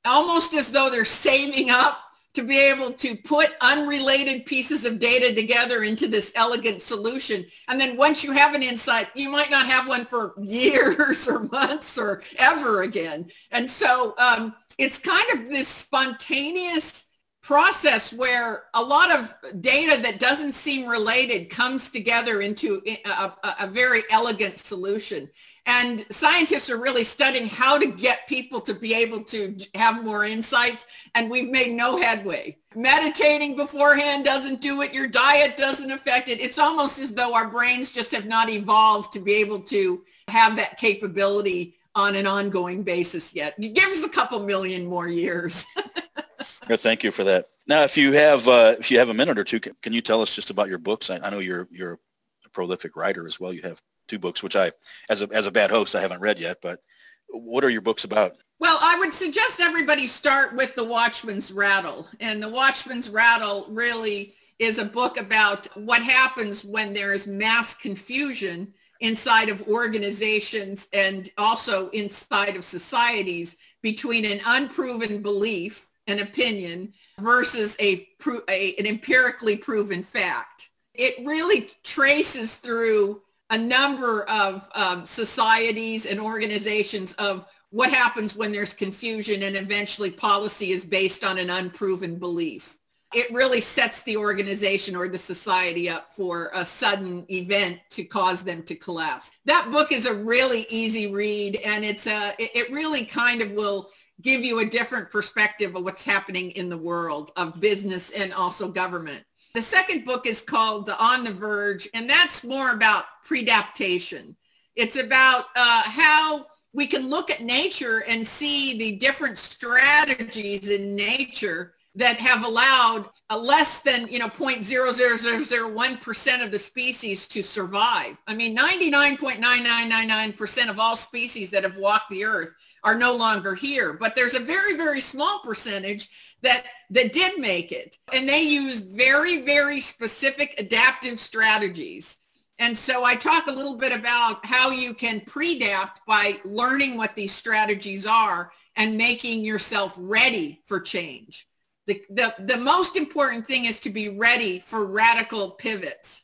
almost 0.04 0.52
as 0.54 0.70
though 0.70 0.90
they're 0.90 1.04
saving 1.04 1.70
up 1.70 2.00
to 2.34 2.42
be 2.42 2.58
able 2.58 2.92
to 2.92 3.16
put 3.16 3.52
unrelated 3.60 4.44
pieces 4.44 4.84
of 4.84 4.98
data 4.98 5.32
together 5.32 5.84
into 5.84 6.08
this 6.08 6.32
elegant 6.34 6.82
solution. 6.82 7.46
And 7.68 7.80
then 7.80 7.96
once 7.96 8.24
you 8.24 8.32
have 8.32 8.54
an 8.54 8.62
insight, 8.62 9.08
you 9.14 9.28
might 9.30 9.50
not 9.50 9.66
have 9.66 9.86
one 9.86 10.04
for 10.04 10.34
years 10.42 11.28
or 11.28 11.44
months 11.44 11.96
or 11.96 12.22
ever 12.36 12.82
again. 12.82 13.30
And 13.52 13.70
so 13.70 14.14
um, 14.18 14.54
it's 14.78 14.98
kind 14.98 15.30
of 15.32 15.48
this 15.48 15.68
spontaneous 15.68 17.06
process 17.44 18.10
where 18.10 18.64
a 18.72 18.82
lot 18.82 19.12
of 19.12 19.34
data 19.60 20.00
that 20.00 20.18
doesn't 20.18 20.54
seem 20.54 20.88
related 20.88 21.50
comes 21.50 21.90
together 21.90 22.40
into 22.40 22.80
a, 22.86 23.02
a, 23.04 23.56
a 23.60 23.66
very 23.66 24.02
elegant 24.10 24.58
solution. 24.58 25.28
And 25.66 26.06
scientists 26.10 26.70
are 26.70 26.78
really 26.78 27.04
studying 27.04 27.46
how 27.46 27.76
to 27.78 27.86
get 27.86 28.26
people 28.28 28.62
to 28.62 28.72
be 28.72 28.94
able 28.94 29.22
to 29.24 29.58
have 29.74 30.02
more 30.02 30.24
insights. 30.24 30.86
And 31.14 31.30
we've 31.30 31.50
made 31.50 31.74
no 31.74 31.98
headway. 31.98 32.56
Meditating 32.74 33.56
beforehand 33.56 34.24
doesn't 34.24 34.62
do 34.62 34.80
it. 34.80 34.94
Your 34.94 35.06
diet 35.06 35.58
doesn't 35.58 35.90
affect 35.90 36.30
it. 36.30 36.40
It's 36.40 36.58
almost 36.58 36.98
as 36.98 37.12
though 37.12 37.34
our 37.34 37.48
brains 37.48 37.90
just 37.90 38.10
have 38.12 38.24
not 38.24 38.48
evolved 38.48 39.12
to 39.12 39.20
be 39.20 39.34
able 39.34 39.60
to 39.64 40.02
have 40.28 40.56
that 40.56 40.78
capability 40.78 41.76
on 41.94 42.14
an 42.14 42.26
ongoing 42.26 42.82
basis 42.82 43.34
yet. 43.34 43.60
Give 43.60 43.90
us 43.90 44.02
a 44.02 44.08
couple 44.08 44.40
million 44.40 44.86
more 44.86 45.08
years. 45.08 45.66
thank 46.38 47.04
you 47.04 47.10
for 47.10 47.24
that. 47.24 47.46
Now, 47.66 47.82
if 47.82 47.96
you 47.96 48.12
have 48.12 48.46
uh, 48.48 48.76
if 48.78 48.90
you 48.90 48.98
have 48.98 49.08
a 49.08 49.14
minute 49.14 49.38
or 49.38 49.44
two, 49.44 49.60
can, 49.60 49.74
can, 49.82 49.92
you 49.92 50.00
tell 50.00 50.20
us 50.20 50.34
just 50.34 50.50
about 50.50 50.68
your 50.68 50.78
books? 50.78 51.10
I, 51.10 51.18
I 51.18 51.30
know 51.30 51.38
you're 51.38 51.68
you're 51.70 51.98
a 52.44 52.48
prolific 52.50 52.96
writer 52.96 53.26
as 53.26 53.40
well. 53.40 53.52
You 53.52 53.62
have 53.62 53.80
two 54.08 54.18
books, 54.18 54.42
which 54.42 54.56
I, 54.56 54.70
as 55.08 55.22
a, 55.22 55.28
as 55.32 55.46
a 55.46 55.50
bad 55.50 55.70
host, 55.70 55.94
I 55.94 56.00
haven't 56.00 56.20
read 56.20 56.38
yet, 56.38 56.58
but 56.62 56.80
what 57.28 57.64
are 57.64 57.70
your 57.70 57.80
books 57.80 58.04
about? 58.04 58.32
Well, 58.58 58.78
I 58.80 58.98
would 58.98 59.12
suggest 59.12 59.60
everybody 59.60 60.06
start 60.06 60.54
with 60.54 60.74
The 60.74 60.84
Watchman's 60.84 61.50
Rattle. 61.50 62.08
And 62.20 62.42
The 62.42 62.48
Watchman's 62.48 63.10
Rattle 63.10 63.66
really 63.68 64.34
is 64.58 64.78
a 64.78 64.84
book 64.84 65.18
about 65.18 65.66
what 65.76 66.02
happens 66.02 66.64
when 66.64 66.92
there 66.92 67.12
is 67.12 67.26
mass 67.26 67.74
confusion 67.74 68.72
inside 69.00 69.48
of 69.48 69.66
organizations 69.68 70.86
and 70.92 71.30
also 71.36 71.90
inside 71.90 72.56
of 72.56 72.64
societies 72.64 73.56
between 73.82 74.24
an 74.24 74.40
unproven 74.46 75.20
belief, 75.20 75.88
an 76.06 76.20
opinion, 76.20 76.92
versus 77.18 77.76
a, 77.80 78.08
a 78.48 78.74
an 78.76 78.86
empirically 78.86 79.56
proven 79.56 80.02
fact. 80.02 80.70
It 80.94 81.24
really 81.24 81.70
traces 81.82 82.54
through 82.54 83.22
a 83.50 83.58
number 83.58 84.28
of 84.28 84.68
um, 84.74 85.06
societies 85.06 86.06
and 86.06 86.20
organizations 86.20 87.12
of 87.14 87.46
what 87.70 87.92
happens 87.92 88.36
when 88.36 88.52
there's 88.52 88.72
confusion 88.72 89.42
and 89.42 89.56
eventually 89.56 90.10
policy 90.10 90.70
is 90.70 90.84
based 90.84 91.24
on 91.24 91.38
an 91.38 91.50
unproven 91.50 92.16
belief. 92.16 92.78
It 93.12 93.32
really 93.32 93.60
sets 93.60 94.02
the 94.02 94.16
organization 94.16 94.96
or 94.96 95.08
the 95.08 95.18
society 95.18 95.88
up 95.88 96.12
for 96.14 96.50
a 96.54 96.64
sudden 96.66 97.24
event 97.30 97.80
to 97.90 98.04
cause 98.04 98.42
them 98.42 98.62
to 98.64 98.74
collapse. 98.74 99.30
That 99.44 99.70
book 99.70 99.92
is 99.92 100.06
a 100.06 100.14
really 100.14 100.66
easy 100.68 101.06
read 101.06 101.56
and 101.64 101.84
it's 101.84 102.06
a, 102.06 102.34
it 102.38 102.72
really 102.72 103.04
kind 103.04 103.40
of 103.40 103.52
will 103.52 103.90
give 104.22 104.44
you 104.44 104.60
a 104.60 104.64
different 104.64 105.10
perspective 105.10 105.74
of 105.74 105.84
what's 105.84 106.04
happening 106.04 106.52
in 106.52 106.68
the 106.68 106.78
world 106.78 107.32
of 107.36 107.60
business 107.60 108.10
and 108.10 108.32
also 108.32 108.68
government. 108.68 109.24
The 109.54 109.62
second 109.62 110.04
book 110.04 110.26
is 110.26 110.40
called 110.40 110.86
The 110.86 110.96
On 111.02 111.24
the 111.24 111.32
Verge, 111.32 111.88
and 111.94 112.10
that's 112.10 112.42
more 112.42 112.72
about 112.72 113.04
predaptation. 113.26 114.34
It's 114.74 114.96
about 114.96 115.44
uh, 115.54 115.82
how 115.84 116.46
we 116.72 116.88
can 116.88 117.08
look 117.08 117.30
at 117.30 117.42
nature 117.42 118.02
and 118.08 118.26
see 118.26 118.76
the 118.76 118.96
different 118.96 119.38
strategies 119.38 120.66
in 120.68 120.96
nature 120.96 121.74
that 121.94 122.16
have 122.16 122.44
allowed 122.44 123.08
less 123.32 123.78
than, 123.78 124.08
you 124.08 124.18
know, 124.18 124.28
0.00001% 124.28 126.44
of 126.44 126.50
the 126.50 126.58
species 126.58 127.28
to 127.28 127.40
survive. 127.42 128.16
I 128.26 128.34
mean, 128.34 128.56
99.9999% 128.56 130.68
of 130.68 130.80
all 130.80 130.96
species 130.96 131.50
that 131.50 131.62
have 131.62 131.76
walked 131.76 132.10
the 132.10 132.24
earth 132.24 132.52
are 132.84 132.94
no 132.94 133.16
longer 133.16 133.54
here. 133.54 133.94
But 133.94 134.14
there's 134.14 134.34
a 134.34 134.40
very, 134.40 134.76
very 134.76 135.00
small 135.00 135.40
percentage 135.40 136.10
that, 136.42 136.66
that 136.90 137.12
did 137.12 137.38
make 137.38 137.72
it. 137.72 137.98
And 138.12 138.28
they 138.28 138.42
used 138.42 138.90
very, 138.90 139.42
very 139.42 139.80
specific 139.80 140.54
adaptive 140.58 141.18
strategies. 141.18 142.18
And 142.58 142.76
so 142.76 143.02
I 143.02 143.16
talk 143.16 143.46
a 143.46 143.52
little 143.52 143.76
bit 143.76 143.92
about 143.92 144.46
how 144.46 144.70
you 144.70 144.94
can 144.94 145.22
pre-adapt 145.22 146.06
by 146.06 146.38
learning 146.44 146.96
what 146.96 147.16
these 147.16 147.32
strategies 147.32 148.06
are 148.06 148.52
and 148.76 148.96
making 148.96 149.44
yourself 149.44 149.94
ready 149.98 150.62
for 150.66 150.78
change. 150.78 151.48
The, 151.86 152.02
the, 152.10 152.34
the 152.38 152.56
most 152.56 152.96
important 152.96 153.46
thing 153.46 153.64
is 153.64 153.80
to 153.80 153.90
be 153.90 154.08
ready 154.08 154.60
for 154.60 154.86
radical 154.86 155.50
pivots. 155.50 156.22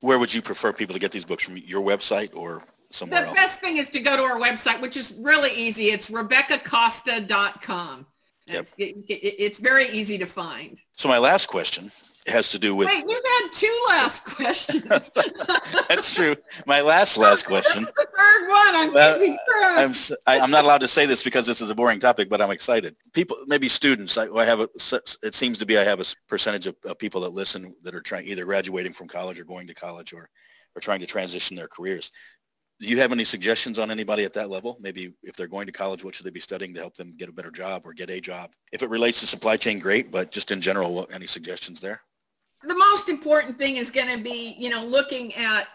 Where 0.00 0.18
would 0.18 0.32
you 0.32 0.42
prefer 0.42 0.72
people 0.72 0.94
to 0.94 0.98
get 0.98 1.12
these 1.12 1.24
books 1.24 1.44
from 1.44 1.56
your 1.58 1.82
website 1.82 2.34
or 2.34 2.62
somewhere 2.90 3.22
the 3.22 3.28
else? 3.28 3.36
Best 3.36 3.60
thing 3.60 3.76
is 3.76 3.90
to 3.90 4.00
go 4.00 4.16
to 4.16 4.22
our 4.22 4.38
website, 4.38 4.80
which 4.80 4.96
is 4.96 5.12
really 5.12 5.52
easy. 5.52 5.90
It's 5.90 6.10
RebeccaCosta.com. 6.10 8.06
Yep. 8.46 8.60
It's, 8.60 8.74
it, 8.78 8.96
it, 9.08 9.34
it's 9.38 9.58
very 9.58 9.88
easy 9.90 10.18
to 10.18 10.26
find. 10.26 10.78
So 10.92 11.08
my 11.08 11.18
last 11.18 11.46
question 11.46 11.90
has 12.26 12.50
to 12.50 12.58
do 12.58 12.74
with. 12.74 12.88
Wait, 12.88 13.04
you've 13.06 13.24
had 13.24 13.48
two 13.52 13.84
last 13.88 14.24
questions. 14.24 15.10
That's 15.88 16.14
true. 16.14 16.36
My 16.66 16.80
last 16.80 17.16
last 17.16 17.46
question. 17.46 17.84
the 17.96 18.06
third 18.16 18.48
one. 18.48 18.74
I'm 18.74 18.96
uh, 18.96 19.36
I'm 19.80 19.94
i 20.26 20.44
am 20.44 20.50
not 20.50 20.64
allowed 20.64 20.80
to 20.80 20.88
say 20.88 21.06
this 21.06 21.22
because 21.22 21.46
this 21.46 21.60
is 21.60 21.70
a 21.70 21.74
boring 21.74 22.00
topic, 22.00 22.28
but 22.28 22.40
I'm 22.40 22.50
excited. 22.50 22.96
People, 23.12 23.36
maybe 23.46 23.68
students. 23.68 24.18
I, 24.18 24.28
I 24.28 24.44
have 24.44 24.60
a. 24.60 24.68
It 25.22 25.34
seems 25.34 25.58
to 25.58 25.66
be 25.66 25.78
I 25.78 25.84
have 25.84 26.00
a 26.00 26.04
percentage 26.28 26.66
of, 26.66 26.76
of 26.84 26.98
people 26.98 27.20
that 27.22 27.32
listen 27.32 27.74
that 27.82 27.94
are 27.94 28.02
trying 28.02 28.26
either 28.26 28.44
graduating 28.44 28.92
from 28.92 29.08
college 29.08 29.40
or 29.40 29.44
going 29.44 29.66
to 29.66 29.74
college 29.74 30.12
or 30.12 30.28
or 30.76 30.80
trying 30.80 31.00
to 31.00 31.06
transition 31.06 31.56
their 31.56 31.68
careers 31.68 32.12
Do 32.80 32.88
you 32.88 32.98
have 32.98 33.12
any 33.12 33.24
suggestions 33.24 33.78
on 33.78 33.90
anybody 33.90 34.24
at 34.24 34.32
that 34.32 34.48
level? 34.48 34.78
Maybe 34.80 35.12
if 35.22 35.36
they're 35.36 35.46
going 35.46 35.66
to 35.66 35.72
college, 35.72 36.02
what 36.02 36.14
should 36.14 36.24
they 36.24 36.30
be 36.30 36.40
studying 36.40 36.72
to 36.74 36.80
help 36.80 36.94
them 36.94 37.14
get 37.18 37.28
a 37.28 37.32
better 37.32 37.50
job 37.50 37.82
or 37.84 37.92
get 37.92 38.08
a 38.08 38.20
job? 38.20 38.52
If 38.72 38.82
it 38.82 38.88
relates 38.88 39.20
to 39.20 39.26
supply 39.26 39.58
chain, 39.58 39.78
great, 39.78 40.10
but 40.10 40.30
just 40.30 40.50
in 40.50 40.62
general, 40.62 40.94
what, 40.94 41.12
any 41.12 41.26
suggestions 41.26 41.78
there? 41.80 42.00
The 42.62 42.74
most 42.74 43.10
important 43.10 43.58
thing 43.58 43.76
is 43.76 43.90
going 43.90 44.08
to 44.08 44.22
be, 44.22 44.54
you 44.58 44.70
know, 44.70 44.84
looking 44.84 45.34
at 45.34 45.68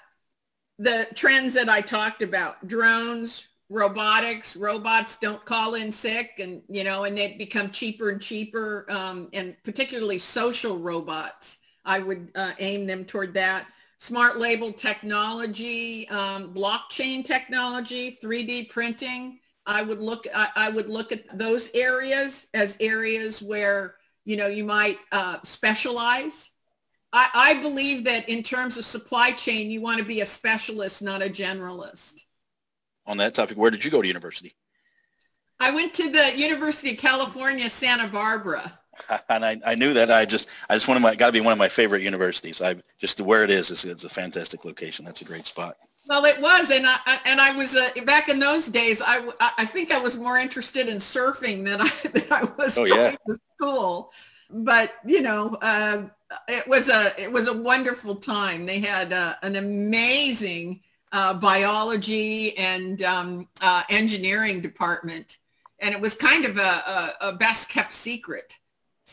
the 0.79 1.07
trends 1.13 1.53
that 1.53 1.69
I 1.69 1.81
talked 1.81 2.23
about, 2.23 2.67
drones, 2.67 3.47
robotics, 3.69 4.55
robots 4.55 5.17
don't 5.17 5.43
call 5.45 5.75
in 5.75 5.91
sick 5.91 6.33
and, 6.39 6.61
you 6.69 6.83
know, 6.83 7.03
and 7.03 7.17
they 7.17 7.33
become 7.33 7.69
cheaper 7.69 8.09
and 8.09 8.21
cheaper, 8.21 8.85
um, 8.89 9.29
and 9.33 9.55
particularly 9.63 10.19
social 10.19 10.77
robots. 10.77 11.57
I 11.85 11.99
would 11.99 12.31
uh, 12.33 12.53
aim 12.59 12.87
them 12.87 13.05
toward 13.05 13.35
that. 13.35 13.67
Smart 14.05 14.37
label 14.37 14.71
technology, 14.71 16.07
um, 16.09 16.53
blockchain 16.53 17.25
technology, 17.25 18.19
3D 18.21 18.69
printing. 18.69 19.39
I 19.65 19.81
would 19.81 19.99
look, 19.99 20.27
I, 20.33 20.49
I, 20.55 20.69
would 20.69 20.87
look 20.87 21.11
at 21.11 21.37
those 21.37 21.71
areas 21.73 22.45
as 22.53 22.77
areas 22.79 23.41
where, 23.41 23.95
you 24.23 24.37
know, 24.37 24.45
you 24.45 24.63
might 24.63 24.99
uh, 25.11 25.37
specialize 25.43 26.51
I, 27.15 27.29
I 27.33 27.61
believe 27.61 28.03
that 28.03 28.27
in 28.27 28.43
terms 28.43 28.75
of 28.75 28.85
supply 28.85 29.31
chain, 29.31 29.71
you 29.71 29.79
want 29.79 29.99
to 29.99 30.03
be 30.03 30.19
a 30.19 30.25
specialist, 30.25 31.01
not 31.01 31.21
a 31.21 31.29
generalist. 31.29 32.19
On 33.05 33.15
that 33.17 33.33
topic, 33.33 33.57
where 33.57 33.71
did 33.71 33.85
you 33.85 33.89
go 33.89 34.01
to 34.01 34.07
university? 34.07 34.53
I 35.57 35.71
went 35.71 35.93
to 35.93 36.11
the 36.11 36.37
University 36.37 36.91
of 36.91 36.97
California, 36.97 37.69
Santa 37.69 38.09
Barbara. 38.09 38.79
and 39.29 39.45
I, 39.45 39.59
I 39.65 39.75
knew 39.75 39.93
that. 39.93 40.11
I 40.11 40.25
just, 40.25 40.47
I 40.69 40.75
just 40.75 40.87
one 40.87 40.97
of 40.97 41.03
my, 41.03 41.15
got 41.15 41.27
to 41.27 41.31
be 41.31 41.41
one 41.41 41.53
of 41.53 41.59
my 41.59 41.69
favorite 41.69 42.01
universities. 42.01 42.61
I 42.61 42.75
just 42.97 43.21
where 43.21 43.43
it 43.43 43.49
is, 43.49 43.71
it's, 43.71 43.85
it's 43.85 44.03
a 44.03 44.09
fantastic 44.09 44.65
location. 44.65 45.05
That's 45.05 45.21
a 45.21 45.25
great 45.25 45.45
spot. 45.45 45.77
Well, 46.07 46.25
it 46.25 46.39
was, 46.39 46.69
and 46.69 46.85
I 46.85 47.19
and 47.25 47.41
I 47.41 47.55
was 47.55 47.75
uh, 47.75 47.89
back 48.05 48.29
in 48.29 48.37
those 48.37 48.67
days. 48.67 49.01
I 49.03 49.27
I 49.57 49.65
think 49.65 49.91
I 49.91 49.97
was 49.97 50.15
more 50.15 50.37
interested 50.37 50.87
in 50.87 50.97
surfing 50.97 51.65
than 51.65 51.81
I 51.81 51.89
than 52.13 52.31
I 52.31 52.43
was 52.57 52.77
oh, 52.77 52.85
going 52.85 52.99
yeah. 52.99 53.15
to 53.27 53.39
school. 53.55 54.11
But 54.51 54.93
you 55.03 55.21
know, 55.21 55.57
uh, 55.61 56.03
it 56.47 56.67
was 56.67 56.89
a 56.89 57.11
it 57.19 57.31
was 57.31 57.47
a 57.47 57.53
wonderful 57.53 58.15
time. 58.15 58.67
They 58.67 58.79
had 58.79 59.13
uh, 59.13 59.35
an 59.41 59.55
amazing 59.55 60.81
uh, 61.11 61.33
biology 61.33 62.55
and 62.57 63.01
um, 63.01 63.47
uh, 63.61 63.83
engineering 63.89 64.61
department, 64.61 65.39
and 65.79 65.93
it 65.95 66.01
was 66.01 66.15
kind 66.15 66.45
of 66.45 66.57
a, 66.57 66.61
a, 66.61 67.13
a 67.29 67.33
best 67.33 67.69
kept 67.69 67.93
secret. 67.93 68.55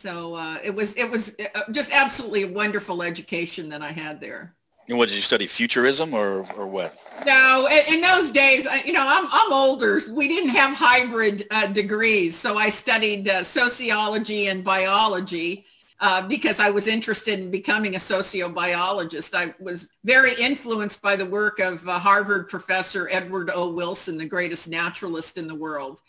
So 0.03 0.35
uh, 0.35 0.59
it 0.65 0.75
was 0.75 0.97
it 0.97 1.09
was 1.09 1.37
uh, 1.55 1.61
just 1.71 1.93
absolutely 1.93 2.43
a 2.43 2.49
wonderful 2.49 3.05
education 3.05 3.69
that 3.69 3.83
I 3.83 3.93
had 3.93 4.21
there. 4.21 4.53
And 4.89 4.99
what 4.99 5.09
did 5.09 5.15
you 5.15 5.23
study? 5.23 5.47
Futurism 5.47 6.13
or 6.13 6.45
or 6.57 6.67
what? 6.67 6.99
No, 7.25 7.69
in, 7.71 7.95
in 7.95 8.01
those 8.01 8.33
days, 8.33 8.67
you 8.85 8.93
know, 8.93 9.07
I'm 9.07 9.29
I'm 9.31 9.53
older. 9.53 10.01
We 10.11 10.27
didn't 10.27 10.51
have 10.51 10.77
hybrid 10.77 11.47
uh, 11.53 11.69
degrees, 11.69 12.37
so 12.37 12.59
I 12.59 12.69
studied 12.71 13.31
sociology 13.45 14.49
and 14.49 14.65
biology 14.65 15.67
uh, 16.01 16.27
because 16.27 16.59
I 16.59 16.69
was 16.69 16.89
interested 16.89 17.39
in 17.39 17.53
becoming 17.53 17.95
a 17.95 18.01
sociobiologist. 18.01 19.37
I 19.37 19.55
was 19.61 19.89
very 20.03 20.35
influenced 20.35 21.01
by 21.01 21.15
the 21.15 21.27
work 21.27 21.61
of 21.61 21.89
uh, 21.89 22.01
Harvard 22.01 22.49
professor 22.49 23.09
Edward 23.13 23.53
O. 23.55 23.71
Wilson, 23.71 24.19
the 24.19 24.27
greatest 24.27 24.67
naturalist 24.67 25.39
in 25.39 25.47
the 25.47 25.55
world. 25.55 26.01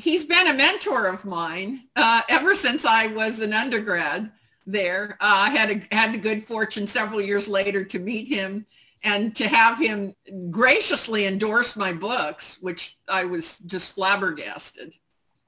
He's 0.00 0.24
been 0.24 0.46
a 0.46 0.54
mentor 0.54 1.06
of 1.08 1.26
mine 1.26 1.84
uh, 1.94 2.22
ever 2.30 2.54
since 2.54 2.86
I 2.86 3.08
was 3.08 3.40
an 3.40 3.52
undergrad 3.52 4.32
there. 4.66 5.18
Uh, 5.20 5.48
I 5.48 5.50
had, 5.50 5.86
had 5.92 6.14
the 6.14 6.18
good 6.18 6.46
fortune 6.46 6.86
several 6.86 7.20
years 7.20 7.48
later 7.48 7.84
to 7.84 7.98
meet 7.98 8.26
him 8.26 8.64
and 9.02 9.34
to 9.36 9.46
have 9.46 9.78
him 9.78 10.14
graciously 10.50 11.26
endorse 11.26 11.76
my 11.76 11.92
books, 11.92 12.56
which 12.62 12.96
I 13.08 13.26
was 13.26 13.58
just 13.58 13.92
flabbergasted. 13.92 14.94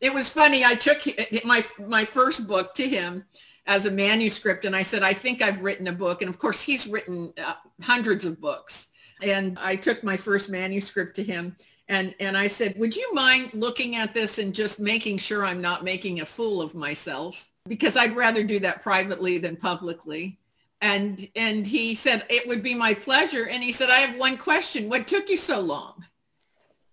It 0.02 0.12
was 0.12 0.28
funny. 0.28 0.66
I 0.66 0.74
took 0.74 1.00
my, 1.44 1.64
my 1.86 2.04
first 2.04 2.46
book 2.46 2.74
to 2.74 2.86
him 2.86 3.24
as 3.66 3.86
a 3.86 3.90
manuscript 3.90 4.66
and 4.66 4.76
I 4.76 4.82
said, 4.82 5.02
I 5.02 5.14
think 5.14 5.40
I've 5.40 5.62
written 5.62 5.86
a 5.86 5.92
book. 5.92 6.20
And 6.20 6.28
of 6.28 6.38
course, 6.38 6.60
he's 6.60 6.86
written 6.86 7.32
uh, 7.42 7.54
hundreds 7.80 8.26
of 8.26 8.38
books. 8.38 8.88
And 9.22 9.58
I 9.58 9.76
took 9.76 10.04
my 10.04 10.18
first 10.18 10.50
manuscript 10.50 11.16
to 11.16 11.22
him 11.22 11.56
and, 11.88 12.14
and 12.20 12.36
I 12.36 12.46
said, 12.46 12.78
would 12.78 12.96
you 12.96 13.12
mind 13.12 13.50
looking 13.54 13.96
at 13.96 14.14
this 14.14 14.38
and 14.38 14.54
just 14.54 14.80
making 14.80 15.18
sure 15.18 15.44
I'm 15.44 15.60
not 15.60 15.84
making 15.84 16.20
a 16.20 16.26
fool 16.26 16.62
of 16.62 16.74
myself? 16.74 17.48
Because 17.68 17.96
I'd 17.96 18.16
rather 18.16 18.42
do 18.42 18.58
that 18.60 18.82
privately 18.82 19.38
than 19.38 19.56
publicly. 19.56 20.38
And, 20.80 21.28
and 21.36 21.66
he 21.66 21.94
said, 21.94 22.24
it 22.28 22.46
would 22.48 22.62
be 22.62 22.74
my 22.74 22.94
pleasure. 22.94 23.46
And 23.46 23.62
he 23.62 23.72
said, 23.72 23.90
I 23.90 23.98
have 23.98 24.18
one 24.18 24.36
question. 24.36 24.88
What 24.88 25.06
took 25.06 25.28
you 25.28 25.36
so 25.36 25.60
long? 25.60 26.04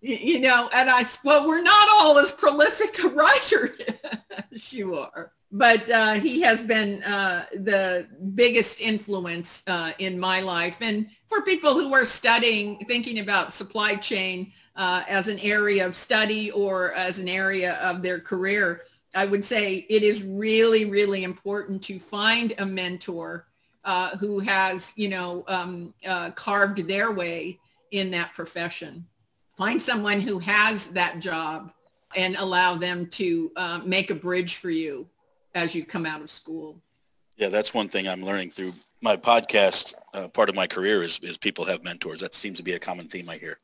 You, 0.02 0.40
know, 0.40 0.70
and 0.72 0.88
I, 0.88 1.06
well, 1.24 1.46
we're 1.46 1.60
not 1.60 1.88
all 1.92 2.18
as 2.18 2.32
prolific 2.32 3.02
a 3.04 3.08
writer 3.08 3.76
as 4.52 4.72
you 4.72 4.96
are 4.96 5.32
but 5.52 5.90
uh, 5.90 6.14
he 6.14 6.40
has 6.42 6.62
been 6.62 7.02
uh, 7.02 7.46
the 7.52 8.06
biggest 8.34 8.80
influence 8.80 9.62
uh, 9.66 9.92
in 9.98 10.18
my 10.18 10.40
life. 10.40 10.78
And 10.80 11.08
for 11.26 11.42
people 11.42 11.74
who 11.74 11.92
are 11.92 12.04
studying, 12.04 12.78
thinking 12.86 13.18
about 13.18 13.52
supply 13.52 13.96
chain 13.96 14.52
uh, 14.80 15.02
as 15.08 15.28
an 15.28 15.38
area 15.40 15.84
of 15.84 15.94
study 15.94 16.50
or 16.52 16.94
as 16.94 17.18
an 17.18 17.28
area 17.28 17.74
of 17.82 18.00
their 18.02 18.18
career, 18.18 18.84
I 19.14 19.26
would 19.26 19.44
say 19.44 19.84
it 19.90 20.02
is 20.02 20.22
really, 20.22 20.86
really 20.86 21.22
important 21.22 21.82
to 21.84 21.98
find 21.98 22.54
a 22.56 22.64
mentor 22.64 23.46
uh, 23.84 24.16
who 24.16 24.38
has, 24.38 24.94
you 24.96 25.10
know, 25.10 25.44
um, 25.48 25.92
uh, 26.06 26.30
carved 26.30 26.88
their 26.88 27.12
way 27.12 27.58
in 27.90 28.10
that 28.12 28.32
profession. 28.32 29.04
Find 29.58 29.82
someone 29.82 30.18
who 30.18 30.38
has 30.38 30.86
that 30.92 31.20
job 31.20 31.72
and 32.16 32.34
allow 32.36 32.74
them 32.74 33.06
to 33.08 33.52
make 33.84 34.10
a 34.10 34.14
bridge 34.14 34.56
for 34.56 34.70
you 34.70 35.06
as 35.54 35.74
you 35.74 35.84
come 35.84 36.06
out 36.06 36.22
of 36.22 36.30
school. 36.30 36.80
Yeah, 37.36 37.50
that's 37.50 37.74
one 37.74 37.88
thing 37.88 38.08
I'm 38.08 38.24
learning 38.24 38.50
through 38.50 38.72
my 39.02 39.16
podcast. 39.18 39.92
Uh, 40.14 40.28
part 40.28 40.48
of 40.48 40.54
my 40.54 40.66
career 40.66 41.02
is, 41.02 41.20
is 41.22 41.36
people 41.36 41.66
have 41.66 41.84
mentors. 41.84 42.22
That 42.22 42.34
seems 42.34 42.56
to 42.56 42.62
be 42.62 42.72
a 42.72 42.78
common 42.78 43.08
theme 43.08 43.28
I 43.28 43.36
hear. 43.36 43.58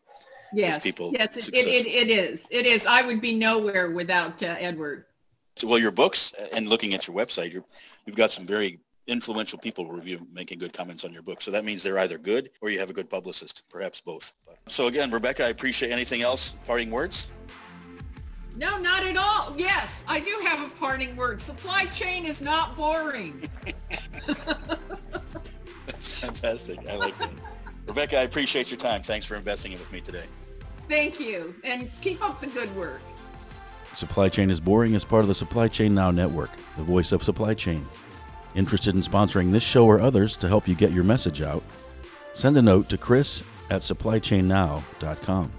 Yes, 0.53 0.82
people 0.82 1.12
yes, 1.12 1.36
it, 1.36 1.49
it, 1.49 1.66
it, 1.66 1.86
it 1.86 2.11
is. 2.11 2.47
It 2.51 2.66
is. 2.66 2.86
I 2.86 3.03
would 3.03 3.20
be 3.20 3.34
nowhere 3.34 3.90
without 3.90 4.42
uh, 4.42 4.57
Edward. 4.59 5.07
So, 5.57 5.66
well, 5.66 5.78
your 5.78 5.90
books 5.90 6.34
and 6.55 6.68
looking 6.68 6.94
at 6.94 7.07
your 7.07 7.16
website, 7.16 7.53
you 7.53 7.64
have 8.07 8.14
got 8.14 8.30
some 8.30 8.47
very 8.47 8.78
influential 9.07 9.59
people 9.59 9.90
review 9.90 10.26
making 10.32 10.59
good 10.59 10.72
comments 10.72 11.05
on 11.05 11.12
your 11.12 11.22
book. 11.22 11.40
So 11.40 11.51
that 11.51 11.64
means 11.64 11.82
they're 11.82 11.99
either 11.99 12.18
good 12.18 12.51
or 12.61 12.70
you 12.70 12.78
have 12.78 12.90
a 12.90 12.92
good 12.92 13.09
publicist, 13.09 13.62
perhaps 13.70 14.01
both. 14.01 14.32
So 14.68 14.88
again, 14.88 15.11
Rebecca, 15.11 15.44
I 15.44 15.49
appreciate 15.49 15.92
anything 15.92 16.22
else. 16.22 16.55
Parting 16.66 16.90
words? 16.90 17.28
No, 18.57 18.78
not 18.78 19.05
at 19.05 19.16
all. 19.16 19.55
Yes, 19.57 20.05
I 20.09 20.18
do 20.20 20.40
have 20.44 20.66
a 20.66 20.70
parting 20.76 21.14
word. 21.14 21.40
Supply 21.40 21.84
chain 21.86 22.24
is 22.24 22.40
not 22.40 22.76
boring. 22.76 23.49
That's 25.86 26.18
fantastic. 26.18 26.78
I 26.88 26.97
like 26.97 27.18
that. 27.18 27.30
Rebecca, 27.87 28.18
I 28.18 28.22
appreciate 28.22 28.70
your 28.70 28.78
time. 28.78 29.03
Thanks 29.03 29.26
for 29.26 29.37
investing 29.37 29.72
it 29.72 29.78
with 29.78 29.93
me 29.93 30.01
today. 30.01 30.24
Thank 30.89 31.20
you. 31.20 31.55
And 31.64 31.91
keep 32.01 32.22
up 32.22 32.41
the 32.41 32.47
good 32.49 32.74
work. 32.76 33.01
Supply 33.95 34.28
Chain 34.28 34.51
is 34.51 34.61
Boring 34.61 34.95
is 34.95 35.05
part 35.05 35.22
of 35.22 35.28
the 35.28 35.34
Supply 35.34 35.68
Chain 35.68 35.95
Now 35.95 36.11
Network, 36.11 36.51
the 36.76 36.84
voice 36.84 37.12
of 37.12 37.22
supply 37.22 37.55
chain. 37.55 37.87
Interested 38.55 38.95
in 38.95 39.01
sponsoring 39.01 39.53
this 39.53 39.62
show 39.62 39.87
or 39.87 40.01
others 40.01 40.37
to 40.39 40.49
help 40.49 40.68
you 40.68 40.74
get 40.74 40.93
your 40.93 41.05
message 41.05 41.43
out? 41.43 41.62
Send 42.34 42.57
a 42.59 42.62
note 42.62 42.89
to 42.91 42.99
chris 42.99 43.43
at 43.70 43.80
supplychainnow.com. 43.80 45.51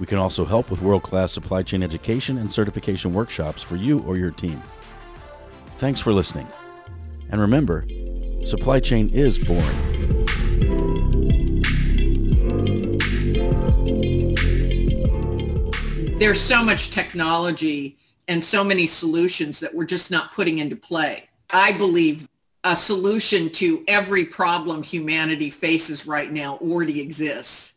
We 0.00 0.06
can 0.06 0.18
also 0.18 0.44
help 0.44 0.70
with 0.70 0.82
world 0.82 1.04
class 1.04 1.30
supply 1.30 1.62
chain 1.62 1.82
education 1.82 2.38
and 2.38 2.50
certification 2.50 3.14
workshops 3.14 3.62
for 3.62 3.76
you 3.76 4.00
or 4.00 4.16
your 4.16 4.32
team. 4.32 4.60
Thanks 5.78 6.00
for 6.00 6.12
listening. 6.12 6.48
And 7.30 7.40
remember, 7.40 7.86
supply 8.44 8.80
chain 8.80 9.08
is 9.10 9.38
boring. 9.38 9.91
There's 16.22 16.40
so 16.40 16.62
much 16.62 16.92
technology 16.92 17.98
and 18.28 18.44
so 18.44 18.62
many 18.62 18.86
solutions 18.86 19.58
that 19.58 19.74
we're 19.74 19.84
just 19.84 20.08
not 20.08 20.32
putting 20.32 20.58
into 20.58 20.76
play. 20.76 21.28
I 21.50 21.72
believe 21.72 22.28
a 22.62 22.76
solution 22.76 23.50
to 23.54 23.82
every 23.88 24.24
problem 24.24 24.84
humanity 24.84 25.50
faces 25.50 26.06
right 26.06 26.30
now 26.30 26.58
already 26.58 27.00
exists 27.00 27.71